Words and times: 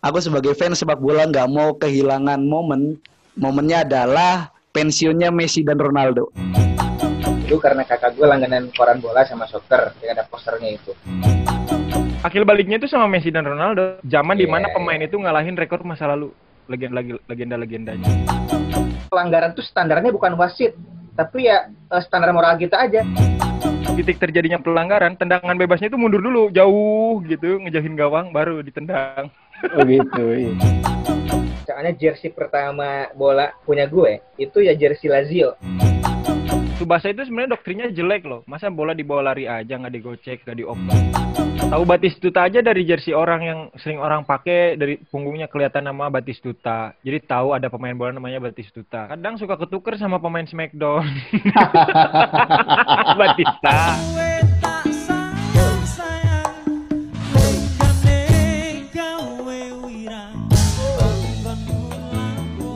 aku 0.00 0.18
sebagai 0.20 0.56
fans 0.56 0.80
sepak 0.80 0.98
bola 0.98 1.28
nggak 1.28 1.48
mau 1.48 1.76
kehilangan 1.76 2.40
momen. 2.40 2.96
Momennya 3.36 3.86
adalah 3.86 4.50
pensiunnya 4.74 5.30
Messi 5.30 5.62
dan 5.62 5.78
Ronaldo. 5.80 6.28
Itu 7.46 7.56
karena 7.62 7.86
kakak 7.86 8.18
gue 8.18 8.26
langganan 8.26 8.68
koran 8.74 8.98
bola 8.98 9.22
sama 9.24 9.46
soccer, 9.46 9.94
yang 10.02 10.18
ada 10.18 10.26
posternya 10.28 10.76
itu. 10.76 10.92
Akil 12.20 12.44
baliknya 12.44 12.76
itu 12.76 12.88
sama 12.90 13.08
Messi 13.08 13.32
dan 13.32 13.48
Ronaldo. 13.48 14.02
Zaman 14.04 14.36
Iya, 14.36 14.44
di 14.44 14.46
mana 14.50 14.66
iya. 14.68 14.74
pemain 14.76 15.00
itu 15.00 15.16
ngalahin 15.16 15.56
rekor 15.56 15.80
masa 15.86 16.04
lalu 16.10 16.34
legenda 16.68 17.00
legenda 17.00 17.56
legendanya. 17.56 18.08
Pelanggaran 19.08 19.56
tuh 19.56 19.64
standarnya 19.64 20.12
bukan 20.12 20.36
wasit, 20.36 20.76
tapi 21.16 21.48
ya 21.48 21.70
eh, 21.70 22.02
standar 22.04 22.30
moral 22.36 22.60
kita 22.60 22.76
aja. 22.76 23.00
Titik 23.96 24.20
terjadinya 24.22 24.60
pelanggaran, 24.60 25.16
tendangan 25.18 25.56
bebasnya 25.58 25.90
itu 25.90 25.98
mundur 25.98 26.22
dulu 26.22 26.48
jauh 26.52 27.20
gitu, 27.26 27.58
ngejauhin 27.60 27.98
gawang 27.98 28.30
baru 28.30 28.62
ditendang. 28.62 29.32
Oh 29.76 29.84
gitu. 29.84 30.24
Iya. 30.32 30.52
Soalnya 31.68 31.92
jersey 31.96 32.32
pertama 32.32 33.08
bola 33.14 33.52
punya 33.62 33.86
gue 33.86 34.20
itu 34.40 34.58
ya 34.64 34.72
jersey 34.74 35.06
Lazio. 35.12 35.54
Subasa 36.80 37.12
itu 37.12 37.20
sebenarnya 37.28 37.60
doktrinnya 37.60 37.92
jelek 37.92 38.24
loh. 38.24 38.40
Masa 38.48 38.72
bola 38.72 38.96
dibawa 38.96 39.32
lari 39.32 39.44
aja 39.44 39.76
nggak 39.76 39.92
digocek, 40.00 40.48
nggak 40.48 40.56
dioper. 40.64 40.98
Tahu 41.70 41.86
Batistuta 41.86 42.50
aja 42.50 42.64
dari 42.64 42.82
jersey 42.82 43.14
orang 43.14 43.40
yang 43.46 43.60
sering 43.78 44.02
orang 44.02 44.26
pakai 44.26 44.74
dari 44.74 44.98
punggungnya 45.06 45.46
kelihatan 45.46 45.86
nama 45.86 46.10
Batistuta. 46.10 46.96
Jadi 47.04 47.22
tahu 47.22 47.54
ada 47.54 47.70
pemain 47.70 47.94
bola 47.94 48.16
namanya 48.16 48.42
Batistuta. 48.42 49.06
Kadang 49.12 49.38
suka 49.38 49.54
ketuker 49.60 49.94
sama 50.00 50.18
pemain 50.18 50.48
Smackdown. 50.48 51.04
Batista. 53.20 53.76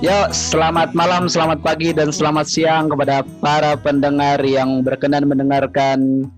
Yo, 0.04 0.28
selamat 0.36 0.92
malam, 0.92 1.32
selamat 1.32 1.64
pagi, 1.64 1.88
dan 1.96 2.12
selamat 2.12 2.44
siang 2.44 2.92
kepada 2.92 3.24
para 3.40 3.72
pendengar 3.72 4.36
yang 4.44 4.84
berkenan 4.84 5.24
mendengarkan 5.24 6.28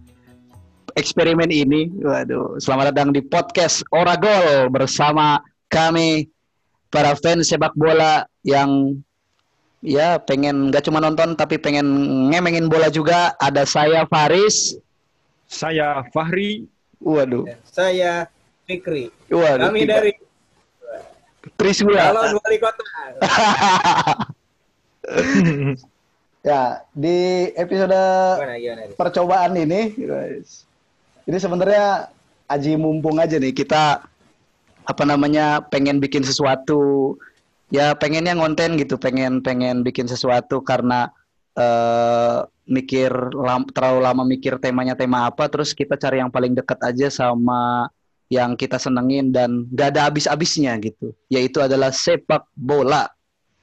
eksperimen 0.95 1.50
ini. 1.50 1.91
Waduh, 1.98 2.62
selamat 2.62 2.95
datang 2.95 3.11
di 3.11 3.27
podcast 3.27 3.83
Oragol 3.91 4.70
bersama 4.70 5.42
kami 5.67 6.31
para 6.95 7.19
fans 7.19 7.50
sepak 7.50 7.75
bola 7.75 8.23
yang 8.47 9.03
ya 9.83 10.23
pengen 10.23 10.70
nggak 10.70 10.86
cuma 10.86 11.03
nonton 11.03 11.34
tapi 11.34 11.58
pengen 11.58 11.91
ngemengin 12.30 12.70
bola 12.70 12.86
juga. 12.86 13.34
Ada 13.42 13.67
saya 13.67 14.06
Faris. 14.06 14.78
Saya 15.51 16.06
Fahri. 16.14 16.70
Waduh, 17.03 17.51
Saya 17.67 18.30
Fikri. 18.62 19.11
waduh. 19.27 19.75
Kami 19.75 19.83
tiga. 19.83 19.98
dari 19.98 20.12
Trisula. 21.56 22.12
calon 22.12 22.36
wali 22.40 22.56
kota. 22.60 22.82
ya, 26.48 26.62
di 26.92 27.48
episode 27.56 27.96
Gimana 27.96 28.56
gimana? 28.60 28.82
Ris? 28.86 28.96
percobaan 28.98 29.52
ini 29.56 29.94
guys. 29.96 30.68
Ini 31.27 31.36
sebenarnya 31.42 32.12
aji 32.46 32.78
mumpung 32.78 33.18
aja 33.18 33.40
nih 33.40 33.50
kita 33.50 34.06
apa 34.86 35.02
namanya 35.02 35.58
pengen 35.66 35.98
bikin 35.98 36.22
sesuatu 36.22 37.18
ya 37.74 37.98
pengennya 37.98 38.38
ngonten 38.38 38.78
gitu 38.78 38.94
pengen 38.94 39.42
pengen 39.42 39.82
bikin 39.82 40.06
sesuatu 40.06 40.62
karena 40.62 41.10
eh 41.58 42.46
mikir 42.66 43.10
lam- 43.34 43.66
terlalu 43.70 44.00
lama 44.02 44.22
mikir 44.27 44.58
temanya 44.58 44.98
tema 44.98 45.27
apa 45.30 45.46
terus 45.46 45.70
kita 45.74 45.94
cari 45.98 46.18
yang 46.18 46.30
paling 46.30 46.54
dekat 46.54 46.78
aja 46.82 47.06
sama 47.10 47.86
yang 48.27 48.58
kita 48.58 48.77
senengin 48.77 49.30
dan 49.30 49.70
gak 49.70 49.94
ada 49.94 50.10
habis-habisnya 50.10 50.74
gitu 50.82 51.14
yaitu 51.30 51.62
adalah 51.62 51.94
sepak 51.94 52.42
bola 52.55 53.06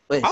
Wes. 0.08 0.24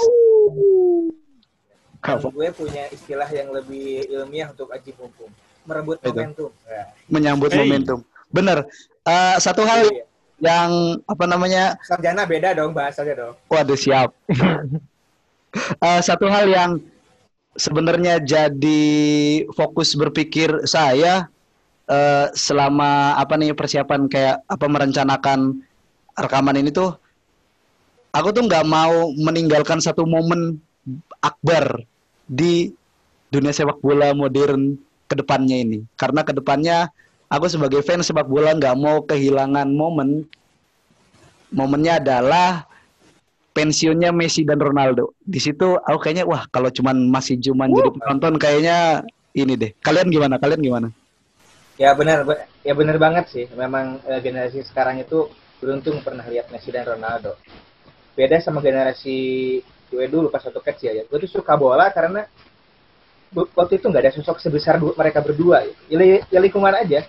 Kan 2.01 2.17
gue 2.17 2.49
punya 2.55 2.89
istilah 2.89 3.29
yang 3.29 3.53
lebih 3.53 4.09
ilmiah 4.09 4.49
untuk 4.49 4.73
aji 4.73 4.91
mumpung. 4.97 5.29
Merebut 5.61 6.01
itu? 6.01 6.09
momentum. 6.09 6.49
Nah, 6.65 6.85
menyambut 7.05 7.49
Hey. 7.53 7.59
momentum 7.61 7.99
bener 8.31 8.65
Eh, 9.01 9.35
satu 9.41 9.65
hal 9.65 9.89
iya. 9.89 10.05
yang 10.37 11.01
apa 11.09 11.25
namanya 11.25 11.73
Sarjana 11.81 12.21
beda 12.21 12.53
dong 12.53 12.69
bahasanya 12.69 13.13
dong. 13.17 13.33
Waduh 13.49 13.77
siap. 13.77 14.13
Eh, 15.83 15.99
satu 15.99 16.31
hal 16.31 16.47
yang 16.47 16.79
sebenarnya 17.59 18.23
jadi 18.23 18.83
fokus 19.51 19.91
berpikir 19.99 20.63
saya 20.63 21.27
eh, 21.87 22.27
selama 22.35 23.15
apa 23.17 23.33
nih 23.39 23.55
persiapan 23.55 24.05
kayak 24.11 24.43
apa 24.45 24.65
merencanakan 24.67 25.63
rekaman 26.17 26.59
ini 26.59 26.69
tuh, 26.69 26.93
aku 28.11 28.35
tuh 28.35 28.43
nggak 28.45 28.67
mau 28.67 29.09
meninggalkan 29.15 29.79
satu 29.79 30.03
momen 30.03 30.59
akbar 31.23 31.81
di 32.27 32.73
dunia 33.31 33.55
sepak 33.55 33.79
bola 33.79 34.11
modern 34.11 34.75
ke 35.07 35.15
depannya 35.15 35.63
ini. 35.63 35.83
Karena 35.95 36.21
ke 36.23 36.35
depannya 36.35 36.91
aku 37.31 37.47
sebagai 37.47 37.79
fans 37.83 38.11
sepak 38.11 38.27
bola 38.27 38.51
nggak 38.55 38.75
mau 38.75 39.03
kehilangan 39.07 39.71
momen. 39.71 40.27
Momennya 41.51 41.99
adalah 41.99 42.63
pensiunnya 43.51 44.15
Messi 44.15 44.47
dan 44.47 44.59
Ronaldo. 44.59 45.11
Di 45.19 45.39
situ 45.39 45.75
aku 45.75 45.99
kayaknya 45.99 46.23
wah 46.23 46.47
kalau 46.47 46.71
cuman 46.71 47.11
masih 47.11 47.39
cuman 47.39 47.71
jadi 47.71 47.91
penonton 47.91 48.33
kayaknya 48.39 49.03
ini 49.35 49.53
deh. 49.59 49.71
Kalian 49.83 50.07
gimana? 50.11 50.39
Kalian 50.39 50.63
gimana? 50.63 50.87
Ya 51.83 51.89
benar, 51.99 52.19
be- 52.27 52.43
ya 52.67 52.73
benar 52.79 52.97
banget 53.05 53.25
sih. 53.33 53.45
Memang 53.61 53.85
eh, 54.11 54.19
generasi 54.25 54.59
sekarang 54.69 54.95
itu 55.05 55.19
beruntung 55.59 55.97
pernah 56.05 56.25
lihat 56.31 56.45
Messi 56.53 56.69
dan 56.75 56.85
Ronaldo. 56.91 57.31
Beda 58.17 58.37
sama 58.45 58.59
generasi 58.67 59.17
gue 59.91 60.05
dulu 60.13 60.27
pas 60.33 60.43
waktu 60.47 60.61
kecil 60.69 60.91
ya. 60.99 61.03
Gue 61.09 61.17
tuh 61.23 61.31
suka 61.41 61.53
bola 61.63 61.87
karena 61.97 62.21
waktu 63.55 63.73
itu 63.79 63.85
nggak 63.87 64.03
ada 64.03 64.13
sosok 64.13 64.37
sebesar 64.43 64.75
mereka 64.81 65.19
berdua. 65.23 65.63
Ya, 65.87 65.97
ya 66.27 66.39
lingkungan 66.43 66.73
aja. 66.75 67.07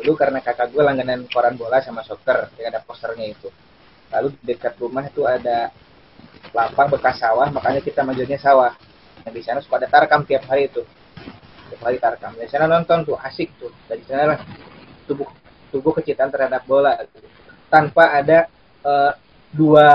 Dulu 0.00 0.12
karena 0.16 0.40
kakak 0.40 0.72
gue 0.72 0.82
langganan 0.82 1.26
koran 1.30 1.54
bola 1.60 1.78
sama 1.84 2.00
soccer, 2.06 2.48
yang 2.58 2.72
ada 2.72 2.80
posternya 2.82 3.26
itu. 3.30 3.48
Lalu 4.10 4.28
dekat 4.42 4.74
rumah 4.82 5.04
itu 5.06 5.22
ada 5.28 5.70
lapang 6.56 6.88
bekas 6.90 7.16
sawah, 7.22 7.48
makanya 7.52 7.80
kita 7.84 8.02
manggilnya 8.02 8.38
sawah. 8.40 8.72
Nah, 9.22 9.30
di 9.32 9.42
sana 9.44 9.60
suka 9.62 9.76
ada 9.84 9.88
tarkam 9.90 10.24
tiap 10.26 10.44
hari 10.48 10.70
itu 10.72 10.82
tiap 11.70 11.82
hari 11.86 12.02
tarkam. 12.02 12.34
Dari 12.34 12.50
sana 12.50 12.66
nonton 12.66 13.06
tuh 13.06 13.16
asik 13.22 13.54
tuh. 13.56 13.70
Dari 13.86 14.02
sana 14.04 14.34
lah 14.34 14.38
tubuh 15.06 15.30
tubuh 15.70 15.94
kecintaan 15.94 16.34
terhadap 16.34 16.66
bola 16.66 16.98
tanpa 17.70 18.18
ada 18.18 18.50
eh, 18.82 19.12
dua 19.54 19.88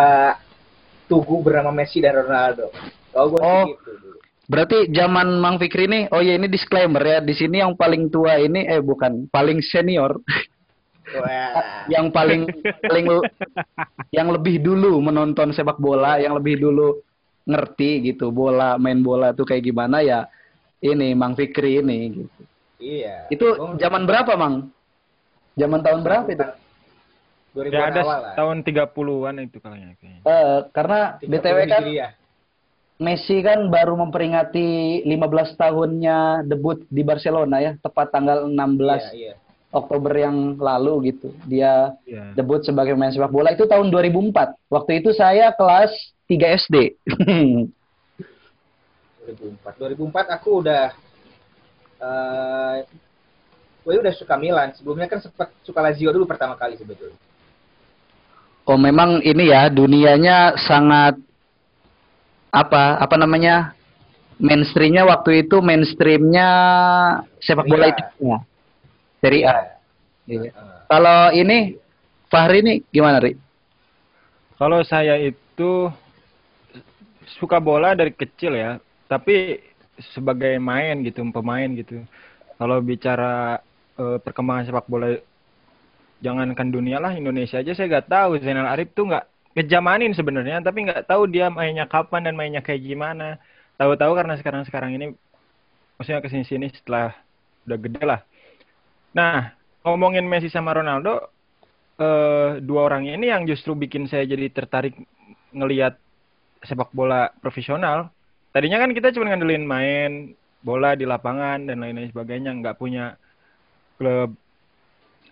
tugu 1.05 1.43
bernama 1.43 1.69
Messi 1.69 2.01
dan 2.01 2.17
Ronaldo. 2.17 2.71
Kalau 3.13 3.27
gue 3.31 3.39
Oh. 3.39 3.65
gitu 3.69 3.91
dulu. 3.99 4.17
Berarti 4.45 4.93
zaman 4.93 5.41
Mang 5.41 5.57
Fikri 5.57 5.89
nih, 5.89 6.05
oh 6.13 6.21
ya 6.21 6.37
ini 6.37 6.45
disclaimer 6.45 7.01
ya, 7.01 7.17
di 7.17 7.33
sini 7.33 7.65
yang 7.65 7.73
paling 7.73 8.13
tua 8.13 8.37
ini 8.37 8.69
eh 8.69 8.77
bukan, 8.77 9.25
paling 9.33 9.57
senior, 9.57 10.21
Wah. 11.17 11.81
yang 11.93 12.13
paling 12.13 12.45
paling 12.85 13.25
yang 14.13 14.29
lebih 14.29 14.61
dulu 14.61 15.01
menonton 15.01 15.49
sepak 15.49 15.81
bola, 15.81 16.21
yang 16.21 16.37
lebih 16.37 16.61
dulu 16.61 17.01
ngerti 17.49 18.13
gitu 18.13 18.29
bola, 18.29 18.77
main 18.77 19.01
bola 19.01 19.33
tuh 19.33 19.49
kayak 19.49 19.65
gimana 19.65 20.05
ya. 20.05 20.29
Ini 20.79 21.13
Mang 21.13 21.33
Fikri 21.33 21.79
ini 21.79 21.97
gitu. 22.13 22.41
Iya. 22.77 23.31
Itu 23.31 23.55
Gua 23.55 23.79
zaman 23.79 24.03
berapa, 24.03 24.35
Mang? 24.35 24.69
Zaman 25.55 25.79
tahun 25.79 26.01
berapa 26.03 26.27
itu? 26.27 26.45
2000 27.55 27.71
Ya 27.71 27.87
ada 27.87 28.01
awal 28.03 28.19
lah. 28.19 28.33
tahun 28.35 28.57
30-an 28.61 29.35
itu 29.39 29.57
kayaknya. 29.63 30.19
Eh, 30.21 30.57
karena 30.75 30.99
30 31.23 31.31
BTW 31.31 31.57
kan 31.65 31.83
Hijriah. 31.87 32.11
Messi 32.95 33.43
kan 33.43 33.67
baru 33.67 33.95
memperingati 33.95 35.03
15 35.03 35.55
tahunnya 35.55 36.47
debut 36.47 36.83
di 36.87 37.03
Barcelona 37.03 37.59
ya, 37.59 37.71
tepat 37.75 38.11
tanggal 38.11 38.47
16 38.47 39.03
Iya, 39.11 39.31
iya. 39.31 39.33
Oktober 39.69 40.15
yang 40.15 40.55
lalu 40.55 41.11
gitu. 41.11 41.31
Dia 41.43 41.91
Iya. 42.07 42.31
debut 42.33 42.63
sebagai 42.63 42.95
pemain 42.95 43.11
sepak 43.11 43.31
bola 43.31 43.51
itu 43.51 43.67
tahun 43.67 43.91
2004. 43.91 44.55
Waktu 44.67 45.03
itu 45.03 45.11
saya 45.11 45.51
kelas 45.51 45.91
3 46.27 46.55
SD. 46.55 46.95
2004. 49.25 49.97
2004 49.97 50.37
aku 50.37 50.49
udah 50.61 50.83
eh 51.95 52.77
gue 53.85 53.93
udah 54.01 54.13
suka 54.17 54.35
Milan. 54.37 54.73
Sebelumnya 54.73 55.05
kan 55.05 55.21
sempat 55.21 55.53
suka 55.61 55.79
Lazio 55.81 56.09
dulu 56.09 56.25
pertama 56.25 56.57
kali 56.57 56.77
sebetulnya. 56.77 57.17
oh, 58.65 58.81
memang 58.81 59.21
ini 59.21 59.53
ya 59.53 59.69
dunianya 59.69 60.57
sangat 60.57 61.21
apa? 62.49 62.97
Apa 62.97 63.15
namanya? 63.17 63.77
Mainstreamnya 64.35 65.07
waktu 65.07 65.47
itu 65.47 65.63
mainstreamnya 65.63 66.49
sepak 67.39 67.71
bola 67.71 67.87
itu 67.87 68.03
ya. 68.19 68.37
Serie 69.23 69.43
A. 69.47 69.53
Iya. 70.27 70.51
Heeh. 70.51 70.79
Kalau 70.91 71.19
ini 71.31 71.57
Fahri 72.27 72.59
nih 72.65 72.77
gimana, 72.91 73.21
Ri? 73.21 73.37
Kalau 74.59 74.81
saya 74.83 75.15
itu 75.21 75.87
suka 77.39 77.63
bola 77.63 77.95
dari 77.95 78.11
kecil 78.11 78.53
ya, 78.59 78.75
tapi 79.05 79.61
sebagai 79.99 80.59
main 80.59 80.99
gitu, 81.05 81.23
pemain 81.31 81.69
gitu. 81.71 82.03
Kalau 82.55 82.77
bicara 82.83 83.59
eh, 83.99 84.17
perkembangan 84.19 84.67
sepak 84.67 84.87
bola 84.87 85.15
jangankan 86.23 86.71
dunia 86.71 86.97
lah 86.97 87.13
Indonesia 87.13 87.59
aja 87.59 87.71
saya 87.75 87.87
nggak 87.91 88.07
tahu. 88.09 88.31
Zainal 88.41 88.67
Arif 88.71 88.91
tuh 88.95 89.07
nggak 89.11 89.25
ngejamanin 89.55 90.11
sebenarnya 90.11 90.59
tapi 90.59 90.83
nggak 90.87 91.07
tahu 91.07 91.31
dia 91.31 91.47
mainnya 91.47 91.87
kapan 91.87 92.27
dan 92.31 92.35
mainnya 92.35 92.63
kayak 92.63 92.83
gimana. 92.83 93.39
Tahu-tahu 93.75 94.11
karena 94.15 94.35
sekarang 94.39 94.63
sekarang 94.67 94.91
ini 94.95 95.11
maksudnya 95.99 96.23
ke 96.23 96.31
sini 96.31 96.45
sini 96.47 96.67
setelah 96.71 97.11
udah 97.67 97.77
gede 97.79 98.03
lah. 98.03 98.19
Nah 99.15 99.51
ngomongin 99.83 100.25
Messi 100.27 100.51
sama 100.51 100.75
Ronaldo 100.75 101.29
eh, 101.99 102.59
dua 102.63 102.81
orang 102.87 103.07
ini 103.07 103.31
yang 103.31 103.47
justru 103.47 103.75
bikin 103.75 104.07
saya 104.07 104.27
jadi 104.27 104.47
tertarik 104.51 104.95
ngelihat 105.55 105.95
sepak 106.65 106.91
bola 106.91 107.31
profesional 107.39 108.14
tadinya 108.55 108.79
kan 108.79 108.95
kita 108.95 109.11
cuma 109.11 109.27
ngandelin 109.27 109.67
main 109.67 110.11
bola 110.63 110.95
di 110.95 111.03
lapangan 111.03 111.67
dan 111.67 111.83
lain-lain 111.83 112.07
sebagainya 112.09 112.55
nggak 112.55 112.79
punya 112.79 113.19
klub 113.99 114.31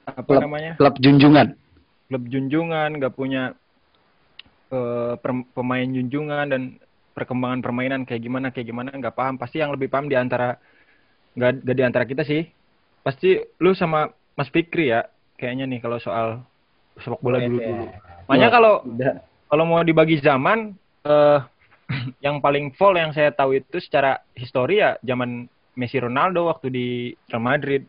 apa 0.04 0.28
Klub. 0.28 0.42
namanya 0.44 0.74
Klub 0.76 0.96
junjungan. 1.00 1.48
klub 2.12 2.24
junjungan, 2.28 2.90
nggak 3.00 3.16
punya 3.16 3.56
eh, 4.70 5.14
per- 5.18 5.48
pemain 5.56 5.88
junjungan 5.88 6.46
dan 6.52 6.62
perkembangan 7.16 7.64
permainan 7.64 8.02
kayak 8.04 8.22
gimana 8.28 8.52
kayak 8.52 8.68
gimana 8.68 8.92
nggak 8.92 9.16
paham. 9.16 9.40
Pasti 9.40 9.64
yang 9.64 9.72
lebih 9.72 9.88
paham 9.88 10.12
di 10.12 10.20
antara 10.20 10.60
nggak 11.34 11.64
nggak 11.64 11.78
di 11.80 11.84
antara 11.88 12.06
kita 12.06 12.28
sih. 12.28 12.44
Pasti 13.02 13.40
lu 13.64 13.72
sama 13.74 14.12
Mas 14.36 14.52
Fikri 14.52 14.92
ya 14.92 15.08
kayaknya 15.40 15.66
nih 15.72 15.80
kalau 15.80 15.98
soal 15.98 16.28
sepak 17.00 17.24
bola 17.24 17.40
dulu 17.42 17.58
dulu. 17.58 17.86
Makanya 18.30 18.50
kalau 18.52 18.74
kalau 19.48 19.64
mau 19.66 19.82
dibagi 19.82 20.20
zaman 20.22 20.76
eh 21.08 21.40
yang 22.26 22.42
paling 22.44 22.74
full 22.76 22.96
yang 22.96 23.12
saya 23.12 23.32
tahu 23.34 23.58
itu 23.58 23.78
secara 23.80 24.20
histori 24.34 24.82
ya 24.82 24.98
zaman 25.04 25.50
Messi 25.74 25.98
Ronaldo 25.98 26.50
waktu 26.50 26.68
di 26.70 26.88
Real 27.30 27.42
Madrid 27.42 27.84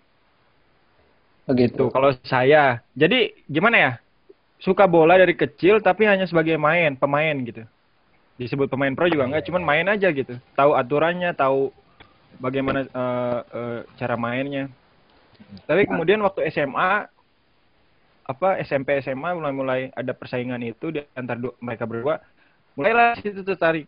Begitu. 1.45 1.77
Tuh, 1.77 1.89
kalau 1.93 2.11
saya. 2.25 2.81
Jadi 2.97 3.37
gimana 3.49 3.77
ya? 3.77 3.93
Suka 4.61 4.89
bola 4.89 5.21
dari 5.21 5.37
kecil 5.37 5.85
tapi 5.85 6.09
hanya 6.09 6.25
sebagai 6.25 6.57
main, 6.57 6.97
pemain 6.97 7.37
gitu. 7.45 7.69
Disebut 8.41 8.67
pemain 8.73 8.97
pro 8.97 9.07
juga 9.07 9.29
enggak, 9.29 9.45
cuman 9.47 9.63
main 9.63 9.87
aja 9.87 10.09
gitu. 10.09 10.41
Tahu 10.57 10.73
aturannya, 10.73 11.37
tahu 11.37 11.69
bagaimana 12.41 12.89
eh, 12.89 13.41
eh, 13.45 13.81
cara 14.01 14.17
mainnya. 14.17 14.73
Tapi 15.69 15.85
kemudian 15.85 16.19
waktu 16.25 16.49
SMA 16.49 17.13
apa 18.25 18.49
SMP 18.65 19.05
SMA 19.05 19.37
mulai-mulai 19.37 19.93
ada 19.93 20.17
persaingan 20.17 20.65
itu 20.65 20.89
di 20.89 21.05
antara 21.13 21.37
dua- 21.37 21.59
mereka 21.61 21.85
berdua 21.85 22.25
mulailah 22.73 23.21
situ 23.21 23.45
tertarik. 23.45 23.85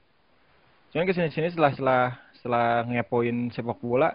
Cuman 0.91 1.06
ke 1.06 1.12
sini 1.15 1.29
sini 1.33 1.49
setelah 1.50 1.73
setelah 1.75 2.03
setelah 2.38 2.69
ngepoin 2.87 3.50
sepak 3.50 3.79
bola 3.83 4.15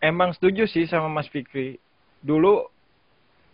emang 0.00 0.32
setuju 0.36 0.68
sih 0.68 0.86
sama 0.86 1.10
Mas 1.10 1.28
Fikri. 1.30 1.80
Dulu 2.22 2.64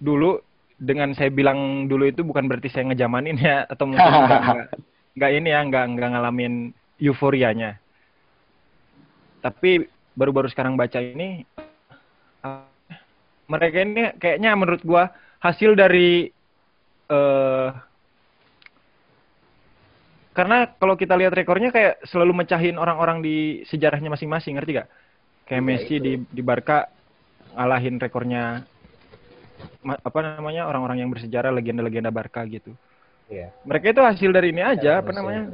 dulu 0.03 0.39
dengan 0.77 1.15
saya 1.15 1.31
bilang 1.31 1.87
dulu 1.87 2.11
itu 2.11 2.27
bukan 2.27 2.51
berarti 2.51 2.67
saya 2.69 2.91
ngejamanin 2.91 3.39
ya 3.39 3.63
atau 3.73 3.87
mungkin 3.87 4.03
enggak, 4.03 4.43
enggak, 4.43 4.69
enggak 5.15 5.31
ini 5.31 5.49
ya 5.49 5.61
enggak 5.63 5.85
enggak 5.89 6.11
ngalamin 6.13 6.55
euforianya. 6.99 7.71
Tapi 9.43 9.87
baru-baru 10.15 10.47
sekarang 10.53 10.77
baca 10.77 10.99
ini 11.01 11.43
eh, 12.45 12.67
mereka 13.49 13.79
ini 13.83 14.03
kayaknya 14.21 14.51
menurut 14.55 14.83
gua 14.85 15.11
hasil 15.43 15.75
dari 15.75 16.31
eh 17.11 17.69
karena 20.33 20.65
kalau 20.81 20.97
kita 20.97 21.13
lihat 21.17 21.37
rekornya 21.37 21.69
kayak 21.69 22.01
selalu 22.09 22.45
mecahin 22.45 22.81
orang-orang 22.81 23.21
di 23.21 23.63
sejarahnya 23.69 24.09
masing-masing 24.13 24.57
ngerti 24.57 24.81
gak? 24.81 24.89
Kayak 25.45 25.63
Iya, 25.63 25.69
Messi 25.69 25.95
itu. 25.97 26.05
di 26.05 26.13
di 26.25 26.43
Barca 26.43 26.89
ngalahin 27.53 28.01
rekornya 28.01 28.65
ma- 29.85 30.01
apa 30.01 30.19
namanya 30.25 30.65
orang-orang 30.65 31.05
yang 31.05 31.11
bersejarah 31.13 31.53
legenda-legenda 31.53 32.09
Barca 32.09 32.41
gitu. 32.49 32.73
Iya. 33.29 33.53
Mereka 33.69 33.93
itu 33.93 34.01
hasil 34.01 34.31
dari 34.33 34.51
ini 34.53 34.63
aja 34.65 35.05
apa 35.05 35.13
namanya? 35.13 35.53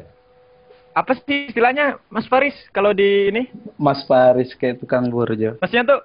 Apa 0.95 1.15
sih 1.15 1.51
istilahnya 1.51 1.99
Mas 2.11 2.27
Faris 2.27 2.55
kalau 2.75 2.91
di 2.91 3.31
ini? 3.31 3.51
Mas 3.79 4.03
Faris 4.07 4.51
kayak 4.55 4.83
tukang 4.83 5.07
burjo. 5.11 5.59
Maksudnya 5.63 5.85
tuh 5.87 6.01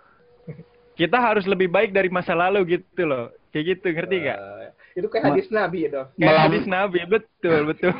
kita 0.93 1.17
harus 1.17 1.45
lebih 1.49 1.69
baik 1.69 1.89
dari 1.89 2.09
masa 2.13 2.37
lalu 2.37 2.77
gitu 2.77 3.05
loh. 3.05 3.33
Kayak 3.49 3.77
gitu, 3.77 3.85
ngerti 3.93 4.15
gak? 4.29 4.37
Eh, 4.37 4.67
itu 4.93 5.07
kayak 5.07 5.25
hadis 5.27 5.47
Nabi 5.49 5.89
dong. 5.89 6.07
Kayak 6.13 6.21
Melam- 6.27 6.43
hadis 6.45 6.65
Nabi, 6.65 6.99
betul, 7.05 7.59
betul. 7.65 7.91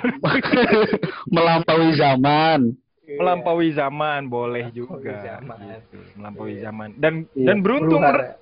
Melampaui 1.36 1.90
zaman. 1.94 2.60
Melampaui 3.04 3.70
zaman 3.72 4.22
boleh 4.26 4.70
Melampaui 4.70 4.80
juga. 5.04 5.14
zaman. 5.22 5.58
gitu. 5.60 5.98
Melampaui 6.16 6.54
zaman. 6.58 6.90
Dan 6.96 7.14
Iya. 7.34 7.46
dan 7.52 7.58
beruntung 7.60 8.00
Huru-hara. 8.00 8.38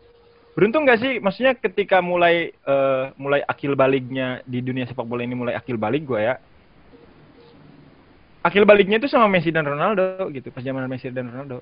beruntung 0.53 0.83
gak 0.83 0.99
sih? 0.99 1.17
Maksudnya 1.17 1.55
ketika 1.55 1.97
mulai 1.99 2.51
eh, 2.53 3.03
mulai 3.15 3.41
akil 3.41 3.73
baliknya 3.73 4.43
di 4.43 4.59
dunia 4.59 4.85
sepak 4.85 5.03
bola 5.03 5.23
ini 5.23 5.33
mulai 5.33 5.55
akil 5.55 5.75
balik 5.75 6.03
gue 6.03 6.21
ya. 6.21 6.35
Akil 8.41 8.65
baliknya 8.65 8.97
itu 8.97 9.05
sama 9.05 9.29
Messi 9.29 9.53
dan 9.53 9.63
Ronaldo 9.63 10.17
gitu, 10.33 10.49
pas 10.49 10.65
zaman 10.65 10.89
Messi 10.89 11.13
dan 11.13 11.29
Ronaldo. 11.29 11.61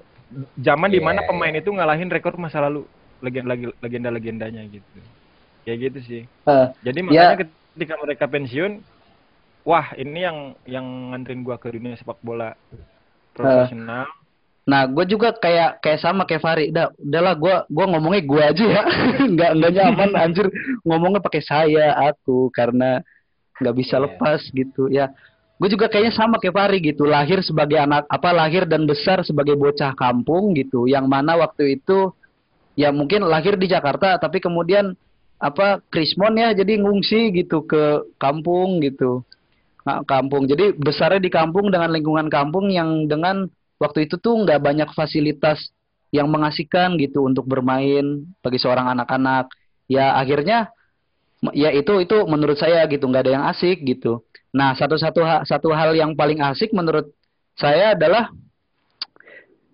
Zaman 0.56 0.88
Iya, 0.88 0.96
di 0.96 1.00
mana 1.04 1.20
iya. 1.22 1.28
pemain 1.28 1.52
itu 1.52 1.70
ngalahin 1.70 2.08
rekor 2.08 2.40
masa 2.40 2.64
lalu 2.64 2.88
legenda 3.20 3.52
legenda 3.84 4.10
legendanya 4.10 4.64
gitu. 4.64 4.88
Kayak 5.62 5.78
gitu 5.80 6.00
sih. 6.02 6.22
Eh, 6.26 6.68
Jadi 6.82 7.00
Ya. 7.06 7.34
makanya 7.34 7.38
ketika 7.76 7.94
mereka 7.98 8.26
pensiun, 8.26 8.72
wah 9.62 9.92
ini 9.94 10.20
yang 10.20 10.38
yang 10.66 10.86
nganterin 11.12 11.42
gua 11.42 11.56
ke 11.56 11.70
dunia 11.70 11.94
sepak 11.94 12.18
bola 12.20 12.56
profesional. 13.34 14.08
Nah, 14.70 14.86
gue 14.86 15.02
juga 15.10 15.34
kayak 15.34 15.82
kayak 15.82 15.98
sama 15.98 16.30
kayak 16.30 16.44
Fari. 16.46 16.66
Udah, 16.70 16.94
udahlah 16.94 17.34
gue 17.34 17.56
gua 17.74 17.86
ngomongnya 17.90 18.22
gue 18.22 18.42
aja 18.44 18.66
ya. 18.70 18.84
nggak 19.34 19.52
nggak 19.58 19.72
nyaman 19.74 20.12
anjir 20.24 20.46
ngomongnya 20.86 21.22
pakai 21.22 21.42
saya, 21.42 21.98
aku 21.98 22.54
karena 22.54 23.02
nggak 23.58 23.76
bisa 23.76 23.98
Iya. 23.98 24.04
lepas 24.06 24.42
gitu 24.54 24.86
ya. 24.88 25.10
Gue 25.60 25.68
juga 25.68 25.90
kayaknya 25.90 26.14
sama 26.14 26.38
kayak 26.38 26.56
Fari 26.56 26.78
gitu. 26.80 27.04
Lahir 27.04 27.42
sebagai 27.42 27.82
anak 27.82 28.06
apa 28.08 28.30
lahir 28.32 28.64
dan 28.64 28.86
besar 28.86 29.26
sebagai 29.26 29.58
bocah 29.58 29.92
kampung 29.98 30.54
gitu. 30.54 30.86
Yang 30.86 31.06
mana 31.10 31.36
waktu 31.36 31.82
itu 31.82 32.14
ya 32.78 32.94
mungkin 32.94 33.26
lahir 33.28 33.58
di 33.60 33.68
Jakarta 33.68 34.16
tapi 34.16 34.40
kemudian 34.40 34.94
apa 35.40 35.80
Krismon 35.88 36.36
ya 36.36 36.52
jadi 36.52 36.84
ngungsi 36.84 37.32
gitu 37.32 37.64
ke 37.64 38.16
kampung 38.20 38.84
gitu. 38.84 39.24
Nah, 39.88 40.04
kampung. 40.04 40.46
Jadi 40.46 40.76
besarnya 40.76 41.24
di 41.24 41.32
kampung 41.32 41.72
dengan 41.72 41.90
lingkungan 41.96 42.28
kampung 42.28 42.68
yang 42.68 43.08
dengan 43.08 43.48
waktu 43.80 44.06
itu 44.06 44.20
tuh 44.20 44.36
nggak 44.44 44.60
banyak 44.60 44.90
fasilitas 44.92 45.72
yang 46.12 46.28
mengasihkan 46.28 47.00
gitu 47.00 47.24
untuk 47.24 47.48
bermain 47.48 48.28
bagi 48.44 48.60
seorang 48.60 48.92
anak-anak. 48.92 49.48
Ya 49.88 50.20
akhirnya 50.20 50.70
ya 51.56 51.72
itu 51.72 52.04
itu 52.04 52.18
menurut 52.28 52.60
saya 52.60 52.84
gitu 52.92 53.08
nggak 53.08 53.24
ada 53.24 53.34
yang 53.40 53.46
asik 53.48 53.80
gitu. 53.88 54.28
Nah 54.52 54.76
satu-satu 54.76 55.22
ha- 55.24 55.44
satu 55.48 55.72
hal 55.72 55.96
yang 55.96 56.14
paling 56.20 56.44
asik 56.44 56.76
menurut 56.76 57.08
saya 57.56 57.96
adalah 57.96 58.28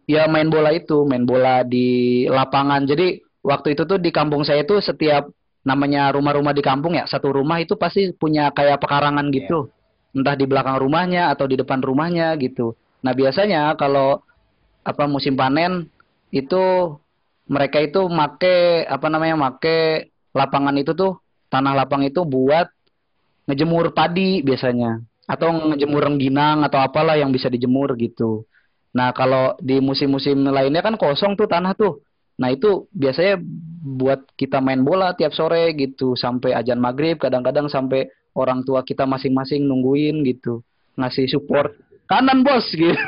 ya 0.05 0.29
main 0.29 0.48
bola 0.53 0.69
itu 0.69 1.01
main 1.10 1.25
bola 1.25 1.65
di 1.65 2.24
lapangan. 2.29 2.86
Jadi 2.86 3.25
waktu 3.41 3.74
itu 3.74 3.84
tuh 3.89 3.98
di 3.98 4.13
kampung 4.13 4.45
saya 4.45 4.62
itu 4.62 4.77
setiap 4.77 5.25
namanya 5.65 6.13
rumah-rumah 6.13 6.53
di 6.53 6.62
kampung 6.62 6.93
ya 6.93 7.10
satu 7.10 7.34
rumah 7.34 7.57
itu 7.57 7.74
pasti 7.75 8.13
punya 8.13 8.53
kayak 8.53 8.77
pekarangan 8.77 9.25
gitu 9.34 9.74
entah 10.15 10.38
di 10.38 10.45
belakang 10.48 10.79
rumahnya 10.79 11.34
atau 11.36 11.43
di 11.43 11.60
depan 11.60 11.84
rumahnya 11.84 12.31
gitu. 12.39 12.77
Nah 13.03 13.12
biasanya 13.12 13.75
kalau 13.75 14.24
apa 14.86 15.03
musim 15.12 15.36
panen 15.36 15.91
itu 16.31 16.95
mereka 17.51 17.84
itu 17.84 18.07
make 18.07 18.88
apa 18.88 19.07
namanya 19.12 19.36
make 19.36 20.10
lapangan 20.31 20.77
itu 20.79 20.95
tuh 20.95 21.19
tanah 21.51 21.75
lapang 21.75 22.07
itu 22.07 22.24
buat 22.24 22.72
ngejemur 23.45 23.91
padi 23.91 24.41
biasanya 24.41 25.03
atau 25.27 25.74
ngejemur 25.74 26.01
rengginang 26.01 26.63
atau 26.63 26.79
apalah 26.81 27.19
yang 27.19 27.29
bisa 27.29 27.51
dijemur 27.51 27.93
gitu. 28.00 28.48
Nah 28.95 29.12
kalau 29.12 29.60
di 29.60 29.84
musim-musim 29.84 30.39
lainnya 30.48 30.79
kan 30.79 30.95
kosong 30.95 31.36
tuh 31.36 31.45
tanah 31.45 31.75
tuh. 31.75 32.00
Nah 32.36 32.50
itu 32.50 32.88
biasanya 32.92 33.39
buat 33.82 34.27
kita 34.34 34.60
main 34.60 34.82
bola 34.82 35.13
tiap 35.13 35.32
sore 35.32 35.72
gitu 35.74 36.13
sampai 36.13 36.51
ajan 36.51 36.77
maghrib 36.77 37.15
kadang-kadang 37.15 37.65
sampai 37.65 38.06
orang 38.34 38.60
tua 38.62 38.84
kita 38.84 39.04
masing-masing 39.04 39.63
nungguin 39.63 40.20
gitu 40.24 40.60
ngasih 40.96 41.27
support 41.27 41.72
kanan 42.06 42.42
bos 42.42 42.68
gitu. 42.70 42.92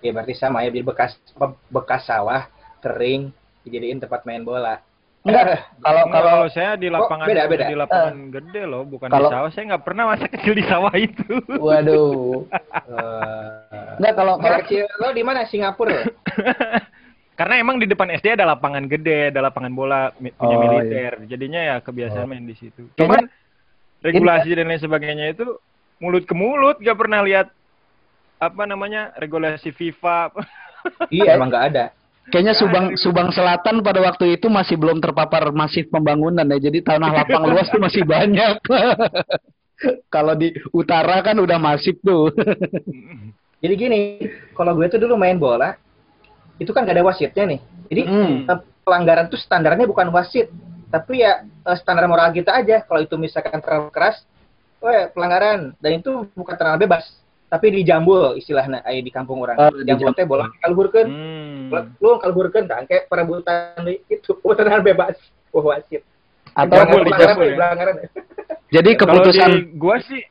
Ya 0.00 0.16
berarti 0.16 0.32
sama 0.32 0.64
ya, 0.64 0.72
jadi 0.72 0.80
bekas 0.80 1.12
be- 1.30 1.60
bekas 1.68 2.08
sawah 2.08 2.48
kering 2.80 3.36
dijadiin 3.60 4.00
tempat 4.00 4.24
main 4.24 4.40
bola. 4.40 4.80
Enggak, 5.20 5.60
kalau 5.84 6.08
Enggak, 6.08 6.22
kalau 6.24 6.40
saya 6.48 6.72
di 6.72 6.88
lapangan 6.88 7.28
beda, 7.28 7.42
beda? 7.44 7.64
di 7.68 7.76
lapangan 7.76 8.16
gede 8.32 8.62
loh, 8.64 8.88
bukan 8.88 9.12
Kalau- 9.12 9.28
di 9.28 9.34
sawah. 9.36 9.50
Saya 9.52 9.64
nggak 9.68 9.84
pernah 9.84 10.04
masa 10.08 10.24
kecil 10.32 10.56
di 10.56 10.64
sawah 10.64 10.94
itu. 10.96 11.36
waduh. 11.52 12.48
Eh, 12.48 13.96
Enggak 14.00 14.14
kalau 14.16 14.34
masa 14.34 14.44
kalau 14.48 14.58
kecil 14.64 14.84
lo 14.96 15.08
di 15.12 15.20
mana 15.20 15.44
Singapura 15.44 15.92
ya? 15.92 16.04
Karena 17.40 17.56
emang 17.56 17.80
di 17.80 17.88
depan 17.88 18.12
SD 18.12 18.36
ada 18.36 18.44
lapangan 18.44 18.84
gede, 18.84 19.32
ada 19.32 19.40
lapangan 19.40 19.72
bola 19.72 20.12
mi- 20.20 20.28
punya 20.30 20.56
Oh, 20.56 20.60
militer. 20.60 21.12
Jadinya 21.24 21.60
ya 21.64 21.76
kebiasaan 21.80 22.28
Oh. 22.28 22.28
main 22.28 22.44
di 22.44 22.52
situ. 22.52 22.84
Kayaknya- 22.92 23.00
Cuman 23.00 23.22
regulasi 24.04 24.48
dan 24.52 24.68
lain 24.68 24.76
sebagainya 24.76 25.32
itu 25.32 25.56
mulut 25.96 26.28
ke 26.28 26.36
mulut, 26.36 26.76
gak 26.76 27.00
pernah 27.00 27.24
lihat 27.24 27.48
apa 28.36 28.68
namanya 28.68 29.16
regulasi 29.16 29.72
FIFA. 29.72 30.36
iya 31.08 31.32
emang 31.32 31.48
nggak 31.48 31.66
ada. 31.72 31.84
kayaknya 32.28 32.52
Subang 32.54 32.92
ada. 32.92 33.00
Subang 33.00 33.28
Selatan 33.32 33.80
pada 33.80 34.04
waktu 34.04 34.36
itu 34.36 34.46
masih 34.46 34.76
belum 34.76 35.00
terpapar 35.00 35.48
masif 35.50 35.88
pembangunan 35.88 36.44
ya. 36.46 36.60
Jadi 36.60 36.84
tanah 36.84 37.24
lapang 37.24 37.48
luas 37.48 37.66
tuh 37.66 37.80
masih 37.80 38.04
banyak. 38.04 38.60
Kalau 40.14 40.36
di 40.36 40.52
utara 40.70 41.24
kan 41.24 41.40
udah 41.40 41.56
masif 41.56 41.96
tuh. 42.04 42.28
Jadi 43.60 43.74
gini, 43.74 44.00
kalau 44.52 44.72
gue 44.72 44.88
tuh 44.88 45.00
dulu 45.00 45.16
main 45.16 45.36
bola, 45.36 45.72
itu 46.60 46.70
kan 46.70 46.84
gak 46.84 46.94
ada 46.94 47.02
wasitnya 47.02 47.56
nih. 47.56 47.60
Jadi 47.88 48.02
Hmm. 48.04 48.36
eh, 48.44 48.58
pelanggaran 48.84 49.26
tuh 49.26 49.40
standarnya 49.40 49.88
bukan 49.88 50.12
wasit, 50.12 50.52
tapi 50.92 51.24
ya 51.24 51.42
eh, 51.42 51.76
standar 51.80 52.04
moral 52.04 52.30
kita 52.30 52.52
aja. 52.52 52.84
Kalau 52.84 53.00
itu 53.00 53.16
misalkan 53.16 53.58
terlalu 53.58 53.88
keras, 53.88 54.22
weh 54.78 55.08
pelanggaran. 55.10 55.72
Dan 55.80 55.98
itu 55.98 56.28
bukan 56.36 56.54
terlalu 56.54 56.84
bebas, 56.84 57.08
tapi 57.48 57.72
dijambul 57.72 58.36
istilahnya 58.36 58.84
ay, 58.84 59.00
di 59.00 59.08
kampung 59.08 59.40
orang. 59.40 59.56
Oh, 59.58 59.72
Jambul 59.82 60.12
teh 60.12 60.28
bola 60.28 60.46
kaluhurkeun. 60.60 61.08
Hmm. 61.08 61.96
Lu 61.98 62.20
kaluhurkeun 62.20 62.68
kan 62.68 62.84
kayak 62.84 63.08
perebutan 63.08 63.80
di- 63.82 64.04
itu 64.06 64.36
tenang 64.60 64.84
bebas. 64.84 65.16
Wah 65.50 65.74
wasit. 65.74 66.04
Atau 66.52 66.76
Jambul, 66.76 67.02
pelanggaran, 67.08 67.34
dijambul 67.34 67.46
ya. 67.46 67.56
pelanggaran. 67.56 67.94
jadi 68.70 68.90
Kalau 68.94 69.02
keputusan 69.18 69.48
di 69.50 69.60
gua 69.74 69.96
sih 70.02 70.22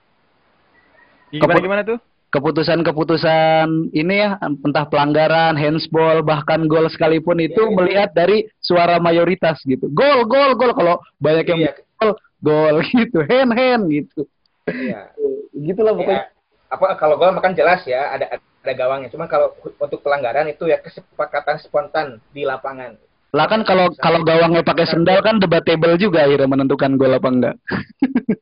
gimana 1.30 1.60
gimana 1.60 1.82
tuh? 1.86 2.00
Keputusan-keputusan 2.30 3.92
ini 3.92 4.16
ya 4.22 4.38
entah 4.42 4.86
pelanggaran, 4.86 5.58
handsball, 5.58 6.22
bahkan 6.22 6.66
gol 6.66 6.86
sekalipun 6.88 7.42
itu 7.42 7.58
Iya, 7.58 7.70
iya. 7.70 7.76
melihat 7.76 8.10
dari 8.14 8.38
suara 8.60 8.98
mayoritas 8.98 9.58
gitu. 9.66 9.90
Gol, 9.90 10.26
gol, 10.26 10.54
gol 10.54 10.74
kalau 10.74 11.02
banyak 11.18 11.46
yang 11.48 11.60
Iya. 11.66 11.74
gol, 11.98 12.12
gol 12.40 12.76
gitu, 12.94 13.20
hand 13.26 13.52
hand 13.54 13.84
gitu. 13.90 14.22
Iya. 14.66 15.10
Gitulah 15.52 15.94
pokoknya. 15.98 16.22
Ya, 16.22 16.32
apa 16.70 16.86
kalau 16.96 17.18
gol 17.18 17.34
makan 17.34 17.58
jelas 17.58 17.82
ya 17.84 18.14
ada 18.14 18.38
ada 18.38 18.74
gawangnya. 18.78 19.10
Cuma 19.10 19.26
kalau 19.26 19.56
untuk 19.82 20.00
pelanggaran 20.00 20.46
itu 20.48 20.70
ya 20.70 20.78
kesepakatan 20.78 21.58
spontan 21.60 22.22
di 22.30 22.46
lapangan. 22.46 22.94
Lah 23.30 23.46
kan 23.46 23.62
kalau 23.62 23.94
kalau 23.98 24.26
gawangnya 24.26 24.66
pakai 24.66 24.90
sendal 24.90 25.22
kan 25.22 25.38
debatable 25.38 25.94
juga 26.02 26.26
akhirnya 26.26 26.50
menentukan 26.50 26.98
gol 26.98 27.14
apa 27.14 27.30
enggak. 27.30 27.56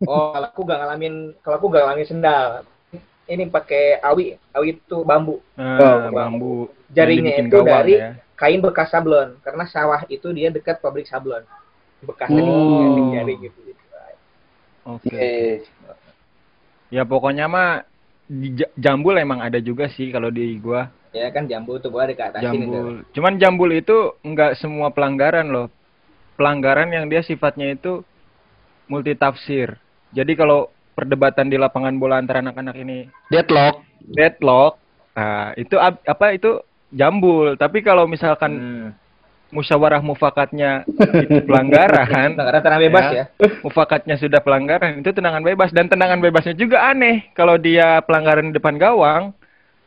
Oh, 0.08 0.32
kalau 0.32 0.48
aku 0.48 0.64
gak 0.64 0.80
ngalamin 0.80 1.36
kalau 1.44 1.60
aku 1.60 1.68
gak 1.68 1.84
ngalamin 1.84 2.08
sendal. 2.08 2.64
Ini 3.28 3.44
pakai 3.48 4.00
awi, 4.00 4.40
awi 4.56 4.80
itu 4.80 4.98
bambu. 5.04 5.44
Nah, 5.54 5.78
Oh, 5.78 5.98
bambu. 6.10 6.54
Jaringnya 6.88 7.36
Yang 7.36 7.44
dibikin 7.44 7.46
itu 7.46 7.58
gawang 7.60 7.68
dari 7.68 7.94
ya. 8.00 8.10
kain 8.34 8.60
bekas 8.64 8.88
sablon 8.88 9.36
karena 9.44 9.64
sawah 9.68 10.02
itu 10.08 10.28
dia 10.32 10.48
dekat 10.48 10.80
pabrik 10.80 11.04
sablon. 11.06 11.44
Bekasnya 12.00 12.40
Oh. 12.40 12.96
di 12.96 13.02
jaring 13.12 13.40
gitu. 13.44 13.60
Oke. 14.88 15.12
Iya. 15.12 15.60
Ya 16.88 17.04
pokoknya 17.04 17.52
mah 17.52 17.84
di 18.24 18.56
ja- 18.56 18.72
jambul 18.80 19.20
emang 19.20 19.44
ada 19.44 19.60
juga 19.60 19.92
sih 19.92 20.08
kalau 20.08 20.32
di 20.32 20.56
gua. 20.56 20.88
Ya 21.12 21.28
kan 21.28 21.48
jambu 21.48 21.76
itu 21.76 21.92
boleh 21.92 22.16
ke 22.16 22.24
atas 22.24 22.40
ini. 22.40 22.64
tuh. 22.64 22.72
Jambul. 22.72 22.96
Cuman 23.12 23.34
jambul 23.36 23.70
itu 23.76 23.98
nggak 24.22 24.56
semua 24.56 24.88
pelanggaran 24.96 25.52
loh. 25.52 25.68
Pelanggaran 26.40 26.88
yang 26.88 27.12
dia 27.12 27.20
sifatnya 27.20 27.76
itu 27.76 28.08
multitafsir. 28.86 29.76
Jadi 30.16 30.40
kalau 30.40 30.72
perdebatan 30.98 31.46
di 31.46 31.56
lapangan 31.56 31.94
bola 31.96 32.18
antara 32.18 32.42
anak-anak 32.42 32.74
ini 32.76 33.06
Deadlock. 33.30 33.86
deadlock, 34.02 34.82
nah 35.14 35.54
itu 35.54 35.78
ab- 35.78 36.02
apa 36.02 36.34
itu 36.34 36.58
jambul. 36.90 37.54
Tapi 37.54 37.80
kalau 37.80 38.04
misalkan 38.04 38.52
Hmm. 38.52 38.90
musyawarah 39.50 40.02
mufakatnya 40.02 40.84
itu 41.22 41.40
pelanggaran, 41.48 42.36
tanah 42.36 42.80
bebas 42.82 43.06
ya. 43.10 43.26
mufakatnya 43.62 44.16
sudah 44.16 44.40
pelanggaran 44.40 45.00
itu 45.00 45.14
tendangan 45.14 45.40
bebas 45.40 45.70
dan 45.70 45.86
tendangan 45.86 46.18
bebasnya 46.18 46.52
juga 46.52 46.84
aneh 46.84 47.30
kalau 47.32 47.56
dia 47.56 48.02
pelanggaran 48.02 48.50
di 48.50 48.58
depan 48.58 48.76
gawang 48.76 49.32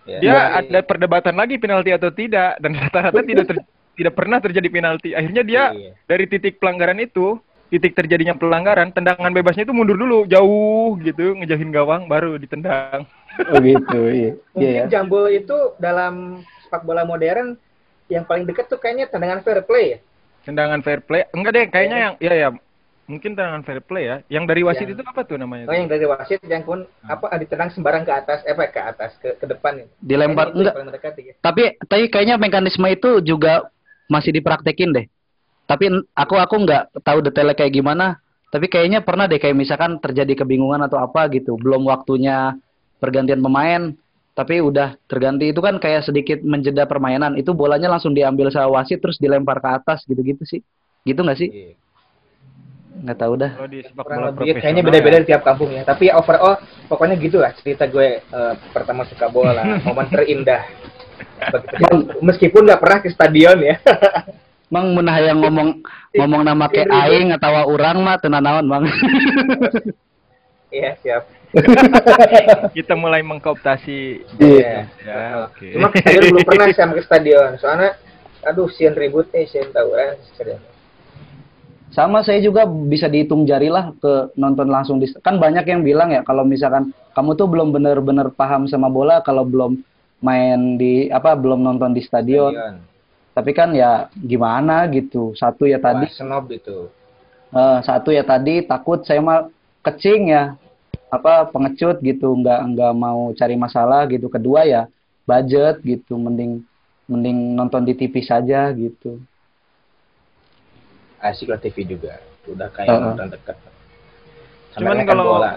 Ya. 0.01 0.17
dia 0.19 0.33
Iya. 0.33 0.45
ada 0.65 0.79
perdebatan 0.81 1.37
lagi 1.37 1.55
penalti 1.55 1.93
atau 1.93 2.09
tidak 2.09 2.57
dan 2.57 2.73
rata-rata 2.73 3.21
tidak 3.21 3.45
ter- 3.47 3.69
tidak 3.93 4.17
pernah 4.17 4.41
terjadi 4.41 4.65
penalti 4.67 5.13
akhirnya 5.13 5.45
dia 5.45 5.63
Iya. 5.71 5.93
dari 6.03 6.25
titik 6.25 6.57
pelanggaran 6.57 6.97
itu 6.97 7.37
titik 7.71 7.95
terjadinya 7.95 8.35
pelanggaran 8.35 8.91
tendangan 8.91 9.31
bebasnya 9.31 9.63
itu 9.63 9.71
mundur 9.71 9.95
dulu 9.95 10.27
jauh 10.27 10.99
gitu 11.01 11.39
ngejauhin 11.39 11.71
gawang 11.71 12.05
baru 12.05 12.37
ditendang 12.37 13.07
Oh 13.47 13.63
gitu, 13.63 14.01
iya. 14.11 14.33
Mungkin 14.59 14.91
jambul 14.91 15.31
itu 15.31 15.55
dalam 15.79 16.43
sepak 16.67 16.83
bola 16.83 17.07
modern 17.07 17.55
yang 18.11 18.27
paling 18.27 18.43
dekat 18.43 18.67
tuh 18.67 18.77
kayaknya 18.77 19.07
tendangan 19.07 19.41
fair 19.41 19.63
play 19.63 19.97
ya. 19.97 19.99
tendangan 20.41 20.81
fair 20.83 20.99
play 20.99 21.23
enggak 21.31 21.53
deh 21.53 21.65
kayaknya 21.71 21.99
yang 22.01 22.15
ya 22.19 22.35
ya 22.35 22.49
mungkin 23.07 23.39
tendangan 23.39 23.63
fair 23.63 23.79
play 23.81 24.09
ya 24.09 24.17
yang 24.27 24.49
dari 24.49 24.67
wasit 24.67 24.83
Yang- 24.83 24.99
itu 24.99 25.03
apa 25.07 25.21
tuh 25.23 25.37
namanya 25.39 25.69
Oh 25.69 25.77
yang 25.77 25.87
dari 25.87 26.05
wasit 26.11 26.41
yang 26.43 26.65
pun 26.65 26.83
apa 27.05 27.27
ditendang 27.39 27.71
sembarang 27.71 28.03
ke 28.03 28.13
atas, 28.13 28.43
eh 28.43 28.51
apa, 28.51 28.67
ke 28.67 28.81
atas 28.83 29.11
ke 29.23 29.39
ke 29.39 29.47
depan. 29.47 29.85
Dilempar 30.03 30.51
Kayaknya 30.51 30.51
itu 30.51 30.61
enggak. 30.67 30.75
mendekati 30.91 31.21
ya. 31.23 31.35
Tapi 31.39 31.63
tapi 31.87 32.05
kayaknya 32.11 32.35
mekanisme 32.35 32.87
itu 32.89 33.23
juga 33.23 33.69
masih 34.09 34.35
dipraktekin 34.35 34.91
deh. 34.91 35.07
Tapi 35.71 35.87
aku 36.19 36.35
aku 36.35 36.55
nggak 36.67 37.07
tahu 37.07 37.23
detailnya 37.23 37.55
kayak 37.55 37.71
gimana. 37.79 38.19
Tapi 38.51 38.67
kayaknya 38.67 39.07
pernah 39.07 39.31
deh 39.31 39.39
kayak 39.39 39.55
misalkan 39.55 40.03
terjadi 40.03 40.43
kebingungan 40.43 40.83
atau 40.83 40.99
apa 40.99 41.31
gitu, 41.31 41.55
belum 41.55 41.87
waktunya 41.87 42.59
pergantian 42.99 43.39
pemain, 43.39 43.95
tapi 44.35 44.59
udah 44.59 44.99
terganti 45.07 45.55
itu 45.55 45.63
kan 45.63 45.79
kayak 45.79 46.03
sedikit 46.03 46.43
menjeda 46.43 46.91
permainan. 46.91 47.39
Itu 47.39 47.55
bolanya 47.55 47.87
langsung 47.87 48.11
diambil 48.11 48.51
sama 48.51 48.83
wasit 48.83 48.99
terus 48.99 49.23
dilempar 49.23 49.63
ke 49.63 49.71
atas 49.71 50.03
gitu-gitu 50.11 50.43
sih. 50.43 50.59
Gitu 51.07 51.23
nggak 51.23 51.39
sih? 51.39 51.47
Iya. 51.47 51.75
Nggak 53.07 53.19
tahu 53.23 53.33
dah. 53.39 53.53
kalau 53.55 53.71
di 53.71 53.81
sepak 53.87 54.03
Kurang 54.03 54.19
bola 54.19 54.31
lebih 54.35 54.55
kayaknya 54.59 54.83
ya. 54.83 54.87
beda-beda 54.91 55.17
di 55.23 55.27
tiap 55.31 55.43
kampung 55.47 55.71
ya. 55.71 55.83
Tapi 55.87 56.11
ya 56.11 56.19
overall 56.19 56.59
pokoknya 56.91 57.15
gitu 57.23 57.39
lah 57.39 57.55
cerita 57.55 57.87
gue 57.87 58.19
eh, 58.19 58.55
pertama 58.75 59.07
suka 59.07 59.31
bola, 59.31 59.63
momen 59.87 60.11
terindah. 60.11 60.67
Meskipun 62.27 62.67
nggak 62.67 62.83
pernah 62.83 62.99
ke 62.99 63.09
stadion 63.15 63.63
ya. 63.63 63.79
Mang 64.71 64.95
mun 64.95 65.11
hayang 65.11 65.43
ngomong 65.43 65.83
ngomong 66.19 66.43
nama 66.47 66.71
ke 66.71 66.87
aing 66.87 67.35
atau 67.35 67.67
urang 67.69 68.07
mah 68.07 68.17
teu 68.23 68.31
nanaon, 68.31 68.67
Mang. 68.67 68.87
Iya 70.71 70.95
siap. 71.03 71.23
kita 72.79 72.95
mulai 72.95 73.27
mengkooptasi 73.27 74.23
Iya. 74.39 74.87
ya 75.03 75.51
oke 75.51 75.67
Cuma 75.75 75.91
ke 75.91 75.99
stadion 75.99 76.31
belum 76.31 76.47
pernah 76.47 76.67
sih 76.71 76.79
sama 76.79 76.93
ke 76.95 77.03
stadion. 77.03 77.51
Soalnya 77.59 77.99
aduh 78.47 78.71
sian 78.71 78.95
ribut 78.95 79.27
nih, 79.35 79.51
sian 79.51 79.67
tawuran 79.75 80.15
stadion. 80.31 80.63
Sama 81.91 82.23
saya 82.23 82.39
juga 82.39 82.71
bisa 82.71 83.11
dihitung 83.11 83.51
jari 83.51 83.67
lah 83.67 83.91
ke 83.99 84.31
nonton 84.39 84.71
langsung 84.71 85.03
di 85.03 85.11
kan 85.27 85.43
banyak 85.43 85.67
yang 85.67 85.83
bilang 85.83 86.15
ya 86.15 86.23
kalau 86.23 86.47
misalkan 86.47 86.95
kamu 87.19 87.35
tuh 87.35 87.51
belum 87.51 87.75
bener-bener 87.75 88.31
paham 88.31 88.71
sama 88.71 88.87
bola 88.87 89.19
kalau 89.27 89.43
belum 89.43 89.75
main 90.23 90.79
di 90.79 91.11
apa 91.11 91.35
belum 91.35 91.67
nonton 91.67 91.99
di 91.99 92.03
stadion. 92.07 92.55
Stadion. 92.55 92.90
Tapi 93.31 93.51
kan 93.55 93.71
ya 93.73 94.11
gimana 94.13 94.85
gitu. 94.91 95.33
Satu 95.35 95.65
ya 95.65 95.79
tadi 95.79 96.07
Wah, 96.07 96.15
senob 96.15 96.51
itu. 96.51 96.91
eh, 97.51 97.79
satu 97.83 98.11
ya 98.11 98.23
tadi 98.23 98.63
takut 98.63 99.03
saya 99.03 99.19
mah 99.19 99.47
kecing 99.83 100.31
ya 100.31 100.55
apa 101.11 101.51
pengecut 101.51 101.99
gitu 101.99 102.31
nggak 102.39 102.61
nggak 102.75 102.93
mau 102.95 103.31
cari 103.33 103.55
masalah 103.55 104.07
gitu. 104.07 104.27
Kedua 104.27 104.67
ya 104.67 104.87
budget 105.25 105.79
gitu 105.83 106.15
mending 106.15 106.63
mending 107.07 107.55
nonton 107.55 107.83
di 107.83 107.95
TV 107.95 108.19
saja 108.21 108.71
gitu. 108.71 109.19
Asik 111.21 111.51
lah 111.51 111.61
TV 111.61 111.85
juga. 111.85 112.17
Udah 112.49 112.71
kayak 112.73 112.89
Heeh. 112.89 113.03
nonton 113.03 113.29
dekat. 113.31 113.57
Cuman 114.75 115.03
kalau- 115.05 115.39
bola. 115.39 115.53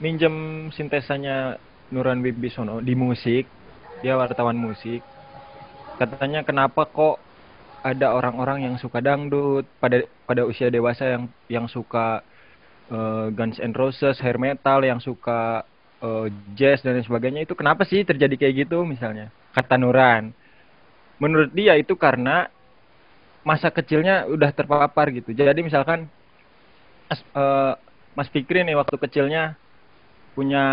minjem 0.00 0.34
sintesanya 0.72 1.60
Nuran 1.92 2.24
Wibisono 2.24 2.80
di 2.80 2.96
musik, 2.96 3.44
dia 4.00 4.16
wartawan 4.16 4.56
musik. 4.56 5.04
Katanya 6.00 6.40
kenapa 6.40 6.88
kok 6.88 7.20
ada 7.84 8.16
orang-orang 8.16 8.64
yang 8.64 8.74
suka 8.80 9.04
dangdut 9.04 9.68
pada 9.76 10.00
pada 10.24 10.48
usia 10.48 10.72
dewasa 10.72 11.04
yang 11.04 11.24
yang 11.52 11.66
suka 11.68 12.24
eh, 12.88 13.26
Guns 13.36 13.60
N' 13.60 13.76
Roses, 13.76 14.16
hair 14.24 14.40
metal, 14.40 14.80
yang 14.80 14.96
suka 14.96 15.68
eh, 16.00 16.26
jazz 16.56 16.80
dan 16.80 16.96
sebagainya 17.04 17.44
itu 17.44 17.52
kenapa 17.52 17.84
sih 17.84 18.00
terjadi 18.00 18.32
kayak 18.40 18.54
gitu 18.64 18.88
misalnya? 18.88 19.28
Kata 19.52 19.76
Nuran. 19.76 20.32
Menurut 21.20 21.52
dia 21.52 21.76
itu 21.76 21.92
karena 22.00 22.48
masa 23.44 23.68
kecilnya 23.68 24.24
udah 24.24 24.56
terpapar 24.56 25.12
gitu. 25.12 25.36
Jadi 25.36 25.60
misalkan 25.60 26.08
Mas, 27.12 27.20
eh, 27.20 27.74
Mas 28.16 28.28
Fikri 28.32 28.64
nih 28.64 28.76
waktu 28.80 28.96
kecilnya 28.96 29.52
punya 30.32 30.64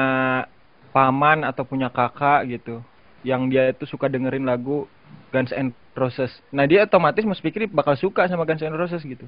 paman 0.95 1.43
atau 1.43 1.67
punya 1.67 1.91
kakak 1.91 2.47
gitu 2.47 2.79
yang 3.27 3.51
dia 3.51 3.75
itu 3.75 3.83
suka 3.83 4.07
dengerin 4.07 4.47
lagu 4.47 4.87
Guns 5.31 5.51
N' 5.51 5.75
Roses. 5.93 6.31
Nah 6.53 6.63
dia 6.69 6.85
otomatis 6.87 7.25
Mas 7.25 7.41
Fikri 7.41 7.67
bakal 7.67 7.97
suka 7.97 8.25
sama 8.29 8.45
Guns 8.47 8.63
N' 8.63 8.77
Roses 8.77 9.03
gitu. 9.03 9.25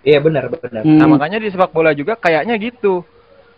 Iya 0.00 0.20
benar 0.20 0.48
benar. 0.48 0.82
Hmm. 0.84 0.96
Nah 0.96 1.06
makanya 1.08 1.38
di 1.40 1.52
sepak 1.52 1.72
bola 1.72 1.92
juga 1.92 2.16
kayaknya 2.16 2.56
gitu. 2.56 3.04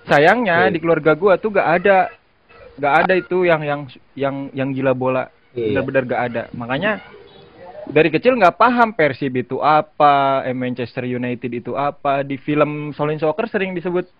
Sayangnya 0.06 0.66
Iya. 0.66 0.74
di 0.74 0.78
keluarga 0.82 1.14
gua 1.14 1.38
tuh 1.38 1.54
gak 1.54 1.68
ada, 1.78 2.10
gak 2.74 2.94
ada 3.06 3.14
itu 3.14 3.46
yang 3.46 3.62
yang 3.62 3.80
yang 4.18 4.36
yang 4.50 4.68
gila 4.74 4.92
bola. 4.98 5.30
Iya. 5.54 5.78
Benar-benar 5.78 6.02
gak 6.10 6.22
ada. 6.32 6.42
Makanya 6.50 6.92
dari 7.86 8.10
kecil 8.10 8.34
nggak 8.38 8.58
paham 8.58 8.94
Persib 8.94 9.34
itu 9.38 9.62
apa, 9.62 10.42
eh, 10.46 10.54
Manchester 10.54 11.06
United 11.06 11.50
itu 11.50 11.78
apa. 11.78 12.26
Di 12.26 12.34
film 12.38 12.90
Solin 12.94 13.22
Soccer 13.22 13.46
sering 13.46 13.74
disebut 13.78 14.10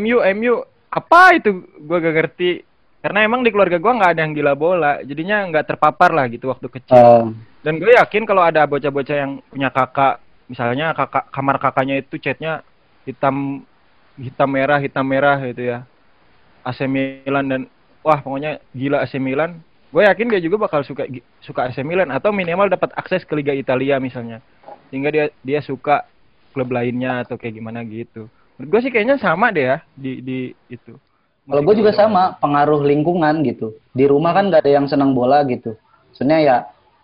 MU, 0.00 0.24
MU 0.36 0.64
apa 0.88 1.36
itu? 1.36 1.60
Gua 1.84 2.00
gak 2.00 2.16
ngerti. 2.16 2.64
Karena 3.00 3.24
emang 3.24 3.40
di 3.40 3.48
keluarga 3.48 3.80
gua 3.80 3.96
nggak 3.96 4.12
ada 4.12 4.20
yang 4.28 4.32
gila 4.36 4.52
bola 4.52 4.92
jadinya 5.00 5.48
nggak 5.48 5.66
terpapar 5.72 6.12
lah 6.12 6.28
gitu 6.28 6.52
waktu 6.52 6.68
kecil. 6.68 6.96
Eh, 6.96 7.24
dan 7.64 7.76
gue 7.76 7.92
yakin 7.92 8.24
kalau 8.24 8.40
ada 8.40 8.64
bocah-bocah 8.64 9.16
yang 9.16 9.32
punya 9.48 9.68
kakak 9.72 10.20
misalnya 10.48 10.92
kakak 10.96 11.28
kamar 11.32 11.56
kakaknya 11.60 12.00
itu 12.00 12.16
catnya 12.20 12.64
hitam 13.04 13.64
hitam 14.20 14.48
merah 14.48 14.80
hitam 14.80 15.04
merah 15.04 15.36
gitu 15.44 15.64
ya. 15.64 15.78
AC 16.60 16.84
Milan 16.84 17.44
dan 17.48 17.60
wah 18.04 18.20
pokoknya 18.20 18.60
gila 18.76 19.04
AC 19.04 19.16
Milan. 19.16 19.60
Gue 19.90 20.04
yakin 20.06 20.28
dia 20.30 20.40
juga 20.44 20.68
bakal 20.68 20.84
suka 20.84 21.08
suka 21.40 21.72
AC 21.72 21.80
Milan 21.80 22.12
atau 22.12 22.32
minimal 22.32 22.68
dapat 22.68 22.92
akses 22.96 23.24
ke 23.24 23.32
Liga 23.32 23.56
Italia 23.56 23.96
misalnya. 23.96 24.44
Sehingga 24.92 25.08
dia 25.08 25.32
dia 25.40 25.60
suka 25.64 26.04
klub 26.52 26.68
lainnya 26.68 27.24
atau 27.24 27.40
kayak 27.40 27.60
gimana 27.60 27.80
gitu. 27.84 28.28
Menurut 28.56 28.68
gue 28.76 28.80
sih 28.84 28.92
kayaknya 28.92 29.16
sama 29.16 29.48
deh 29.52 29.64
ya 29.72 29.78
di 29.96 30.20
di 30.20 30.38
itu 30.68 30.96
Kalau 31.50 31.62
gue 31.66 31.74
juga 31.82 31.90
sama, 31.90 32.38
pengaruh 32.38 32.86
lingkungan 32.86 33.42
gitu. 33.42 33.74
Di 33.90 34.06
rumah 34.06 34.30
kan 34.30 34.54
gak 34.54 34.62
ada 34.62 34.70
yang 34.70 34.86
senang 34.86 35.12
bola 35.18 35.42
gitu. 35.50 35.74
Sebenarnya 36.14 36.42
ya 36.46 36.56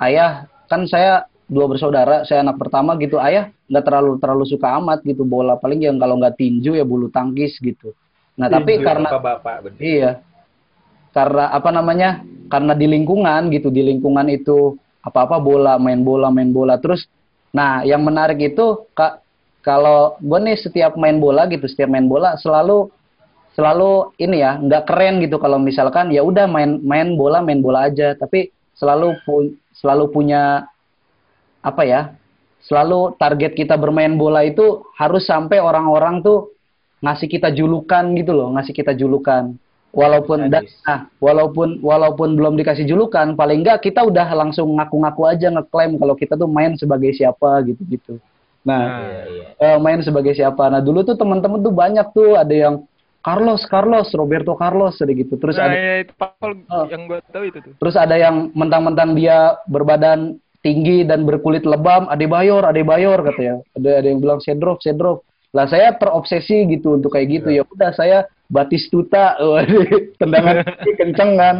ayah 0.06 0.30
kan 0.70 0.86
saya 0.86 1.26
dua 1.50 1.66
bersaudara, 1.66 2.22
saya 2.22 2.46
anak 2.46 2.58
pertama 2.58 2.94
gitu. 2.98 3.18
Ayah 3.18 3.50
nggak 3.66 3.84
terlalu 3.86 4.12
terlalu 4.22 4.44
suka 4.46 4.78
amat 4.78 5.02
gitu 5.02 5.26
bola. 5.26 5.58
Paling 5.58 5.82
yang 5.82 5.98
kalau 5.98 6.18
nggak 6.18 6.38
tinju 6.38 6.78
ya 6.78 6.86
bulu 6.86 7.10
tangkis 7.10 7.58
gitu. 7.58 7.90
Nah 8.38 8.46
tapi 8.46 8.78
Tinju, 8.78 8.86
karena 8.86 9.08
bapak-bapak 9.10 9.56
bener. 9.66 9.78
iya, 9.80 10.10
karena 11.16 11.50
apa 11.50 11.70
namanya? 11.72 12.20
Karena 12.46 12.78
di 12.78 12.86
lingkungan 12.86 13.50
gitu, 13.50 13.74
di 13.74 13.82
lingkungan 13.82 14.30
itu 14.30 14.78
apa-apa 15.02 15.42
bola, 15.42 15.80
main 15.82 16.04
bola, 16.06 16.30
main 16.30 16.54
bola. 16.54 16.78
Terus, 16.78 17.08
nah 17.50 17.82
yang 17.82 18.06
menarik 18.06 18.38
itu 18.38 18.86
kak 18.94 19.24
kalau 19.64 20.14
gue 20.22 20.38
nih 20.38 20.54
setiap 20.60 20.94
main 20.94 21.18
bola 21.18 21.48
gitu, 21.50 21.66
setiap 21.66 21.90
main 21.90 22.06
bola 22.06 22.38
selalu 22.38 22.86
selalu 23.56 24.12
ini 24.20 24.44
ya 24.44 24.60
nggak 24.60 24.84
keren 24.84 25.16
gitu 25.24 25.40
kalau 25.40 25.56
misalkan 25.56 26.12
ya 26.12 26.20
udah 26.20 26.44
main 26.44 26.76
main 26.84 27.16
bola 27.16 27.40
main 27.40 27.64
bola 27.64 27.88
aja 27.88 28.12
tapi 28.12 28.52
selalu 28.76 29.16
pu- 29.24 29.56
selalu 29.72 30.12
punya 30.12 30.68
apa 31.64 31.82
ya 31.82 32.00
selalu 32.68 33.16
target 33.16 33.56
kita 33.56 33.80
bermain 33.80 34.12
bola 34.14 34.44
itu 34.44 34.84
harus 35.00 35.24
sampai 35.24 35.56
orang-orang 35.56 36.20
tuh 36.20 36.52
ngasih 37.00 37.28
kita 37.32 37.48
julukan 37.48 38.04
gitu 38.12 38.36
loh 38.36 38.52
ngasih 38.52 38.76
kita 38.76 38.92
julukan 38.92 39.56
walaupun 39.96 40.52
da- 40.52 40.60
Sadis. 40.60 40.76
nah, 40.84 41.08
walaupun 41.16 41.80
walaupun 41.80 42.36
belum 42.36 42.60
dikasih 42.60 42.84
julukan 42.84 43.32
paling 43.32 43.64
nggak 43.64 43.80
kita 43.80 44.04
udah 44.04 44.28
langsung 44.36 44.68
ngaku-ngaku 44.76 45.22
aja 45.24 45.48
ngeklaim 45.48 45.96
kalau 45.96 46.12
kita 46.12 46.36
tuh 46.36 46.48
main 46.50 46.76
sebagai 46.76 47.16
siapa 47.16 47.64
gitu 47.64 47.80
gitu 47.88 48.14
nah 48.66 49.00
Iya, 49.00 49.22
iya. 49.30 49.46
eh, 49.62 49.78
main 49.78 50.02
sebagai 50.02 50.34
siapa. 50.34 50.66
Nah 50.66 50.82
dulu 50.82 51.06
tuh 51.06 51.14
teman-teman 51.14 51.62
tuh 51.62 51.70
banyak 51.70 52.06
tuh 52.10 52.34
ada 52.34 52.50
yang 52.50 52.74
Carlos, 53.26 53.66
Carlos, 53.66 54.06
Roberto 54.14 54.54
Carlos 54.54 54.94
ada 55.02 55.10
gitu. 55.10 55.34
Terus 55.34 55.58
nah, 55.58 55.66
ada 55.66 55.74
ya, 55.74 55.94
itu 56.06 56.14
Paul 56.14 56.62
Oh. 56.70 56.86
yang 56.86 57.10
gue 57.10 57.18
tahu 57.34 57.44
itu 57.50 57.58
tuh 57.58 57.74
terus 57.82 57.98
ada 57.98 58.14
yang 58.14 58.54
mentang-mentang 58.54 59.18
dia 59.18 59.58
berbadan 59.66 60.38
tinggi 60.62 61.02
dan 61.02 61.26
berkulit 61.26 61.66
lebam, 61.66 62.06
Adebayor, 62.06 62.62
Adebayor 62.62 63.26
katanya. 63.26 63.66
Ada 63.74 63.90
ada 64.02 64.06
yang 64.06 64.22
bilang 64.22 64.38
Sedrov, 64.38 64.78
Sedrov. 64.78 65.26
Lah 65.50 65.66
saya 65.66 65.94
terobsesi 65.98 66.70
gitu 66.70 66.98
untuk 66.98 67.14
kayak 67.14 67.42
gitu 67.42 67.48
ya. 67.50 67.62
Udah 67.66 67.90
saya 67.94 68.30
Batistuta, 68.46 69.34
tendangan 70.22 70.62
kiri 70.62 70.94
kenceng 70.94 71.32
kan. 71.34 71.56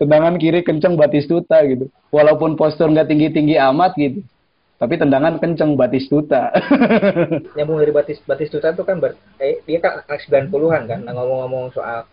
Tendangan 0.00 0.34
kiri 0.40 0.60
kenceng 0.64 0.96
Batistuta 0.96 1.60
gitu. 1.68 1.92
Walaupun 2.08 2.56
postur 2.56 2.88
nggak 2.88 3.12
tinggi-tinggi 3.12 3.60
amat 3.60 3.92
gitu. 4.00 4.24
Tapi 4.80 4.96
tendangan 4.96 5.36
kenceng 5.36 5.76
Batistuta. 5.76 6.48
nyambung 7.56 7.84
dari 7.84 7.92
Batis 7.92 8.24
Batistuta 8.24 8.72
tuh 8.72 8.88
kan 8.88 8.96
ber, 8.96 9.12
eh, 9.36 9.60
dia 9.68 9.76
kan 9.76 10.00
anak 10.08 10.24
90-an 10.24 10.82
kan 10.88 11.00
nah 11.04 11.12
ngomong-ngomong 11.12 11.68
soal 11.76 12.08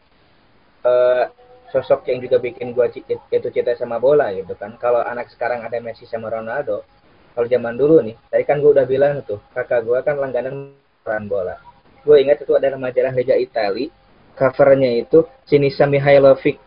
eh, 0.83 1.23
sosok 1.71 2.11
yang 2.11 2.19
juga 2.19 2.43
bikin 2.43 2.75
gua 2.75 2.91
jatuh 2.91 3.51
cinta 3.55 3.71
sama 3.79 4.03
bola 4.03 4.35
gitu 4.35 4.51
kan. 4.59 4.75
Kalau 4.75 4.99
anak 4.99 5.31
sekarang 5.31 5.63
ada 5.63 5.79
Messi 5.79 6.03
sama 6.03 6.27
Ronaldo 6.27 6.83
kalau 7.31 7.47
zaman 7.47 7.79
dulu 7.79 8.03
nih 8.03 8.19
tadi 8.27 8.43
kan 8.43 8.59
gua 8.59 8.75
udah 8.75 8.85
bilang 8.89 9.23
tuh 9.23 9.39
kakak 9.55 9.87
gua 9.87 10.03
kan 10.03 10.19
langganan 10.19 10.75
peran 11.07 11.31
bola. 11.31 11.55
Gue 12.03 12.23
ingat 12.23 12.43
itu 12.43 12.51
adalah 12.55 12.75
majalah 12.75 13.15
Liga 13.15 13.35
Itali 13.35 13.87
covernya 14.35 15.07
itu 15.07 15.23
Sinisa 15.47 15.87
Mihailovic. 15.87 16.59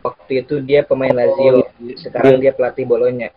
Waktu 0.00 0.48
itu 0.48 0.64
dia 0.64 0.80
pemain 0.82 1.12
Lazio 1.12 1.68
sekarang 2.00 2.40
dia 2.40 2.56
pelatih 2.56 2.88
Bolonya 2.88 3.30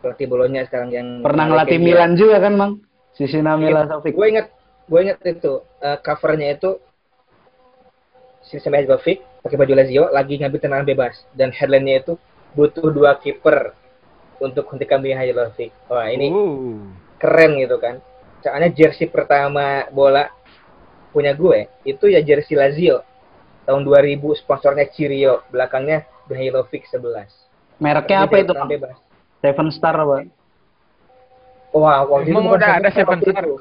pelatih 0.00 0.26
Bolonya 0.26 0.64
sekarang 0.66 0.90
yang 0.90 1.08
Pernah 1.20 1.44
ngelatih. 1.52 1.78
Milan 1.80 2.16
juga 2.16 2.40
kan, 2.40 2.52
Mang? 2.56 2.72
Sisina 3.14 3.56
Milasovic. 3.58 4.16
Gue 4.16 4.32
inget, 4.32 4.46
gue 4.88 5.00
inget 5.00 5.18
itu 5.24 5.60
eh, 5.84 5.98
covernya 6.00 6.56
itu 6.56 6.80
si 8.40 8.56
Mihailovic 8.58 9.22
pakai 9.44 9.56
baju 9.56 9.72
Lazio 9.78 10.04
lagi 10.10 10.40
ngambil 10.40 10.58
tendangan 10.58 10.86
bebas 10.88 11.14
dan 11.38 11.54
headline-nya 11.54 12.02
itu 12.02 12.12
butuh 12.56 12.90
dua 12.90 13.14
kiper 13.22 13.76
untuk 14.42 14.66
hentikan 14.72 14.98
Mihailovic. 15.04 15.70
Wah 15.86 16.08
ini 16.08 16.32
Uh. 16.32 16.90
keren 17.20 17.60
gitu 17.60 17.76
kan. 17.78 18.00
Soalnya 18.40 18.72
jersey 18.72 19.06
pertama 19.06 19.84
bola 19.92 20.32
punya 21.12 21.36
gue 21.36 21.68
itu 21.84 22.08
ya 22.08 22.22
jersey 22.24 22.56
Lazio 22.56 23.04
tahun 23.68 23.84
2000 23.84 24.40
sponsornya 24.40 24.88
Cirio 24.88 25.44
belakangnya 25.52 26.08
Mihailovic 26.30 26.88
11. 26.88 27.28
Mereknya 27.82 28.24
apa 28.24 28.36
itu? 28.40 28.52
Bebas. 28.54 28.96
Seven 29.40 29.68
Star 29.70 29.96
apa? 29.96 30.24
Wah, 31.70 32.02
waktu 32.02 32.34
Emang 32.34 32.44
bukan 32.44 32.58
udah 32.58 32.70
ada 32.76 32.88
Seven 32.90 33.18
Seven 33.18 33.30
Star 33.30 33.44
itu. 33.44 33.56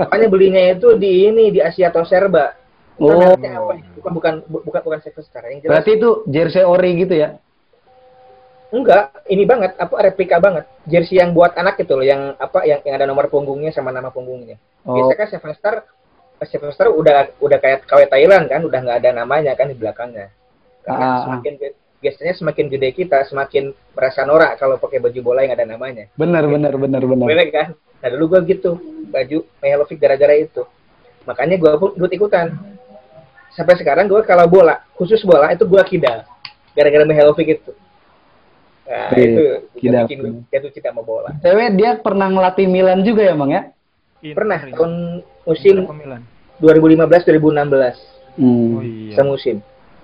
Makanya 0.00 0.26
belinya 0.26 0.62
itu 0.68 0.88
di 0.94 1.28
ini 1.28 1.44
di 1.48 1.60
Asia 1.60 1.88
atau 1.88 2.02
Serba. 2.02 2.56
Bukan 2.96 3.14
Oh. 3.14 3.36
apa? 3.36 3.74
Bukan 3.94 4.12
bukan 4.12 4.32
bu- 4.44 4.64
bukan 4.64 4.80
bukan 4.82 5.00
Seven 5.00 5.22
Star. 5.22 5.44
Yang 5.46 5.58
jelas 5.62 5.70
Berarti 5.70 5.90
itu 5.94 6.08
jersey 6.26 6.64
ori 6.64 6.90
gitu 6.98 7.14
ya? 7.14 7.36
enggak, 8.68 9.24
ini 9.24 9.48
banget 9.48 9.72
apa 9.76 9.96
replika 9.98 10.36
banget. 10.36 10.68
Jersey 10.84 11.16
yang 11.16 11.32
buat 11.32 11.56
anak 11.56 11.80
itu 11.80 11.88
loh, 11.88 12.04
yang 12.04 12.36
apa 12.36 12.68
yang 12.68 12.84
yang 12.84 12.94
ada 12.94 13.08
nomor 13.08 13.24
punggungnya 13.26 13.72
sama 13.72 13.88
nama 13.88 14.12
punggungnya. 14.12 14.60
Oh, 14.84 14.92
Biasanya 14.92 15.16
kan 15.16 15.28
Seven 15.30 15.52
Star 15.54 15.74
Seven 16.42 16.70
Star 16.70 16.88
udah 16.88 17.32
udah 17.40 17.58
kayak 17.58 17.84
KW 17.84 18.04
Thailand 18.06 18.44
kan, 18.44 18.60
udah 18.60 18.76
nggak 18.78 18.98
ada 19.00 19.10
namanya 19.14 19.56
kan 19.56 19.66
di 19.66 19.76
belakangnya. 19.76 20.28
Karena 20.84 21.00
Ah, 21.00 21.08
ah. 21.08 21.20
semakin 21.24 21.52
biasanya 21.98 22.34
semakin 22.34 22.70
gede 22.70 22.94
kita 22.94 23.26
semakin 23.26 23.70
merasa 23.92 24.22
norak 24.22 24.54
kalau 24.56 24.78
pakai 24.78 24.98
baju 24.98 25.20
bola 25.20 25.42
yang 25.42 25.54
ada 25.54 25.66
namanya. 25.66 26.06
benar 26.14 26.46
benar 26.46 26.74
benar 26.74 27.02
benar. 27.02 27.26
Bener 27.26 27.48
kan? 27.50 27.68
Nah 27.98 28.08
dulu 28.14 28.24
gua 28.30 28.40
gitu, 28.42 28.78
baju 29.10 29.38
Mihailovic 29.58 29.98
gara-gara 29.98 30.34
itu. 30.34 30.62
Makanya 31.26 31.58
gua 31.58 31.74
pun 31.76 31.90
ikut 31.94 32.12
ikutan. 32.14 32.54
Sampai 33.50 33.74
sekarang 33.74 34.06
gua 34.06 34.22
kalau 34.22 34.46
bola, 34.46 34.86
khusus 34.94 35.18
bola 35.26 35.50
itu 35.50 35.66
gua 35.66 35.82
kidal. 35.82 36.22
Gara-gara 36.72 37.02
Mihailovic 37.02 37.58
itu. 37.58 37.72
Nah, 38.88 39.12
Iya, 39.12 39.26
itu 39.26 39.42
kidal. 39.76 40.04
bikin 40.08 40.18
jatuh 40.48 40.70
cinta 40.72 40.88
sama 40.94 41.02
bola. 41.02 41.34
Cewek 41.42 41.76
dia 41.76 41.98
pernah 41.98 42.30
ngelatih 42.30 42.64
Milan 42.64 43.02
juga 43.02 43.26
ya, 43.26 43.34
Mang 43.36 43.50
ya? 43.50 43.68
Pernah 44.22 44.58
Inter, 44.64 44.74
tahun 44.74 44.92
musim 45.44 45.74
Inter 45.76 45.84
apa 45.84 45.94
Milan? 45.94 46.20
2015-2016 46.58 47.98
Hmm. 48.38 48.78
Oh 48.78 48.82
iya. 48.82 49.14
semusim. 49.18 49.58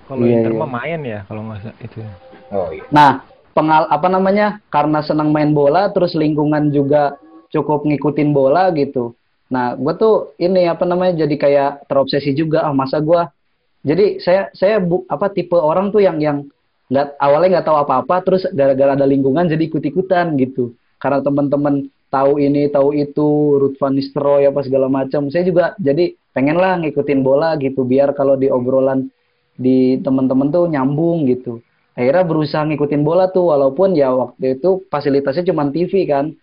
Kalau 0.04 0.24
Iya, 0.28 0.32
Inter 0.40 0.52
iya. 0.52 0.60
mah 0.60 0.70
main 0.70 1.00
ya 1.02 1.20
kalau 1.24 1.42
nggak 1.48 1.74
itu. 1.80 1.98
ya. 2.04 2.12
Oh 2.52 2.68
iya. 2.70 2.84
Nah, 2.92 3.10
pengal 3.56 3.88
apa 3.88 4.08
namanya? 4.12 4.60
Karena 4.68 5.00
senang 5.00 5.32
main 5.32 5.56
bola, 5.56 5.88
terus 5.92 6.12
lingkungan 6.12 6.68
juga 6.70 7.16
cukup 7.48 7.88
ngikutin 7.88 8.30
bola 8.34 8.68
gitu. 8.76 9.16
Nah, 9.48 9.76
gue 9.76 9.94
tuh 9.96 10.34
ini 10.36 10.66
apa 10.68 10.84
namanya? 10.84 11.24
Jadi 11.24 11.34
kayak 11.40 11.88
terobsesi 11.88 12.36
juga. 12.36 12.66
Ah, 12.66 12.74
masa 12.76 13.00
gue 13.00 13.22
jadi 13.84 14.16
saya 14.18 14.48
saya 14.56 14.80
bu, 14.80 15.04
apa 15.12 15.28
tipe 15.28 15.52
orang 15.54 15.92
tuh 15.92 16.00
yang 16.00 16.16
yang 16.16 16.48
nggak 16.88 17.20
awalnya 17.20 17.60
nggak 17.60 17.68
tahu 17.68 17.78
apa-apa, 17.84 18.16
terus 18.24 18.42
gara-gara 18.56 18.96
ada 18.96 19.04
lingkungan 19.04 19.44
jadi 19.44 19.60
ikut-ikutan 19.68 20.40
gitu. 20.40 20.72
Karena 20.96 21.20
teman-teman 21.20 21.92
tahu 22.08 22.40
ini 22.40 22.72
tahu 22.72 22.96
itu, 22.96 23.60
Ruth 23.60 23.76
Van 23.76 23.92
Nistelrooy 23.92 24.48
apa 24.48 24.64
segala 24.64 24.88
macam. 24.88 25.28
Saya 25.28 25.44
juga 25.44 25.76
jadi 25.76 26.16
pengen 26.32 26.56
lah 26.56 26.80
ngikutin 26.80 27.20
bola 27.20 27.60
gitu, 27.60 27.84
biar 27.84 28.16
kalau 28.16 28.40
di 28.40 28.48
obrolan 28.48 29.12
di 29.54 29.98
teman-teman 30.02 30.50
tuh 30.50 30.66
nyambung 30.66 31.26
gitu 31.26 31.62
akhirnya 31.94 32.26
berusaha 32.26 32.66
ngikutin 32.66 33.02
bola 33.02 33.30
tuh 33.30 33.54
walaupun 33.54 33.94
ya 33.94 34.10
waktu 34.10 34.58
itu 34.58 34.82
fasilitasnya 34.90 35.46
cuma 35.46 35.70
TV 35.70 36.04
kan 36.04 36.34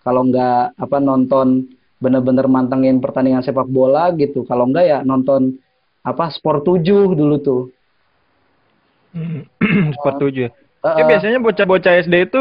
kalau 0.00 0.22
nggak 0.24 0.78
apa 0.78 0.96
nonton 0.98 1.66
bener-bener 1.98 2.46
mantengin 2.46 2.98
pertandingan 2.98 3.42
sepak 3.42 3.66
bola 3.66 4.10
gitu 4.14 4.42
kalau 4.42 4.66
nggak 4.66 4.84
ya 4.84 4.98
nonton 5.02 5.58
apa 6.02 6.30
sport 6.30 6.62
7 6.66 6.82
dulu 7.14 7.36
tuh 7.38 7.62
Sport 9.98 10.16
tujuh. 10.18 10.48
ya. 10.48 10.50
Eh, 10.82 10.94
Ya 10.98 11.02
eh, 11.02 11.06
biasanya 11.06 11.38
bocah-bocah 11.38 11.92
SD 12.02 12.14
itu 12.26 12.40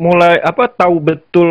mulai 0.00 0.40
apa 0.40 0.66
tahu 0.66 0.98
betul 0.98 1.50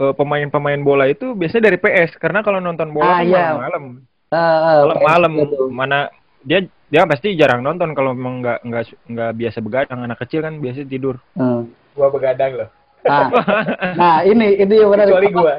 eh, 0.00 0.14
pemain-pemain 0.16 0.80
bola 0.80 1.06
itu 1.06 1.36
biasanya 1.36 1.70
dari 1.70 1.78
PS 1.78 2.16
karena 2.16 2.40
kalau 2.40 2.58
nonton 2.58 2.90
bola 2.90 3.12
Ah, 3.12 3.22
iya. 3.22 3.54
malam-malam. 3.54 3.84
eh, 4.32 4.78
Malam-malam 4.82 5.32
PS 5.32 5.42
gitu. 5.46 5.62
mana 5.70 5.98
dia 6.42 6.64
dia 6.88 7.04
pasti 7.04 7.36
jarang 7.36 7.60
nonton 7.60 7.92
kalau 7.92 8.16
memang 8.16 8.40
nggak 8.40 8.58
nggak 8.64 8.84
nggak 9.12 9.30
biasa 9.36 9.58
begadang 9.60 10.00
anak 10.08 10.18
kecil 10.24 10.40
kan 10.40 10.56
biasa 10.56 10.88
tidur. 10.88 11.20
Eh. 11.36 11.60
Gua 11.92 12.08
begadang 12.08 12.64
loh. 12.64 12.68
Nah, 13.04 13.28
nah 14.00 14.16
ini 14.24 14.56
ini 14.56 14.74
yang 14.74 14.90
menarik. 14.92 15.12
Kecuali 15.12 15.32
gua. 15.32 15.54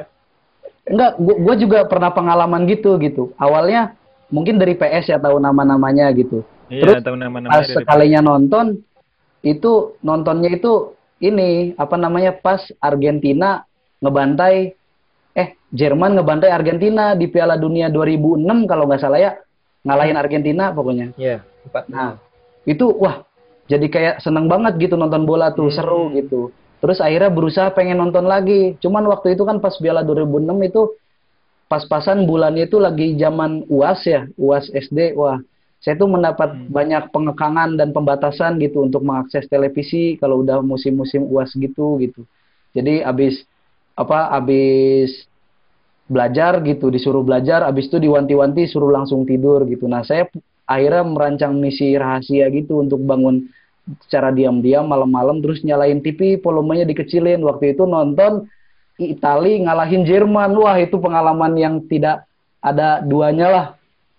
Enggak, 0.90 1.12
gua, 1.22 1.36
gua 1.38 1.54
juga 1.54 1.78
pernah 1.86 2.10
pengalaman 2.10 2.66
gitu 2.66 2.98
gitu. 2.98 3.30
Awalnya 3.38 3.94
mungkin 4.30 4.58
dari 4.58 4.74
PS 4.74 5.14
ya 5.14 5.18
tahu 5.22 5.38
nama-namanya 5.38 6.10
gitu. 6.18 6.42
Iya, 6.70 6.82
Terus 6.82 6.94
tahu 7.06 7.16
nama-nama 7.18 7.50
pas 7.50 7.66
dari 7.66 7.76
sekalinya 7.78 8.20
nonton 8.22 8.78
itu 9.42 9.98
nontonnya 10.02 10.50
itu 10.54 10.94
ini 11.22 11.74
apa 11.76 11.94
namanya 11.94 12.34
pas 12.34 12.62
Argentina 12.82 13.62
ngebantai 14.00 14.74
eh 15.36 15.48
Jerman 15.70 16.18
ngebantai 16.18 16.50
Argentina 16.50 17.14
di 17.14 17.30
Piala 17.30 17.54
Dunia 17.54 17.86
2006 17.92 18.70
kalau 18.70 18.84
nggak 18.90 19.02
salah 19.02 19.20
ya 19.20 19.32
ngalahin 19.86 20.16
Argentina 20.16 20.70
pokoknya. 20.74 21.12
Iya, 21.16 21.44
empat. 21.68 21.84
Nah, 21.88 22.20
itu 22.68 22.84
wah 22.92 23.24
jadi 23.70 23.86
kayak 23.86 24.16
seneng 24.20 24.50
banget 24.50 24.76
gitu 24.82 24.98
nonton 24.98 25.24
bola 25.24 25.54
tuh, 25.54 25.70
Hmm. 25.70 25.76
seru 25.76 26.02
gitu. 26.12 26.50
Terus 26.80 26.98
akhirnya 26.98 27.28
berusaha 27.30 27.68
pengen 27.70 28.00
nonton 28.00 28.24
lagi. 28.24 28.74
Cuman 28.80 29.04
waktu 29.06 29.36
itu 29.36 29.44
kan 29.44 29.60
pas 29.60 29.76
Piala 29.76 30.00
2006 30.00 30.58
itu 30.64 30.96
pas-pasan 31.70 32.26
bulannya 32.26 32.66
itu 32.66 32.82
lagi 32.82 33.14
zaman 33.14 33.62
UAS 33.70 34.00
ya, 34.08 34.26
UAS 34.34 34.72
SD. 34.74 35.14
Wah, 35.14 35.38
saya 35.78 35.94
tuh 35.94 36.10
mendapat 36.10 36.50
Hmm. 36.50 36.66
banyak 36.66 37.14
pengekangan 37.14 37.78
dan 37.78 37.94
pembatasan 37.94 38.58
gitu 38.58 38.82
untuk 38.82 39.06
mengakses 39.06 39.46
televisi 39.46 40.18
kalau 40.18 40.42
udah 40.42 40.64
musim-musim 40.66 41.24
UAS 41.30 41.54
gitu 41.54 42.00
gitu. 42.02 42.26
Jadi 42.74 43.06
abis 43.06 43.46
apa 43.94 44.32
abis 44.34 45.29
belajar 46.10 46.58
gitu 46.66 46.90
disuruh 46.90 47.22
belajar 47.22 47.62
abis 47.62 47.86
itu 47.86 48.02
diwanti-wanti 48.02 48.66
suruh 48.66 48.90
langsung 48.90 49.22
tidur 49.22 49.62
gitu 49.70 49.86
nah 49.86 50.02
saya 50.02 50.26
akhirnya 50.66 51.06
merancang 51.06 51.54
misi 51.54 51.94
rahasia 51.94 52.50
gitu 52.50 52.82
untuk 52.82 52.98
bangun 53.06 53.46
secara 54.06 54.34
diam-diam 54.34 54.90
malam-malam 54.90 55.38
terus 55.38 55.62
nyalain 55.62 56.02
TV 56.02 56.42
volumenya 56.42 56.82
dikecilin 56.82 57.38
waktu 57.46 57.78
itu 57.78 57.86
nonton 57.86 58.50
Itali 59.00 59.64
ngalahin 59.64 60.04
Jerman 60.04 60.52
wah 60.60 60.76
itu 60.76 61.00
pengalaman 61.00 61.56
yang 61.56 61.80
tidak 61.88 62.28
ada 62.60 63.00
duanya 63.00 63.48
lah 63.48 63.66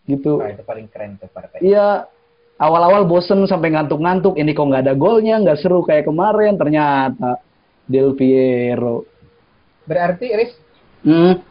gitu 0.10 0.42
Wah, 0.42 0.50
itu 0.50 0.66
paling 0.66 0.90
keren 0.90 1.22
tuh 1.22 1.30
partai. 1.30 1.62
Iya, 1.62 2.10
awal-awal 2.58 3.06
bosen 3.06 3.46
sampai 3.46 3.78
ngantuk-ngantuk. 3.78 4.42
Ini 4.42 4.58
kok 4.58 4.66
nggak 4.66 4.90
ada 4.90 4.98
golnya, 4.98 5.38
nggak 5.38 5.62
seru 5.62 5.86
kayak 5.86 6.10
kemarin. 6.10 6.58
Ternyata 6.58 7.38
Del 7.86 8.18
Piero. 8.18 9.06
Berarti 9.86 10.28
Riz, 10.34 10.54
Hmm, 11.02 11.42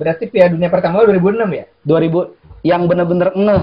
berarti 0.00 0.32
Piala 0.32 0.56
Dunia 0.56 0.72
pertama 0.72 1.04
lu 1.04 1.12
2006 1.12 1.44
ya? 1.52 1.64
2000 1.84 2.64
yang 2.64 2.88
bener-bener 2.88 3.28
ngeh. 3.36 3.62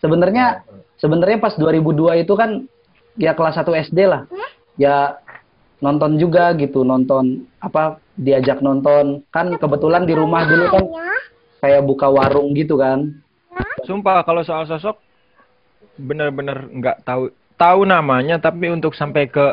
Sebenarnya 0.00 0.64
sebenarnya 0.96 1.36
pas 1.36 1.52
2002 1.60 2.24
itu 2.24 2.32
kan 2.32 2.64
ya 3.20 3.36
kelas 3.36 3.60
1 3.60 3.92
SD 3.92 3.98
lah. 4.08 4.24
Ya 4.80 5.20
nonton 5.84 6.16
juga 6.16 6.56
gitu, 6.56 6.80
nonton 6.80 7.44
apa 7.60 8.00
diajak 8.16 8.64
nonton. 8.64 9.20
Kan 9.28 9.52
kebetulan 9.60 10.08
di 10.08 10.16
rumah 10.16 10.48
dulu 10.48 10.64
kan 10.72 10.84
kayak 11.60 11.84
buka 11.84 12.08
warung 12.08 12.56
gitu 12.56 12.80
kan. 12.80 13.20
Sumpah 13.84 14.24
kalau 14.24 14.40
soal 14.40 14.64
sosok 14.64 14.96
bener-bener 16.00 16.68
nggak 16.72 17.04
tahu 17.04 17.32
tahu 17.56 17.88
namanya 17.88 18.36
tapi 18.36 18.68
untuk 18.68 18.92
sampai 18.92 19.32
ke 19.32 19.46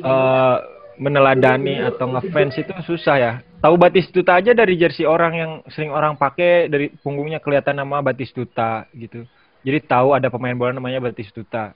eh, 0.00 0.56
meneladani 0.98 1.78
atau 1.80 2.10
ngefans 2.10 2.58
itu 2.58 2.72
susah 2.84 3.16
ya. 3.16 3.32
Tahu 3.58 3.74
Batistuta 3.74 4.38
aja 4.38 4.54
dari 4.54 4.78
jersey 4.78 5.06
orang 5.06 5.32
yang 5.34 5.52
sering 5.70 5.90
orang 5.90 6.14
pakai 6.14 6.66
dari 6.66 6.90
punggungnya 7.02 7.38
kelihatan 7.38 7.78
nama 7.78 8.02
Batistuta 8.02 8.86
gitu. 8.94 9.26
Jadi 9.62 9.78
tahu 9.82 10.14
ada 10.14 10.30
pemain 10.30 10.54
bola 10.54 10.74
namanya 10.74 11.02
Batistuta. 11.02 11.74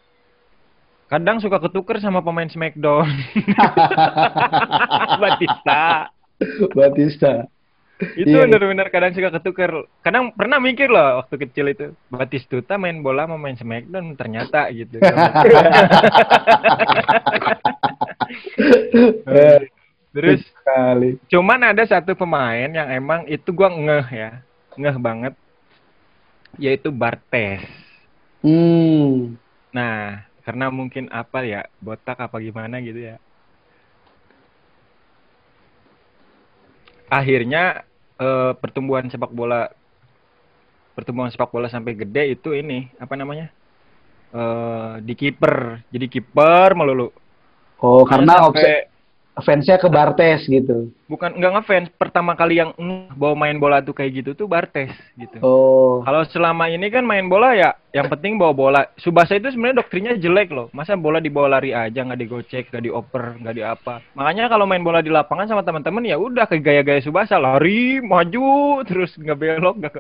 Kadang 1.10 1.44
suka 1.44 1.60
ketuker 1.60 2.00
sama 2.00 2.24
pemain 2.24 2.48
Smackdown. 2.48 3.04
Batista. 5.22 6.08
Batista. 6.72 7.32
Itu 8.16 8.34
Iya. 8.34 8.50
benar-benar 8.50 8.90
kadang 8.90 9.14
suka 9.14 9.30
ketuker. 9.38 9.86
Kadang 10.02 10.34
pernah 10.34 10.58
mikir 10.58 10.90
loh 10.90 11.22
waktu 11.22 11.38
kecil 11.46 11.70
itu. 11.70 11.86
Batistuta 12.10 12.74
main 12.74 12.98
bola 12.98 13.30
mau 13.30 13.38
main 13.38 13.54
Smackdown 13.54 14.18
ternyata 14.18 14.66
gitu. 14.74 14.98
Eh, 19.32 19.60
Terus 20.12 20.44
sekali. 20.44 21.16
cuman 21.32 21.72
ada 21.72 21.80
satu 21.88 22.12
pemain 22.12 22.68
yang 22.68 22.88
emang 22.92 23.24
itu 23.24 23.48
gua 23.48 23.72
ngeh 23.72 24.06
ya. 24.12 24.30
Ngeh 24.76 24.96
banget. 25.00 25.32
Yaitu 26.60 26.92
Bartes. 26.92 27.64
Hmm. 28.44 29.40
Nah, 29.72 30.20
karena 30.44 30.68
mungkin 30.68 31.08
apa 31.08 31.40
ya, 31.48 31.64
botak 31.80 32.20
apa 32.20 32.36
gimana 32.44 32.76
gitu 32.84 33.00
ya. 33.00 33.16
Akhirnya 37.08 37.88
eh, 38.20 38.52
pertumbuhan 38.60 39.08
sepak 39.08 39.32
bola 39.32 39.72
pertumbuhan 40.92 41.32
sepak 41.32 41.48
bola 41.48 41.72
sampai 41.72 41.96
gede 41.96 42.36
itu 42.36 42.52
ini 42.52 42.92
apa 43.00 43.16
namanya? 43.16 43.48
eh 44.32 44.92
di 45.00 45.12
kiper. 45.16 45.80
Jadi 45.88 46.06
kiper 46.08 46.76
melulu. 46.76 47.21
Oh, 47.82 48.06
karena 48.06 48.38
Sampai- 48.38 48.48
obse- 48.62 48.84
fansnya 49.32 49.80
ke 49.80 49.88
Bartes 49.88 50.44
gitu. 50.44 50.92
bukan 51.08 51.32
nggak 51.32 51.52
ngefans 51.56 51.88
pertama 51.96 52.36
kali 52.36 52.60
yang 52.60 52.76
bawa 53.16 53.32
main 53.32 53.56
bola 53.56 53.80
tuh 53.80 53.96
kayak 53.96 54.20
gitu 54.20 54.30
tuh 54.36 54.44
Bartes 54.44 54.92
gitu. 55.16 55.40
Oh. 55.40 56.04
Kalau 56.04 56.20
selama 56.28 56.68
ini 56.68 56.92
kan 56.92 57.00
main 57.00 57.24
bola 57.32 57.56
ya 57.56 57.72
yang 57.96 58.12
penting 58.12 58.36
bawa 58.36 58.52
bola. 58.52 58.80
Subasa 59.00 59.36
itu 59.36 59.48
sebenarnya 59.48 59.80
doktrinnya 59.80 60.20
jelek 60.20 60.52
loh. 60.52 60.68
Masa 60.76 61.00
bola 61.00 61.16
dibawa 61.16 61.56
lari 61.56 61.72
aja 61.72 62.04
nggak 62.04 62.20
digocek, 62.20 62.64
nggak 62.72 62.84
dioper, 62.84 63.24
nggak 63.40 63.56
di 63.56 63.64
apa. 63.64 64.04
Makanya 64.12 64.52
kalau 64.52 64.68
main 64.68 64.84
bola 64.84 65.00
di 65.00 65.08
lapangan 65.08 65.48
sama 65.48 65.64
teman-teman 65.64 66.04
ya 66.04 66.20
udah 66.20 66.44
kayak 66.44 66.64
gaya-gaya 66.64 67.00
Subasa 67.00 67.40
lari 67.40 68.04
maju 68.04 68.52
terus 68.88 69.16
nggak 69.16 69.36
belok 69.40 69.76
nggak. 69.80 69.96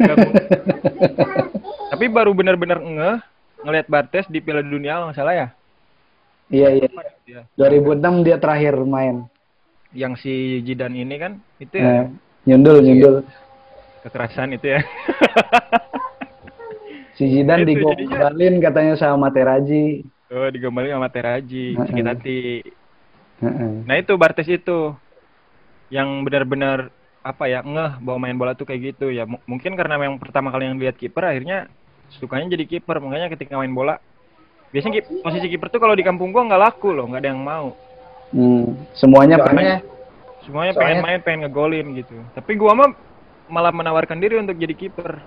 Tapi 1.90 2.04
baru 2.06 2.30
benar-benar 2.32 2.78
ngeh 2.80 3.18
ngelihat 3.66 3.86
Bartes 3.90 4.26
di 4.30 4.38
Piala 4.38 4.62
Dunia 4.62 5.10
nggak 5.10 5.18
salah 5.18 5.34
ya. 5.34 5.48
Iya, 6.50 6.68
iya. 6.76 6.88
Ya. 7.30 7.42
2006 7.54 8.26
dia 8.26 8.36
terakhir 8.42 8.74
main. 8.82 9.24
Yang 9.94 10.12
si 10.26 10.34
Jidan 10.66 10.94
ini 10.94 11.14
kan 11.18 11.32
itu 11.62 11.78
ya 11.78 12.10
nyundul, 12.46 12.82
nyundul. 12.82 13.14
kekerasan 14.02 14.54
itu 14.54 14.78
ya. 14.78 14.80
Si 17.20 17.28
Itu 17.28 17.52
digombalin 17.52 18.64
katanya 18.64 18.96
sama 18.96 19.28
Materazzi. 19.28 20.08
oh 20.32 20.48
digambarin 20.48 20.96
sama 20.96 21.12
Teraji, 21.12 21.76
Heeh. 21.76 21.84
sakit 21.84 22.06
hati. 22.08 22.40
Nah 23.84 24.00
itu 24.00 24.16
Bartes 24.16 24.48
itu 24.48 24.96
yang 25.92 26.24
benar-benar 26.24 26.88
apa 27.20 27.44
ya 27.44 27.60
ngeh 27.60 28.00
bawa 28.00 28.16
main 28.16 28.38
bola 28.40 28.56
tuh 28.56 28.64
kayak 28.64 28.96
gitu 28.96 29.12
ya 29.12 29.28
mungkin 29.44 29.76
karena 29.76 30.00
memang 30.00 30.16
pertama 30.16 30.48
kali 30.48 30.72
yang 30.72 30.80
lihat 30.80 30.96
kiper 30.96 31.20
akhirnya 31.20 31.68
sukanya 32.16 32.56
jadi 32.56 32.64
kiper 32.64 32.96
makanya 32.96 33.28
ketika 33.28 33.60
main 33.60 33.76
bola 33.76 34.00
biasanya 34.70 34.94
kip- 34.98 35.20
posisi 35.20 35.46
kiper 35.46 35.68
tuh 35.68 35.78
kalau 35.78 35.92
di 35.92 36.02
kampung 36.02 36.30
gua 36.30 36.46
nggak 36.46 36.62
laku 36.62 36.90
loh 36.90 37.06
nggak 37.06 37.20
ada 37.20 37.30
yang 37.30 37.42
mau 37.42 37.74
Hmm, 38.30 38.78
semuanya 38.94 39.36
Soalnya- 39.36 39.50
pengen. 39.50 39.78
semuanya 40.40 40.72
Soalnya- 40.72 40.78
pengen 40.78 40.98
main 41.02 41.20
pengen 41.20 41.40
ngegolin 41.44 41.86
gitu 41.94 42.16
tapi 42.32 42.54
gua 42.54 42.72
mah 42.72 42.90
malah 43.46 43.70
menawarkan 43.70 44.16
diri 44.16 44.38
untuk 44.38 44.54
jadi 44.54 44.70
kiper 44.72 45.18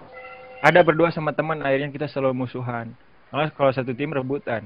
ada 0.60 0.80
berdua 0.80 1.12
sama 1.12 1.32
teman 1.32 1.60
akhirnya 1.60 1.92
kita 1.92 2.08
selalu 2.08 2.34
musuhan 2.40 2.96
malah 3.28 3.52
kalau 3.52 3.70
satu 3.70 3.92
tim 3.92 4.10
rebutan 4.10 4.64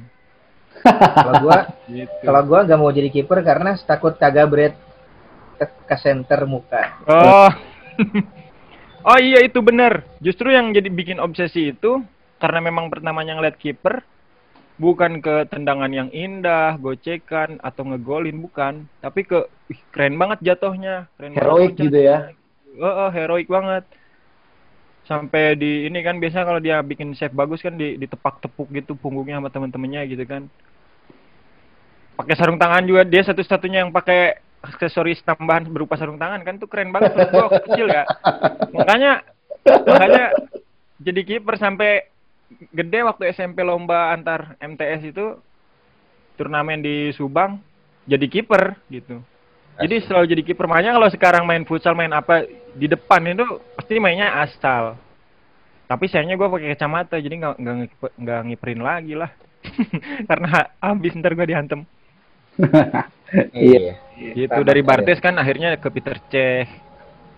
Kalau 0.78 1.34
gua 1.42 1.66
gitu 1.90 2.14
kalau 2.22 2.42
gua 2.44 2.60
nggak 2.62 2.78
mau 2.78 2.92
jadi 2.92 3.10
kiper 3.10 3.42
karena 3.42 3.74
takut 3.80 4.14
kagak 4.14 4.46
berat 4.46 4.74
ke, 5.58 5.66
ke 5.66 5.96
center 5.98 6.46
muka. 6.46 7.02
Oh. 7.04 7.50
oh 9.10 9.18
iya 9.18 9.42
itu 9.42 9.58
benar. 9.60 10.06
Justru 10.20 10.54
yang 10.54 10.70
jadi 10.70 10.86
bikin 10.86 11.18
obsesi 11.18 11.74
itu 11.74 12.06
karena 12.38 12.62
memang 12.62 12.94
pertamanya 12.94 13.34
ngeliat 13.34 13.58
kiper 13.58 14.06
bukan 14.78 15.20
ke 15.26 15.50
tendangan 15.50 15.90
yang 15.90 16.10
indah, 16.14 16.78
gocekan 16.78 17.58
atau 17.66 17.82
ngegolin 17.90 18.38
bukan, 18.38 18.86
tapi 19.02 19.26
ke 19.26 19.50
"Ih, 19.74 19.82
keren 19.90 20.16
banget 20.22 20.40
jatuhnya, 20.46 21.10
keren 21.18 21.34
banget 21.34 21.44
Heroik 21.44 21.70
loncatnya." 21.74 21.86
gitu 21.90 22.00
ya. 22.00 22.18
Oh, 22.78 22.94
oh, 23.06 23.10
heroik 23.10 23.50
banget. 23.50 23.84
Sampai 25.10 25.58
di 25.58 25.90
ini 25.90 26.00
kan 26.06 26.22
biasanya 26.22 26.46
kalau 26.46 26.62
dia 26.62 26.78
bikin 26.86 27.18
save 27.18 27.34
bagus 27.34 27.66
kan 27.66 27.74
di 27.74 27.98
ditepak-tepuk 27.98 28.70
gitu 28.70 28.94
punggungnya 28.94 29.42
sama 29.42 29.50
temen-temennya 29.50 30.06
gitu 30.14 30.24
kan. 30.30 30.46
Pakai 32.18 32.38
sarung 32.38 32.62
tangan 32.62 32.86
juga 32.86 33.02
dia 33.02 33.26
satu-satunya 33.26 33.82
yang 33.86 33.94
pakai 33.94 34.38
aksesoris 34.62 35.22
tambahan 35.26 35.70
berupa 35.70 35.98
sarung 35.98 36.22
tangan 36.22 36.42
kan 36.46 36.62
tuh 36.62 36.70
keren 36.70 36.94
banget 36.94 37.18
menurut 37.18 37.34
gua 37.34 37.48
kecil 37.66 37.88
ya. 37.90 38.04
Makanya 38.74 39.12
makanya 39.66 40.24
jadi 41.02 41.22
kiper 41.24 41.56
sampai 41.56 42.10
gede 42.72 43.00
waktu 43.04 43.32
SMP 43.36 43.62
lomba 43.64 44.16
antar 44.16 44.56
MTS 44.64 45.12
itu 45.12 45.40
turnamen 46.40 46.80
di 46.80 47.12
Subang 47.12 47.60
jadi 48.08 48.26
kiper 48.30 48.78
gitu. 48.88 49.20
Jadi 49.78 49.96
selalu 50.10 50.26
jadi 50.34 50.44
kiper. 50.48 50.66
Makanya 50.66 50.98
kalau 50.98 51.10
sekarang 51.12 51.44
main 51.46 51.62
futsal 51.68 51.94
main 51.94 52.10
apa 52.10 52.48
di 52.74 52.88
depan 52.90 53.22
itu 53.30 53.46
pasti 53.78 54.02
mainnya 54.02 54.42
asal. 54.42 54.98
Tapi 55.86 56.10
sayangnya 56.10 56.36
gue 56.36 56.50
pakai 56.50 56.74
kacamata 56.74 57.16
jadi 57.22 57.36
nggak 57.38 57.56
nggak 57.62 57.76
ngiper- 57.84 58.16
nggak 58.18 58.42
ngiperin 58.50 58.82
lagi 58.82 59.14
lah. 59.14 59.32
Karena 60.30 60.72
habis 60.82 61.14
ntar 61.16 61.36
gue 61.36 61.48
dihantem. 61.48 61.82
Iya. 63.52 64.00
Gitu 64.16 64.48
Tamat 64.48 64.64
dari. 64.64 64.82
Bartes 64.82 65.20
kan 65.20 65.36
akhirnya 65.36 65.76
ke 65.76 65.92
Peter 65.92 66.16
Cech, 66.32 66.72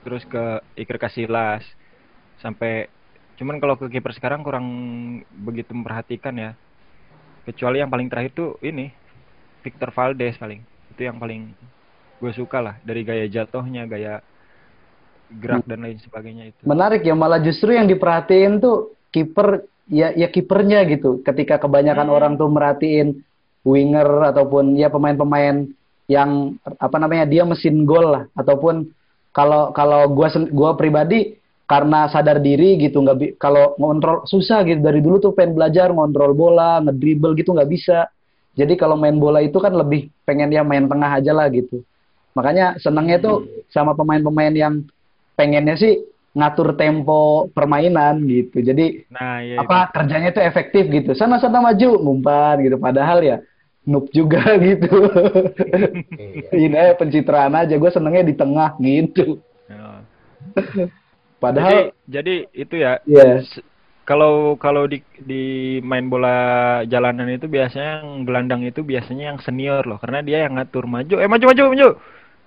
terus 0.05 0.21
ke 0.29 0.61
Iker 0.77 1.01
Casillas, 1.01 1.65
sampai 2.45 2.85
Cuman 3.39 3.55
kalau 3.63 3.79
ke 3.79 3.87
kiper 3.87 4.11
sekarang 4.11 4.43
kurang 4.43 4.67
begitu 5.31 5.71
memperhatikan 5.71 6.35
ya. 6.35 6.51
Kecuali 7.47 7.79
yang 7.79 7.87
paling 7.87 8.11
terakhir 8.11 8.35
tuh 8.35 8.59
ini 8.59 8.91
Victor 9.63 9.95
Valdes 9.95 10.35
paling. 10.35 10.59
Itu 10.91 11.07
yang 11.07 11.15
paling 11.15 11.55
gue 12.19 12.31
suka 12.35 12.59
lah 12.59 12.75
dari 12.83 13.07
gaya 13.07 13.23
jatuhnya, 13.31 13.87
gaya 13.87 14.19
gerak 15.39 15.63
dan 15.63 15.87
lain 15.87 15.95
sebagainya 16.03 16.51
itu. 16.51 16.67
Menarik 16.67 17.07
ya, 17.07 17.15
malah 17.15 17.39
justru 17.39 17.71
yang 17.71 17.87
diperhatiin 17.87 18.59
tuh 18.59 18.91
kiper 19.15 19.63
ya 19.87 20.11
ya 20.11 20.27
kipernya 20.27 20.83
gitu. 20.91 21.23
Ketika 21.23 21.55
kebanyakan 21.63 22.11
Hmm. 22.11 22.15
orang 22.19 22.33
tuh 22.35 22.51
merhatiin 22.51 23.23
winger 23.63 24.35
ataupun 24.35 24.75
ya 24.75 24.91
pemain-pemain 24.91 25.71
yang 26.11 26.59
apa 26.75 26.97
namanya 26.99 27.23
dia 27.23 27.47
mesin 27.47 27.87
gol 27.87 28.19
lah 28.19 28.23
ataupun 28.35 28.91
kalau 29.31 29.71
kalau 29.71 30.11
gua 30.11 30.27
sen- 30.27 30.51
gua 30.51 30.75
pribadi 30.75 31.38
karena 31.69 32.09
sadar 32.09 32.41
diri 32.41 32.81
gitu 32.81 32.97
nggak 33.05 33.17
bi- 33.21 33.33
kalau 33.37 33.77
ngontrol 33.77 34.25
susah 34.25 34.65
gitu. 34.65 34.81
Dari 34.81 35.05
dulu 35.05 35.21
tuh 35.21 35.31
pengen 35.37 35.53
belajar 35.53 35.93
ngontrol 35.93 36.33
bola 36.33 36.81
ngedribble 36.81 37.37
gitu 37.37 37.53
nggak 37.53 37.69
bisa. 37.69 38.09
Jadi 38.57 38.73
kalau 38.73 38.97
main 38.97 39.21
bola 39.21 39.37
itu 39.45 39.61
kan 39.61 39.77
lebih 39.77 40.09
pengen 40.25 40.49
ya 40.49 40.65
main 40.65 40.89
tengah 40.89 41.21
aja 41.21 41.29
lah 41.29 41.45
gitu. 41.53 41.85
Makanya 42.33 42.81
senangnya 42.81 43.21
tuh 43.21 43.45
sama 43.69 43.93
pemain-pemain 43.93 44.49
yang 44.49 44.81
pengennya 45.37 45.77
sih 45.77 46.01
ngatur 46.33 46.73
tempo 46.73 47.53
permainan 47.53 48.25
gitu. 48.25 48.65
Jadi 48.65 49.05
Nah, 49.13 49.45
ya 49.45 49.61
apa 49.61 49.93
kerjanya 49.93 50.33
tuh 50.33 50.41
efektif 50.41 50.89
gitu. 50.89 51.13
Sana 51.13 51.37
sana 51.37 51.61
maju 51.61 52.01
ngumpan 52.01 52.65
gitu. 52.65 52.81
Padahal 52.81 53.21
ya 53.21 53.37
noob 53.85 54.09
juga 54.09 54.57
gitu. 54.73 54.89
Iya. 56.17 56.49
ini 56.65 56.77
pencitraan 56.97 57.53
aja. 57.53 57.77
Gue 57.77 57.93
senengnya 57.93 58.25
di 58.25 58.33
tengah 58.33 58.73
gitu. 58.81 59.37
Ya. 59.69 60.01
padahal 61.39 61.71
jadi, 61.71 61.91
jadi 62.05 62.35
itu 62.53 62.75
ya 62.75 62.91
ya 63.03 63.39
s- 63.39 63.63
kalau 64.03 64.57
kalau 64.57 64.89
di 64.89 64.99
di 65.21 65.43
main 65.79 66.09
bola 66.09 66.37
jalanan 66.83 67.29
itu 67.29 67.45
biasanya 67.45 68.01
yang 68.01 68.25
gelandang 68.25 68.61
itu 68.65 68.81
biasanya 68.81 69.33
yang 69.33 69.39
senior 69.39 69.85
loh. 69.85 70.01
Karena 70.01 70.19
dia 70.19 70.49
yang 70.49 70.57
ngatur 70.57 70.89
maju. 70.89 71.15
Eh 71.21 71.29
maju 71.29 71.45
maju 71.45 71.61
maju. 71.69 71.87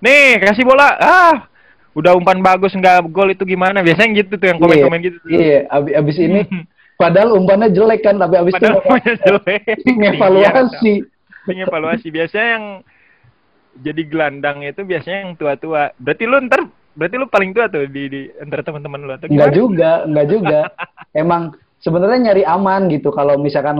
Nih 0.02 0.42
kasih 0.42 0.66
bola. 0.66 0.90
Ah 0.98 1.46
udah 1.94 2.18
umpan 2.18 2.42
bagus 2.42 2.74
nggak 2.74 3.06
gol 3.08 3.30
itu 3.30 3.46
gimana? 3.46 3.78
Biasanya 3.78 4.10
gitu 4.22 4.34
tuh 4.34 4.46
yang 4.50 4.58
komen 4.58 4.76
komen 4.82 5.00
gitu 5.06 5.16
tuh. 5.22 5.30
iya. 5.30 5.70
Abis, 5.70 5.92
abis 5.94 6.16
ini 6.18 6.40
padahal 7.02 7.38
umpannya 7.38 7.70
jelek 7.70 8.02
kan 8.02 8.18
tapi 8.18 8.34
abis 8.42 8.52
padahal 8.58 8.74
itu 8.74 8.80
umpannya 8.82 9.14
jelek. 9.26 9.62
Ngevaluasi 9.86 10.94
Iya, 11.42 11.66
evaluasi. 11.66 12.06
Biasanya 12.10 12.48
yang 12.58 12.66
jadi 13.72 14.02
gelandang 14.04 14.62
itu 14.62 14.82
biasanya 14.82 15.18
yang 15.26 15.32
tua-tua. 15.34 15.90
Berarti 15.96 16.24
lu 16.26 16.38
ntar 16.46 16.66
berarti 16.92 17.14
lu 17.16 17.26
paling 17.28 17.50
tua 17.56 17.66
tuh 17.68 17.88
di, 17.88 18.02
di 18.08 18.20
antara 18.38 18.62
teman-teman 18.62 19.00
lu 19.02 19.12
atau 19.16 19.26
Enggak 19.28 19.52
juga, 19.56 19.90
enggak 20.04 20.26
juga. 20.28 20.60
Emang 21.22 21.56
sebenarnya 21.82 22.30
nyari 22.30 22.42
aman 22.46 22.88
gitu. 22.88 23.10
Kalau 23.10 23.36
misalkan 23.36 23.76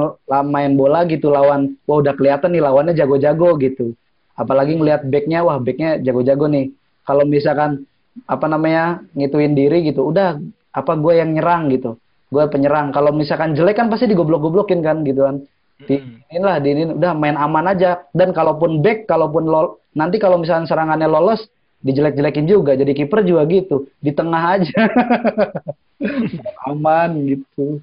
main 0.48 0.72
bola 0.74 1.06
gitu 1.06 1.30
lawan, 1.30 1.78
wah 1.86 2.02
udah 2.02 2.12
kelihatan 2.18 2.52
nih 2.52 2.62
lawannya 2.62 2.94
jago-jago 2.98 3.56
gitu. 3.62 3.94
Apalagi 4.34 4.76
ngelihat 4.76 5.06
backnya, 5.06 5.44
wah 5.46 5.60
backnya 5.62 6.00
jago-jago 6.02 6.48
nih. 6.50 6.72
Kalau 7.06 7.24
misalkan 7.24 7.86
apa 8.28 8.46
namanya 8.50 9.00
ngituin 9.16 9.56
diri 9.56 9.88
gitu, 9.88 10.08
udah 10.08 10.36
apa 10.72 10.92
gue 10.96 11.12
yang 11.16 11.32
nyerang 11.32 11.70
gitu. 11.72 11.96
Gue 12.32 12.44
penyerang. 12.48 12.90
Kalau 12.90 13.12
misalkan 13.12 13.52
jelek 13.52 13.76
kan 13.76 13.92
pasti 13.92 14.08
digoblok-goblokin 14.08 14.80
kan 14.80 15.04
gitu 15.04 15.28
kan. 15.28 15.36
Di 15.82 15.98
Mm-mm. 15.98 16.30
inilah 16.32 16.56
di 16.62 16.68
ini 16.72 16.82
udah 16.96 17.12
main 17.12 17.36
aman 17.36 17.76
aja. 17.76 18.08
Dan 18.16 18.32
kalaupun 18.32 18.80
back, 18.80 19.04
kalaupun 19.04 19.44
lol, 19.44 19.82
nanti 19.92 20.16
kalau 20.16 20.40
misalkan 20.40 20.64
serangannya 20.64 21.08
lolos 21.10 21.44
dijelek-jelekin 21.82 22.46
juga. 22.46 22.72
Jadi 22.72 22.92
kiper 22.92 23.20
juga 23.20 23.42
gitu, 23.44 23.90
di 23.98 24.10
tengah 24.10 24.56
aja. 24.56 24.72
aman 26.66 27.10
gitu. 27.26 27.78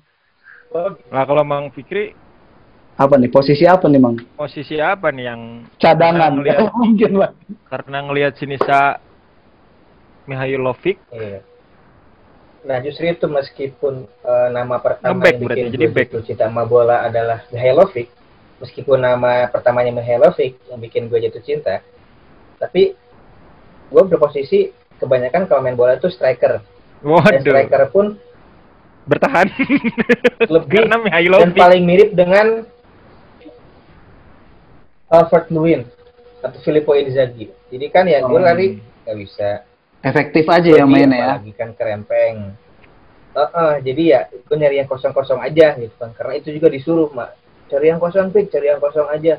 Oh, 0.70 0.92
Nah 1.08 1.24
kalau 1.24 1.42
Mang 1.42 1.70
Fikri 1.70 2.14
Apa 2.94 3.16
nih 3.16 3.28
posisi 3.28 3.64
apa 3.64 3.88
nih, 3.88 3.96
Mang? 3.98 4.20
posisi 4.34 4.76
apa 4.76 5.08
nih 5.08 5.26
yang 5.26 5.42
Cadangan. 5.76 6.36
Karena 6.36 6.36
ngelihat- 6.36 6.74
Mungkin, 6.84 7.12
Bang. 7.16 7.34
karena 7.66 7.98
ngelihat 8.02 8.34
Sinisa 8.36 9.00
Mihailovic 10.26 11.00
Iya. 11.10 11.40
Nah 12.60 12.78
justru 12.84 13.08
itu 13.08 13.24
meskipun 13.26 14.04
eh, 14.04 14.48
nama 14.52 14.78
pertama 14.78 15.16
Nge-back 15.16 15.32
yang 15.32 15.42
berarti, 15.42 15.56
bikin 15.58 15.72
jadi 15.72 15.80
gue 15.82 15.96
back. 15.96 16.08
jatuh 16.12 16.24
cinta 16.24 16.44
sama 16.46 16.64
bola 16.64 17.02
adalah 17.02 17.40
Mihailovic, 17.50 18.08
meskipun 18.60 19.00
nama 19.00 19.48
pertamanya 19.48 19.96
Mihailovic 19.96 20.60
yang 20.68 20.78
bikin 20.78 21.08
gue 21.08 21.20
jatuh 21.20 21.40
cinta, 21.40 21.80
tapi 22.58 23.00
gue 23.90 24.04
berposisi 24.06 24.70
kebanyakan 24.96 25.46
kalau 25.46 25.62
main 25.62 25.74
bola 25.74 25.96
itu 25.96 26.08
striker. 26.08 26.62
Dan 27.00 27.06
waduh 27.06 27.42
striker 27.42 27.84
pun 27.90 28.06
bertahan 29.04 29.48
lebih 30.54 30.86
karena 30.86 30.98
dan 31.40 31.52
paling 31.52 31.82
mirip 31.82 32.14
dengan 32.14 32.68
Alfred 35.10 35.50
Lewin 35.50 35.82
atau 36.40 36.60
Filippo 36.62 36.94
Inzaghi. 36.94 37.50
Jadi 37.68 37.86
kan 37.90 38.06
ya 38.06 38.22
gue 38.22 38.30
Oh. 38.30 38.40
lari 38.40 38.78
nggak 39.04 39.18
bisa. 39.18 39.66
Efektif 40.00 40.46
aja 40.48 40.70
ya 40.70 40.86
Jadi 40.86 40.88
mainnya 40.88 41.18
ya. 41.18 41.26
apalagi 41.36 41.52
kan 41.54 41.70
kerempeng. 41.74 42.36
Heeh, 43.30 43.74
jadi 43.84 44.04
ya 44.06 44.20
gue 44.30 44.56
nyari 44.56 44.76
yang 44.78 44.88
kosong-kosong 44.88 45.40
aja 45.40 45.76
gitu 45.76 45.96
kan. 45.98 46.14
Karena 46.14 46.34
itu 46.36 46.50
juga 46.52 46.70
disuruh 46.70 47.10
mak. 47.12 47.36
Cari 47.68 47.90
yang 47.90 48.00
kosong 48.00 48.30
pik, 48.30 48.50
cari 48.50 48.70
yang 48.70 48.80
kosong 48.80 49.06
aja. 49.06 49.38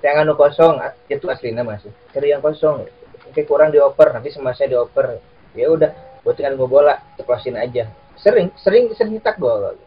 Yang 0.00 0.14
anu 0.16 0.32
kosong 0.34 0.74
a- 0.78 0.96
itu 1.06 1.24
aslinya 1.24 1.62
masih. 1.62 1.92
Cari 2.10 2.32
yang 2.32 2.40
kosong. 2.40 2.88
Mungkin 3.30 3.46
kurang 3.46 3.70
dioper, 3.70 4.10
nanti 4.10 4.34
semasnya 4.34 4.74
dioper. 4.74 5.22
Ya 5.54 5.70
udah, 5.70 5.90
gue 6.26 6.32
tinggal 6.34 6.58
gue 6.58 6.66
bola, 6.66 6.98
ceplosin 7.14 7.54
aja. 7.54 7.86
Sering, 8.18 8.50
sering 8.58 8.90
sering 8.98 9.16
nyetak 9.16 9.38
gol. 9.38 9.78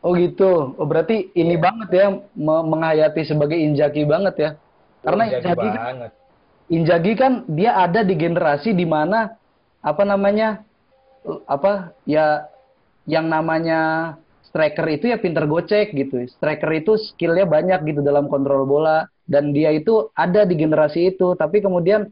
Oh 0.00 0.16
gitu. 0.16 0.74
Oh 0.80 0.86
berarti 0.88 1.28
ini 1.36 1.60
banget 1.60 1.88
ya 1.92 2.06
me- 2.32 2.66
menghayati 2.66 3.20
sebagai 3.28 3.60
Inzaghi 3.60 4.08
banget 4.08 4.34
ya. 4.40 4.50
Karena 5.04 5.22
Jago 5.28 5.36
Inzaghi 5.44 5.68
kan, 5.68 5.76
banget. 5.76 6.10
Inzaghi 6.70 7.12
kan 7.20 7.32
dia 7.52 7.70
ada 7.76 8.00
di 8.00 8.14
generasi 8.16 8.72
di 8.72 8.88
mana 8.88 9.36
apa 9.84 10.02
namanya 10.08 10.64
apa 11.44 11.92
ya 12.08 12.48
yang 13.04 13.28
namanya 13.28 14.14
striker 14.48 14.88
itu 14.88 15.12
ya 15.12 15.20
pinter 15.20 15.44
gocek 15.44 15.92
gitu. 15.92 16.24
Striker 16.32 16.72
itu 16.72 16.96
skillnya 16.96 17.44
banyak 17.44 17.84
gitu 17.92 18.00
dalam 18.00 18.26
kontrol 18.32 18.64
bola 18.64 19.04
dan 19.28 19.52
dia 19.52 19.68
itu 19.68 20.08
ada 20.16 20.48
di 20.48 20.56
generasi 20.56 21.12
itu. 21.12 21.36
Tapi 21.36 21.60
kemudian 21.60 22.08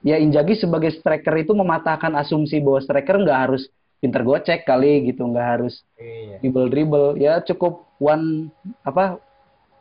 ya 0.00 0.16
Inzaghi 0.16 0.54
sebagai 0.54 0.90
striker 0.90 1.34
itu 1.36 1.52
mematahkan 1.52 2.14
asumsi 2.14 2.58
bahwa 2.58 2.78
striker 2.78 3.18
nggak 3.18 3.40
harus 3.48 3.66
pinter 3.98 4.22
gocek 4.22 4.62
kali 4.62 5.10
gitu, 5.10 5.26
nggak 5.26 5.48
harus 5.58 5.82
Iya. 5.94 6.38
dribble 6.38 6.68
dribble 6.68 7.08
ya 7.16 7.42
cukup 7.42 7.82
one 7.98 8.46
apa 8.80 9.18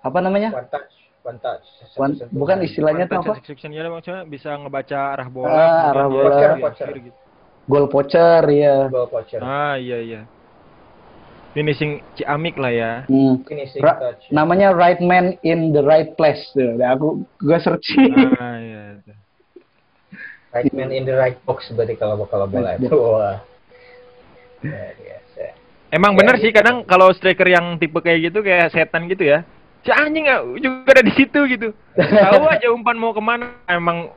apa 0.02 0.18
namanya 0.20 0.50
One 0.52 0.66
touch, 0.68 0.94
one 1.22 1.38
touch. 1.38 1.66
One- 1.94 2.18
bukan 2.32 2.58
istilahnya 2.62 3.06
tuh 3.06 3.22
apa 3.22 3.38
Touch 3.38 3.46
execution 3.46 3.70
ya 3.72 3.86
maksudnya 3.86 4.24
bisa 4.24 4.58
ngebaca 4.58 5.00
arah 5.14 5.30
bola 5.30 5.54
Ah, 5.54 5.92
arah 5.92 6.08
bola. 6.08 6.38
Voucher, 6.58 6.90
gitu. 6.98 7.18
goal 7.68 7.86
poacher 7.86 8.44
ya 8.48 8.90
Goal 8.90 9.06
poacher. 9.06 9.38
ah 9.40 9.76
iya 9.76 10.00
iya 10.00 10.22
finishing 11.54 12.00
ciamik 12.16 12.56
lah 12.56 12.70
ya 12.70 12.92
Hmm. 13.06 13.42
Finishing 13.44 13.82
Ra- 13.82 13.98
touch. 14.00 14.30
namanya 14.30 14.74
right 14.74 14.98
man 15.00 15.38
in 15.42 15.74
the 15.74 15.82
right 15.82 16.14
place 16.14 16.42
tuh 16.54 16.74
Nah, 16.74 16.94
aku 16.94 17.22
gua 17.38 17.58
searching 17.60 18.14
ah 18.14 18.58
iya 18.64 18.98
Right 20.56 20.72
man 20.72 20.96
in 20.96 21.04
the 21.04 21.16
right 21.16 21.38
box 21.44 21.68
berarti 21.76 22.00
kalau 22.00 22.24
kalau 22.28 22.48
bola 22.48 22.80
itu. 22.80 22.88
Wah. 22.92 23.44
Biasa. 24.64 25.44
Emang 25.92 26.16
Ya, 26.16 26.18
bener 26.24 26.36
sih 26.40 26.50
gitu. 26.52 26.58
kadang 26.60 26.84
kalau 26.88 27.12
striker 27.16 27.48
yang 27.48 27.76
tipe 27.80 28.00
kayak 28.00 28.32
gitu 28.32 28.40
kayak 28.44 28.72
setan 28.72 29.12
gitu 29.12 29.28
ya. 29.28 29.44
Si 29.84 29.92
anjing 29.94 30.28
nggak 30.28 30.42
juga 30.60 30.90
ada 30.98 31.04
di 31.04 31.14
situ 31.16 31.40
gitu. 31.52 31.72
Tahu 31.96 32.44
aja 32.54 32.68
umpan 32.72 32.98
mau 33.00 33.12
ke 33.16 33.22
mana. 33.24 33.56
Emang 33.68 34.12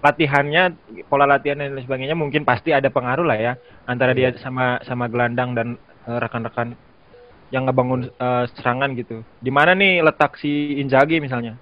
latihannya, 0.00 0.76
pola 1.10 1.26
latihan 1.26 1.58
dan 1.58 1.74
lain 1.74 1.84
sebagainya 1.84 2.16
mungkin 2.16 2.46
pasti 2.46 2.70
ada 2.70 2.86
pengaruh 2.86 3.26
lah 3.26 3.38
ya 3.38 3.52
antara 3.88 4.14
dia 4.14 4.30
sama 4.38 4.78
sama 4.86 5.10
gelandang 5.10 5.52
dan 5.58 5.68
eh, 6.06 6.18
rekan-rekan 6.18 6.76
yang 7.50 7.64
ngebangun 7.68 8.08
eh, 8.12 8.44
serangan 8.58 8.92
gitu. 8.96 9.24
Di 9.40 9.52
mana 9.52 9.72
nih 9.72 10.04
letak 10.04 10.36
si 10.40 10.80
Inzaghi 10.80 11.20
misalnya. 11.20 11.56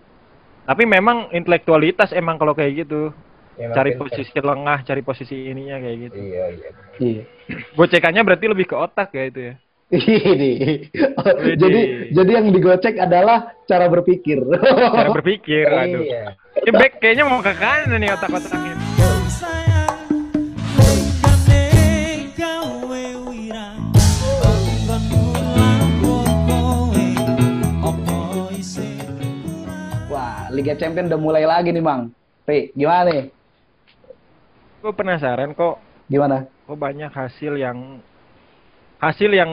Tapi 0.66 0.83
memang 0.83 1.31
intelektualitas 1.31 2.11
emang 2.11 2.38
kalau 2.42 2.53
kayak 2.55 2.87
gitu. 2.87 3.14
Ya, 3.57 3.73
Cari 3.73 3.97
makin- 3.97 4.01
posisi 4.05 4.37
lengah, 4.37 4.79
cari 4.85 5.01
posisi 5.01 5.37
ininya 5.49 5.81
kayak 5.81 5.97
gitu. 6.09 6.19
Iya, 6.21 6.45
iya. 6.53 6.69
iya 7.01 7.23
Gocekannya 7.73 8.21
berarti 8.21 8.47
lebih 8.53 8.66
ke 8.69 8.77
otak 8.77 9.09
ya 9.16 9.25
itu 9.29 9.40
ya. 9.53 9.55
ini 9.87 10.51
jadi 11.55 12.11
jadi 12.11 12.31
yang 12.42 12.51
digocek 12.51 12.99
adalah 12.99 13.55
cara 13.71 13.87
berpikir 13.87 14.42
Cara 14.99 15.14
berpikir, 15.14 15.62
aduh. 15.62 16.03
Iya. 16.03 16.35
Ini 16.59 16.71
back 16.75 16.92
kayaknya 16.99 17.25
mau 17.25 17.38
ke 17.38 17.55
kanan 17.55 18.03
nih 18.03 18.11
otak-otaknya. 18.12 18.75
Liga 30.57 30.73
Champion 30.73 31.12
udah 31.12 31.21
mulai 31.21 31.45
lagi 31.45 31.69
nih 31.69 31.85
Mang 31.85 32.09
Pi, 32.49 32.73
gimana 32.73 33.11
nih 33.12 33.29
Gue 34.81 34.93
penasaran 34.93 35.57
kok, 35.57 35.81
gimana 36.07 36.47
kok 36.47 36.79
banyak 36.79 37.11
hasil 37.11 37.55
yang 37.59 38.03
hasil 38.99 39.31
yang 39.31 39.53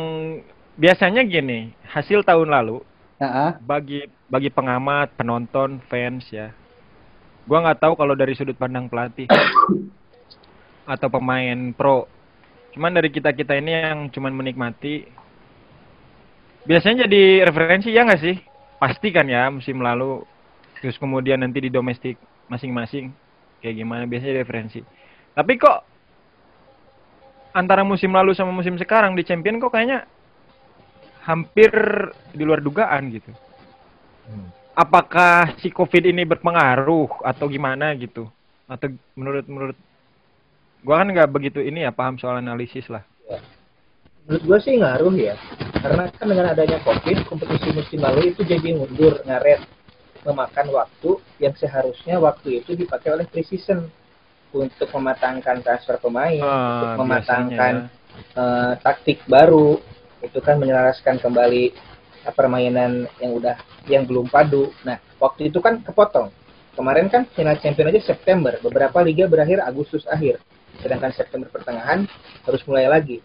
biasanya 0.73 1.21
gini, 1.21 1.73
hasil 1.85 2.25
tahun 2.25 2.49
lalu 2.49 2.81
Heeh. 3.21 3.51
bagi 3.61 4.09
bagi 4.27 4.49
pengamat, 4.49 5.13
penonton, 5.13 5.77
fans 5.85 6.25
ya. 6.33 6.49
Gua 7.43 7.59
nggak 7.59 7.83
tahu 7.83 7.93
kalau 7.99 8.15
dari 8.15 8.33
sudut 8.33 8.55
pandang 8.55 8.87
pelatih 8.87 9.27
atau 10.93 11.07
pemain 11.11 11.75
pro. 11.75 12.07
Cuman 12.73 12.95
dari 12.95 13.13
kita 13.13 13.35
kita 13.35 13.53
ini 13.59 13.71
yang 13.77 14.09
cuman 14.09 14.33
menikmati. 14.33 15.05
Biasanya 16.63 17.05
jadi 17.05 17.43
referensi 17.43 17.91
ya 17.91 18.07
nggak 18.07 18.23
sih? 18.23 18.39
Pasti 18.79 19.11
kan 19.11 19.27
ya 19.27 19.51
musim 19.51 19.83
lalu. 19.83 20.23
Terus 20.79 20.97
kemudian 20.97 21.43
nanti 21.43 21.61
di 21.63 21.69
domestik 21.69 22.15
masing-masing 22.47 23.11
kayak 23.59 23.75
gimana 23.75 24.07
biasanya 24.07 24.41
referensi. 24.41 24.81
Tapi 25.33 25.57
kok 25.57 25.79
antara 27.53 27.81
musim 27.85 28.13
lalu 28.13 28.33
sama 28.33 28.53
musim 28.53 28.77
sekarang 28.77 29.17
di 29.17 29.25
champion 29.25 29.61
kok 29.61 29.73
kayaknya 29.73 30.05
hampir 31.25 31.71
di 32.33 32.43
luar 32.45 32.61
dugaan 32.61 33.13
gitu. 33.13 33.31
Apakah 34.73 35.53
si 35.61 35.69
Covid 35.69 36.09
ini 36.09 36.25
berpengaruh 36.25 37.21
atau 37.21 37.45
gimana 37.45 37.93
gitu? 37.93 38.25
Atau 38.65 38.93
menurut 39.13 39.45
menurut 39.45 39.77
gua 40.81 41.05
kan 41.05 41.13
nggak 41.13 41.29
begitu 41.29 41.59
ini 41.61 41.85
ya 41.85 41.93
paham 41.93 42.17
soal 42.17 42.41
analisis 42.41 42.89
lah. 42.89 43.05
Menurut 44.23 44.43
gue 44.47 44.59
sih 44.63 44.79
ngaruh 44.79 45.15
ya. 45.19 45.35
Karena 45.83 46.07
kan 46.15 46.25
dengan 46.31 46.55
adanya 46.55 46.79
COVID, 46.87 47.27
kompetisi 47.27 47.75
musim 47.75 47.99
lalu 47.99 48.31
itu 48.31 48.47
jadi 48.47 48.71
mundur, 48.71 49.19
ngaret. 49.27 49.67
Memakan 50.23 50.71
waktu 50.71 51.19
yang 51.43 51.51
seharusnya 51.59 52.15
waktu 52.23 52.63
itu 52.63 52.79
dipakai 52.79 53.11
oleh 53.11 53.27
pre-season 53.27 53.91
untuk 54.53 54.87
mematangkan 54.93 55.65
transfer 55.65 55.97
pemain, 55.97 56.39
untuk 56.39 56.93
Ah, 56.93 56.97
mematangkan 57.01 57.73
biasanya 57.89 58.01
eh, 58.37 58.73
taktik 58.79 59.25
baru, 59.25 59.81
itu 60.21 60.39
kan 60.39 60.61
menyelaraskan 60.61 61.17
kembali 61.19 61.63
eh, 62.23 62.33
permainan 62.33 63.09
yang 63.17 63.31
udah 63.33 63.57
yang 63.89 64.03
belum 64.05 64.29
padu. 64.29 64.69
Nah, 64.85 65.01
waktu 65.17 65.49
itu 65.49 65.59
kan 65.59 65.81
kepotong. 65.81 66.29
Kemarin 66.73 67.05
kan 67.09 67.29
final 67.37 67.57
champion 67.61 67.93
aja 67.93 68.01
September, 68.01 68.57
beberapa 68.61 68.97
liga 69.05 69.29
berakhir 69.29 69.61
Agustus 69.61 70.05
akhir. 70.09 70.41
Sedangkan 70.81 71.13
September 71.13 71.45
pertengahan 71.53 72.09
harus 72.45 72.61
mulai 72.65 72.89
lagi. 72.89 73.21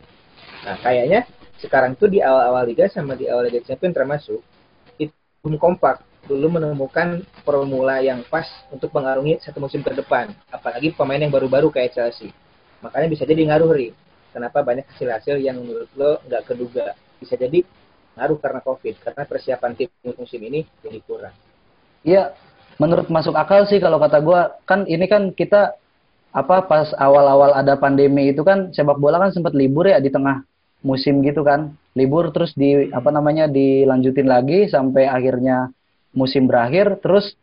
Nah, 0.69 0.77
kayaknya 0.85 1.25
sekarang 1.59 1.97
tuh 1.97 2.13
di 2.13 2.21
awal-awal 2.21 2.69
liga 2.69 2.87
sama 2.93 3.17
di 3.17 3.27
awal 3.27 3.49
liga 3.49 3.65
champion 3.65 3.91
termasuk 3.91 4.41
itu 5.01 5.15
belum 5.43 5.57
kompak, 5.57 6.05
belum 6.29 6.61
menemukan 6.61 7.25
formula 7.41 8.05
yang 8.05 8.21
pas 8.29 8.45
untuk 8.69 8.93
mengarungi 8.93 9.41
satu 9.41 9.65
musim 9.65 9.81
ke 9.81 9.97
depan. 9.97 10.37
Apalagi 10.53 10.93
pemain 10.93 11.17
yang 11.17 11.33
baru-baru 11.33 11.73
kayak 11.73 11.97
Chelsea. 11.97 12.29
Makanya 12.85 13.09
bisa 13.09 13.25
jadi 13.25 13.49
ngaruh 13.49 13.73
Ri. 13.73 13.97
Kenapa 14.29 14.61
banyak 14.61 14.85
hasil-hasil 14.93 15.41
yang 15.41 15.57
menurut 15.65 15.89
lo 15.97 16.21
nggak 16.29 16.45
keduga? 16.45 16.93
Bisa 17.17 17.35
jadi 17.41 17.65
ngaruh 18.21 18.39
karena 18.39 18.61
COVID, 18.61 18.95
karena 19.01 19.23
persiapan 19.25 19.73
tim 19.73 19.89
musim 20.05 20.41
ini 20.45 20.69
jadi 20.85 21.01
kurang. 21.03 21.35
Iya, 22.05 22.37
menurut 22.77 23.09
masuk 23.09 23.33
akal 23.35 23.65
sih 23.67 23.81
kalau 23.81 23.97
kata 23.97 24.21
gua 24.21 24.61
kan 24.69 24.85
ini 24.85 25.09
kan 25.09 25.33
kita 25.33 25.75
apa 26.29 26.69
pas 26.69 26.93
awal-awal 27.01 27.57
ada 27.57 27.75
pandemi 27.81 28.31
itu 28.31 28.45
kan 28.45 28.71
sepak 28.77 29.01
bola 29.01 29.17
kan 29.17 29.33
sempat 29.33 29.57
libur 29.57 29.89
ya 29.89 29.97
di 29.99 30.13
tengah 30.13 30.45
musim 30.85 31.25
gitu 31.25 31.41
kan. 31.41 31.73
Libur 31.97 32.31
terus 32.31 32.55
di 32.55 32.93
apa 32.95 33.11
namanya 33.11 33.51
dilanjutin 33.51 34.29
lagi 34.29 34.71
sampai 34.71 35.09
akhirnya 35.09 35.73
musim 36.19 36.51
berakhir 36.51 36.99
terus 36.99 37.39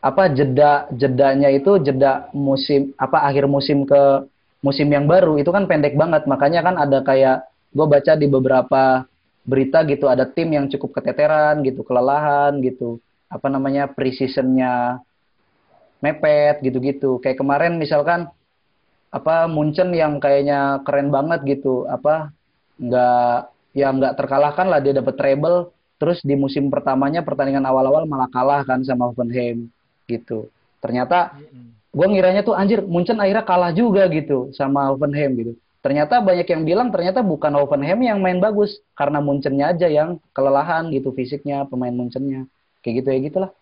apa 0.00 0.32
jeda 0.32 0.88
jedanya 0.96 1.52
itu 1.52 1.76
jeda 1.84 2.32
musim 2.32 2.96
apa 2.96 3.20
akhir 3.28 3.44
musim 3.44 3.84
ke 3.84 4.24
musim 4.64 4.88
yang 4.88 5.04
baru 5.08 5.36
itu 5.36 5.52
kan 5.52 5.68
pendek 5.68 5.96
banget. 5.96 6.24
Makanya 6.24 6.60
kan 6.64 6.74
ada 6.80 7.04
kayak 7.04 7.44
gue 7.72 7.86
baca 7.86 8.12
di 8.16 8.26
beberapa 8.28 9.04
berita 9.44 9.82
gitu 9.88 10.08
ada 10.08 10.28
tim 10.28 10.52
yang 10.52 10.68
cukup 10.68 11.00
keteteran 11.00 11.60
gitu 11.64 11.84
kelelahan 11.84 12.60
gitu. 12.64 13.00
Apa 13.28 13.52
namanya 13.52 13.88
pre-seasonnya 13.92 15.00
mepet 16.00 16.64
gitu-gitu. 16.64 17.20
Kayak 17.20 17.40
kemarin 17.40 17.76
misalkan 17.76 18.28
apa 19.10 19.50
Munchen 19.50 19.90
yang 19.92 20.22
kayaknya 20.22 20.80
keren 20.86 21.10
banget 21.10 21.42
gitu 21.58 21.84
apa 21.90 22.30
nggak 22.78 23.36
ya 23.74 23.90
nggak 23.90 24.14
terkalahkan 24.16 24.66
lah 24.70 24.78
dia 24.78 24.94
dapat 24.94 25.14
treble 25.18 25.74
terus 26.00 26.24
di 26.24 26.32
musim 26.32 26.72
pertamanya 26.72 27.20
pertandingan 27.20 27.62
awal-awal 27.68 28.08
malah 28.08 28.26
kalah 28.32 28.64
kan 28.64 28.80
sama 28.80 29.12
Hoffenheim 29.12 29.68
gitu 30.08 30.48
ternyata 30.80 31.36
gue 31.92 32.06
ngiranya 32.08 32.40
tuh 32.40 32.56
anjir 32.56 32.80
Munchen 32.80 33.20
akhirnya 33.20 33.44
kalah 33.44 33.70
juga 33.76 34.08
gitu 34.08 34.48
sama 34.56 34.88
Hoffenheim 34.88 35.36
gitu 35.36 35.52
ternyata 35.84 36.24
banyak 36.24 36.48
yang 36.48 36.62
bilang 36.64 36.88
ternyata 36.88 37.20
bukan 37.20 37.52
Hoffenheim 37.60 38.00
yang 38.00 38.18
main 38.24 38.40
bagus 38.40 38.80
karena 38.96 39.20
Munchennya 39.20 39.76
aja 39.76 39.86
yang 39.92 40.16
kelelahan 40.32 40.88
gitu 40.88 41.12
fisiknya 41.12 41.68
pemain 41.68 41.92
Munchennya 41.92 42.48
kayak 42.80 43.04
gitu 43.04 43.08
ya 43.12 43.20
gitulah 43.20 43.52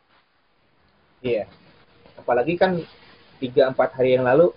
Iya. 1.22 1.44
Apalagi 2.18 2.55
kan 2.55 2.79
3-4 3.42 3.96
hari 3.96 4.18
yang 4.18 4.27
lalu 4.27 4.55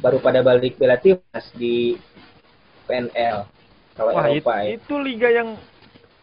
baru 0.00 0.18
pada 0.20 0.40
balik 0.44 0.76
bela 0.76 0.96
timnas 1.00 1.46
di 1.56 1.96
PNL. 2.84 3.48
Kalau 3.96 4.12
Wah, 4.12 4.28
itu, 4.28 4.44
Eropa 4.44 4.54
ya. 4.60 4.76
itu 4.76 4.94
liga 5.00 5.28
yang 5.32 5.48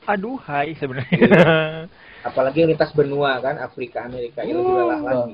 aduhai 0.05 0.75
sebenarnya. 0.77 1.87
Apalagi 2.27 2.63
lintas 2.63 2.95
benua 2.95 3.39
kan 3.43 3.59
Afrika 3.59 4.07
Amerika 4.07 4.43
itu 4.47 4.55
lebih 4.55 4.73
lelah 4.79 5.01
lagi. 5.03 5.33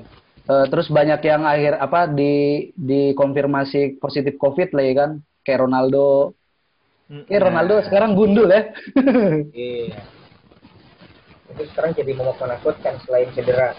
Eh, 0.50 0.66
terus 0.66 0.90
banyak 0.90 1.20
yang 1.22 1.46
akhir 1.46 1.78
apa 1.78 2.10
di 2.10 2.66
dikonfirmasi 2.74 4.02
positif 4.02 4.34
COVID 4.34 4.74
lah 4.74 4.82
ya 4.82 4.94
kan 4.98 5.10
kayak 5.46 5.62
Ronaldo 5.62 6.34
kayak 7.30 7.42
Ronaldo 7.46 7.74
sekarang 7.86 8.18
gundul 8.18 8.50
ya 8.50 8.74
Iya. 9.54 10.02
Itu 11.54 11.62
sekarang 11.70 11.94
jadi 11.94 12.14
momok 12.18 12.38
menakutkan 12.42 12.98
selain 13.06 13.30
cedera. 13.34 13.74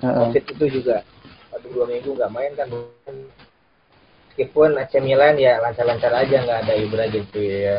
Heeh. 0.00 0.16
Covid 0.16 0.44
itu 0.44 0.64
juga. 0.80 1.04
Aduh 1.52 1.68
dua 1.72 1.86
minggu 1.88 2.16
nggak 2.16 2.32
main 2.32 2.52
kan. 2.56 2.68
Meskipun 4.32 4.80
AC 4.80 4.96
Milan 5.04 5.36
ya 5.36 5.60
lancar-lancar 5.60 6.08
aja 6.08 6.36
nggak 6.40 6.60
ada 6.64 6.72
Ibra 6.72 7.04
gitu 7.12 7.36
ya. 7.36 7.76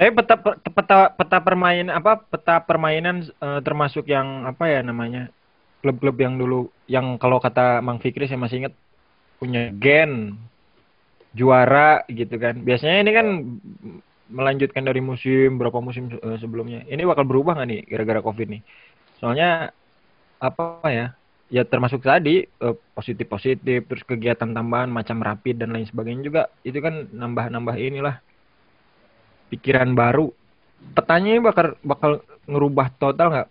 Eh 0.00 0.08
peta 0.08 0.40
peta 0.40 1.12
peta 1.12 1.38
permain 1.44 1.84
apa 1.92 2.16
peta 2.16 2.64
permainan 2.64 3.28
eh, 3.28 3.60
termasuk 3.60 4.08
yang 4.08 4.48
apa 4.48 4.72
ya 4.72 4.80
namanya 4.80 5.28
klub-klub 5.84 6.16
yang 6.16 6.40
dulu 6.40 6.72
yang 6.88 7.20
kalau 7.20 7.36
kata 7.44 7.84
Mang 7.84 8.00
Fikri 8.00 8.24
saya 8.24 8.40
masih 8.40 8.64
ingat 8.64 8.74
punya 9.36 9.68
gen 9.76 10.40
juara 11.36 12.08
gitu 12.08 12.40
kan. 12.40 12.64
Biasanya 12.64 13.04
ini 13.04 13.12
kan 13.12 13.26
melanjutkan 14.32 14.80
dari 14.80 15.04
musim 15.04 15.60
berapa 15.60 15.76
musim 15.84 16.08
eh, 16.08 16.40
sebelumnya. 16.40 16.88
Ini 16.88 17.04
bakal 17.04 17.28
berubah 17.28 17.60
nggak 17.60 17.68
nih 17.68 17.80
gara-gara 17.84 18.24
covid 18.24 18.48
nih? 18.48 18.62
Soalnya 19.20 19.76
apa 20.40 20.88
ya? 20.88 21.12
Ya 21.52 21.68
termasuk 21.68 22.00
tadi 22.00 22.48
eh, 22.48 22.76
positif-positif 22.96 23.84
terus 23.84 24.02
kegiatan 24.08 24.48
tambahan 24.48 24.88
macam 24.88 25.20
rapid 25.20 25.60
dan 25.60 25.76
lain 25.76 25.84
sebagainya 25.84 26.22
juga 26.24 26.42
itu 26.64 26.80
kan 26.80 27.12
nambah-nambah 27.12 27.76
inilah 27.76 28.16
pikiran 29.52 29.92
baru. 29.92 30.32
Petanya 30.96 31.44
bakal 31.44 31.76
bakal 31.84 32.24
ngerubah 32.48 32.88
total 32.96 33.26
nggak? 33.28 33.48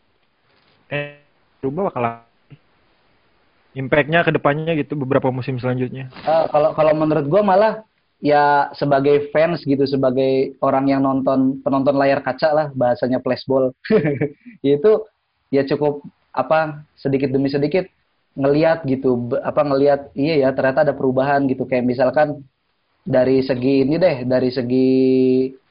Eh, 0.89 1.21
ngerubah 1.61 1.81
bakal 1.93 2.01
impactnya 3.77 4.25
ke 4.25 4.31
depannya 4.33 4.73
gitu 4.81 4.97
beberapa 4.97 5.29
musim 5.29 5.61
selanjutnya. 5.61 6.09
Eh, 6.25 6.45
kalau 6.49 6.73
kalau 6.73 6.97
menurut 6.97 7.29
gua 7.29 7.45
malah 7.45 7.73
ya 8.17 8.73
sebagai 8.73 9.29
fans 9.29 9.61
gitu 9.61 9.85
sebagai 9.85 10.57
orang 10.61 10.89
yang 10.89 11.05
nonton 11.05 11.61
penonton 11.61 11.97
layar 11.97 12.21
kaca 12.21 12.49
lah 12.49 12.67
bahasanya 12.73 13.21
flashball 13.21 13.73
itu 14.65 14.91
ya 15.49 15.65
cukup 15.65 16.05
apa 16.31 16.87
sedikit 16.95 17.29
demi 17.31 17.51
sedikit 17.51 17.87
ngelihat 18.39 18.87
gitu 18.87 19.35
apa 19.43 19.61
ngelihat 19.67 20.15
iya 20.15 20.47
ya 20.47 20.49
ternyata 20.55 20.87
ada 20.87 20.93
perubahan 20.95 21.45
gitu. 21.51 21.67
Kayak 21.67 21.85
misalkan 21.87 22.43
dari 23.03 23.43
segi 23.43 23.83
ini 23.83 23.99
deh 23.99 24.23
dari 24.23 24.49
segi 24.49 24.89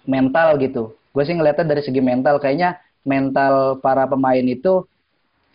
mental 0.05 0.61
gitu. 0.61 0.97
Gue 1.11 1.25
sih 1.27 1.35
ngelihatnya 1.35 1.67
dari 1.67 1.83
segi 1.83 2.01
mental. 2.05 2.37
Kayaknya 2.39 2.79
mental 3.05 3.81
para 3.81 4.05
pemain 4.05 4.45
itu 4.45 4.85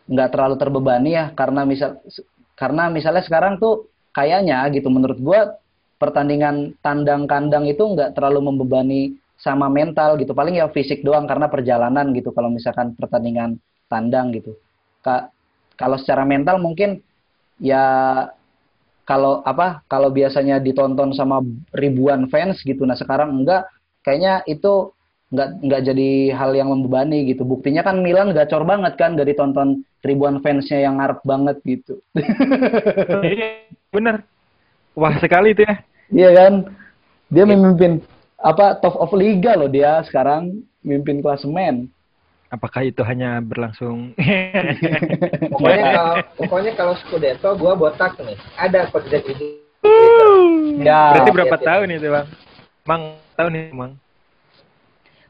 nggak 0.06 0.30
terlalu 0.34 0.56
terbebani 0.62 1.18
ya 1.18 1.34
karena 1.34 1.66
misal 1.66 1.98
karena 2.54 2.94
misalnya 2.94 3.26
sekarang 3.26 3.58
tuh 3.58 3.90
kayaknya 4.14 4.66
gitu 4.70 4.86
menurut 4.94 5.18
gua 5.18 5.58
pertandingan 5.98 6.78
tandang 6.86 7.26
kandang 7.26 7.66
itu 7.66 7.82
nggak 7.82 8.14
terlalu 8.14 8.54
membebani 8.54 9.18
sama 9.38 9.70
mental 9.70 10.18
gitu. 10.18 10.34
Paling 10.34 10.58
ya 10.58 10.70
fisik 10.74 11.06
doang 11.06 11.30
karena 11.30 11.52
perjalanan 11.52 12.10
gitu 12.18 12.34
kalau 12.34 12.50
misalkan 12.50 12.98
pertandingan 12.98 13.62
tandang 13.86 14.34
gitu 14.34 14.58
Ka- 15.06 15.30
kalau 15.78 16.02
secara 16.02 16.26
mental 16.26 16.58
mungkin 16.58 17.06
ya 17.62 17.86
kalau 19.06 19.46
apa 19.46 19.86
kalau 19.86 20.10
biasanya 20.10 20.58
ditonton 20.58 21.14
sama 21.14 21.46
ribuan 21.78 22.26
fans 22.34 22.66
gitu. 22.66 22.82
Nah 22.90 22.98
sekarang 22.98 23.38
enggak. 23.38 23.70
Kayaknya 24.02 24.42
itu 24.50 24.94
nggak 25.30 25.50
nggak 25.62 25.82
jadi 25.94 26.10
hal 26.34 26.52
yang 26.58 26.74
membebani 26.74 27.30
gitu. 27.30 27.46
Buktinya 27.46 27.86
kan 27.86 28.02
Milan 28.02 28.34
gacor 28.34 28.66
banget 28.66 28.98
kan 28.98 29.14
dari 29.14 29.38
tonton 29.38 29.86
ribuan 30.02 30.42
fansnya 30.42 30.90
yang 30.90 30.98
ngarep 30.98 31.22
banget 31.22 31.58
gitu. 31.66 32.02
Iya, 33.26 33.70
bener. 33.94 34.26
Wah 34.98 35.18
sekali 35.22 35.54
itu 35.54 35.66
ya. 35.66 35.76
iya 36.10 36.30
kan? 36.34 36.54
Dia 37.30 37.46
memimpin 37.46 38.02
apa 38.38 38.78
top 38.78 38.96
of 39.02 39.12
liga 39.18 39.58
loh 39.58 39.70
dia 39.70 40.02
sekarang. 40.06 40.66
Mimpin 40.86 41.22
klasemen. 41.22 41.90
Apakah 42.56 42.88
itu 42.88 43.04
hanya 43.04 43.44
berlangsung? 43.44 44.16
Pokoknya 45.52 45.84
kalau 45.92 46.16
pokoknya 46.40 46.72
kalau 46.80 46.94
Scudetto 47.04 47.50
gua 47.60 47.76
botak 47.76 48.16
nih. 48.24 48.40
Ada 48.56 48.88
tidak 48.88 49.28
gitu. 49.28 49.46
Ya. 50.80 51.20
Berarti 51.20 51.32
berapa 51.36 51.58
iya. 51.60 51.66
tahun 51.68 51.88
itu 52.00 52.08
bang? 52.08 52.28
Mang 52.88 53.04
tahun 53.36 53.52
nih 53.52 53.64
mang. 53.76 53.94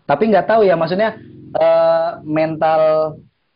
Tapi 0.05 0.23
nggak 0.29 0.45
tahu 0.45 0.61
ya 0.69 0.77
maksudnya 0.77 1.17
eh, 1.57 2.09
mental 2.21 2.81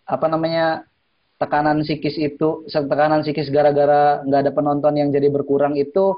apa 0.10 0.26
namanya 0.26 0.90
tekanan 1.38 1.86
psikis 1.86 2.18
itu 2.18 2.66
tekanan 2.66 3.22
psikis 3.22 3.54
gara-gara 3.54 4.26
nggak 4.26 4.42
ada 4.50 4.52
penonton 4.52 4.98
yang 4.98 5.14
jadi 5.14 5.30
berkurang 5.30 5.78
itu 5.78 6.18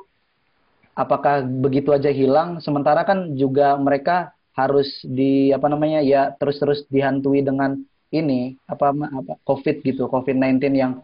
apakah 0.96 1.44
begitu 1.44 1.92
aja 1.92 2.10
hilang 2.10 2.64
sementara 2.64 3.04
kan 3.04 3.36
juga 3.36 3.76
mereka 3.76 4.32
harus 4.52 4.88
di 5.08 5.56
apa 5.56 5.72
namanya 5.72 6.04
ya 6.04 6.36
terus-terus 6.36 6.84
dihantui 6.92 7.40
dengan 7.40 7.80
ini 8.12 8.60
apa 8.68 8.92
apa 8.92 9.40
COVID 9.48 9.76
gitu 9.88 10.12
COVID-19 10.12 10.60
yang 10.76 11.00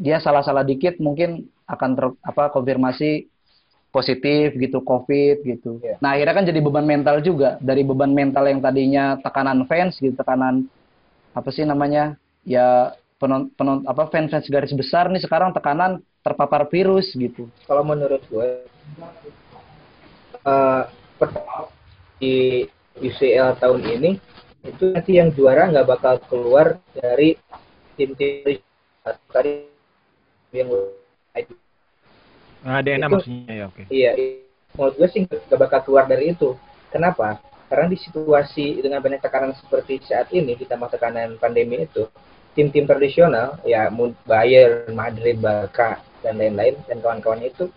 dia 0.00 0.16
salah-salah 0.16 0.64
dikit 0.64 0.96
mungkin 0.96 1.44
akan 1.68 1.90
ter, 1.92 2.06
apa 2.24 2.48
konfirmasi 2.48 3.28
positif 3.92 4.56
gitu 4.56 4.80
COVID 4.80 5.44
gitu. 5.44 5.82
Iya. 5.84 6.00
Nah 6.00 6.16
akhirnya 6.16 6.34
kan 6.40 6.46
jadi 6.48 6.60
beban 6.62 6.88
mental 6.88 7.20
juga 7.20 7.60
dari 7.60 7.84
beban 7.84 8.10
mental 8.10 8.48
yang 8.48 8.64
tadinya 8.64 9.20
tekanan 9.20 9.68
fans 9.68 10.00
gitu 10.00 10.16
tekanan 10.16 10.64
apa 11.36 11.48
sih 11.52 11.68
namanya 11.68 12.16
ya 12.48 12.96
penon, 13.20 13.52
penon- 13.52 13.84
apa 13.84 14.08
fans 14.08 14.32
fans 14.32 14.48
garis 14.48 14.72
besar 14.72 15.12
nih 15.12 15.20
sekarang 15.20 15.52
tekanan 15.52 16.00
terpapar 16.24 16.64
virus 16.72 17.12
gitu. 17.12 17.44
Kalau 17.68 17.84
menurut 17.84 18.24
gue 18.30 18.48
per- 21.20 21.79
di 22.20 22.68
UCL 23.00 23.56
tahun 23.56 23.80
ini 23.80 24.10
itu 24.60 24.92
nanti 24.92 25.16
yang 25.16 25.32
juara 25.32 25.72
nggak 25.72 25.88
bakal 25.88 26.20
keluar 26.28 26.76
dari 26.92 27.32
tim-tim 27.96 28.60
tadi 29.32 29.64
yang 30.52 30.68
Nah, 32.60 32.84
DNA 32.84 33.08
Itu- 33.08 33.14
maksudnya 33.16 33.54
ya 33.56 33.64
oke. 33.72 33.82
Iya, 33.88 34.10
i- 34.20 34.44
menurut 34.76 34.94
gue 35.00 35.08
sih 35.08 35.24
gak 35.24 35.56
bakal 35.56 35.80
keluar 35.80 36.04
dari 36.04 36.36
itu. 36.36 36.52
Kenapa? 36.92 37.40
Karena 37.72 37.88
di 37.88 37.96
situasi 37.96 38.84
dengan 38.84 39.00
banyak 39.00 39.22
tekanan 39.24 39.56
seperti 39.56 40.04
saat 40.04 40.28
ini, 40.34 40.58
ditambah 40.60 40.92
tekanan 40.92 41.40
pandemi 41.40 41.88
itu, 41.88 42.04
tim-tim 42.52 42.84
tradisional, 42.84 43.56
ya 43.64 43.88
Bayern, 44.28 44.92
Madrid, 44.92 45.40
Barca, 45.40 46.04
dan 46.20 46.36
lain-lain, 46.36 46.76
dan 46.84 47.00
kawan-kawannya 47.00 47.48
itu, 47.48 47.72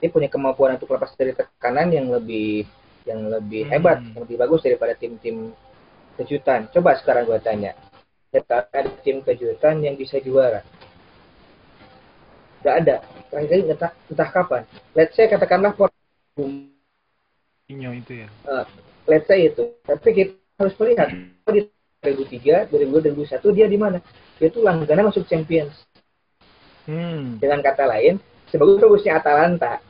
dia 0.00 0.08
punya 0.08 0.30
kemampuan 0.30 0.78
untuk 0.78 0.88
lepas 0.94 1.12
dari 1.18 1.34
tekanan 1.36 1.92
yang 1.92 2.08
lebih 2.08 2.64
yang 3.08 3.32
lebih 3.32 3.64
Hmm. 3.64 3.72
hebat, 3.72 3.98
yang 4.12 4.20
lebih 4.28 4.36
bagus 4.36 4.60
daripada 4.60 4.92
tim-tim 4.92 5.56
kejutan. 6.20 6.68
Coba 6.68 7.00
sekarang 7.00 7.24
gue 7.24 7.40
tanya, 7.40 7.72
ada 8.28 8.90
tim 9.00 9.24
kejutan 9.24 9.80
yang 9.80 9.96
bisa 9.96 10.20
juara? 10.20 10.60
Gak 12.60 12.76
ada. 12.84 12.96
Terakhir 13.32 13.70
entah, 13.70 13.92
entah 14.10 14.28
kapan. 14.28 14.62
Let's 14.92 15.14
say 15.16 15.30
katakanlah 15.30 15.72
Inyo 17.68 17.90
itu 18.00 18.24
ya. 18.24 18.28
eh, 18.28 18.64
let's 19.04 19.28
say 19.28 19.48
itu. 19.48 19.76
Tapi 19.84 20.08
kita 20.12 20.32
harus 20.56 20.74
melihat 20.80 21.08
oh, 21.44 21.52
di 21.52 21.68
2003, 22.00 22.72
2002, 22.72 23.12
2001 23.12 23.56
dia 23.56 23.66
di 23.68 23.78
mana? 23.78 23.98
Dia 24.40 24.48
tuh 24.48 24.64
langganan 24.64 25.12
masuk 25.12 25.28
Champions. 25.28 25.76
Hmm. 26.88 27.36
Dengan 27.36 27.60
kata 27.60 27.84
lain, 27.84 28.16
sebagus-bagusnya 28.48 29.20
Atalanta, 29.20 29.84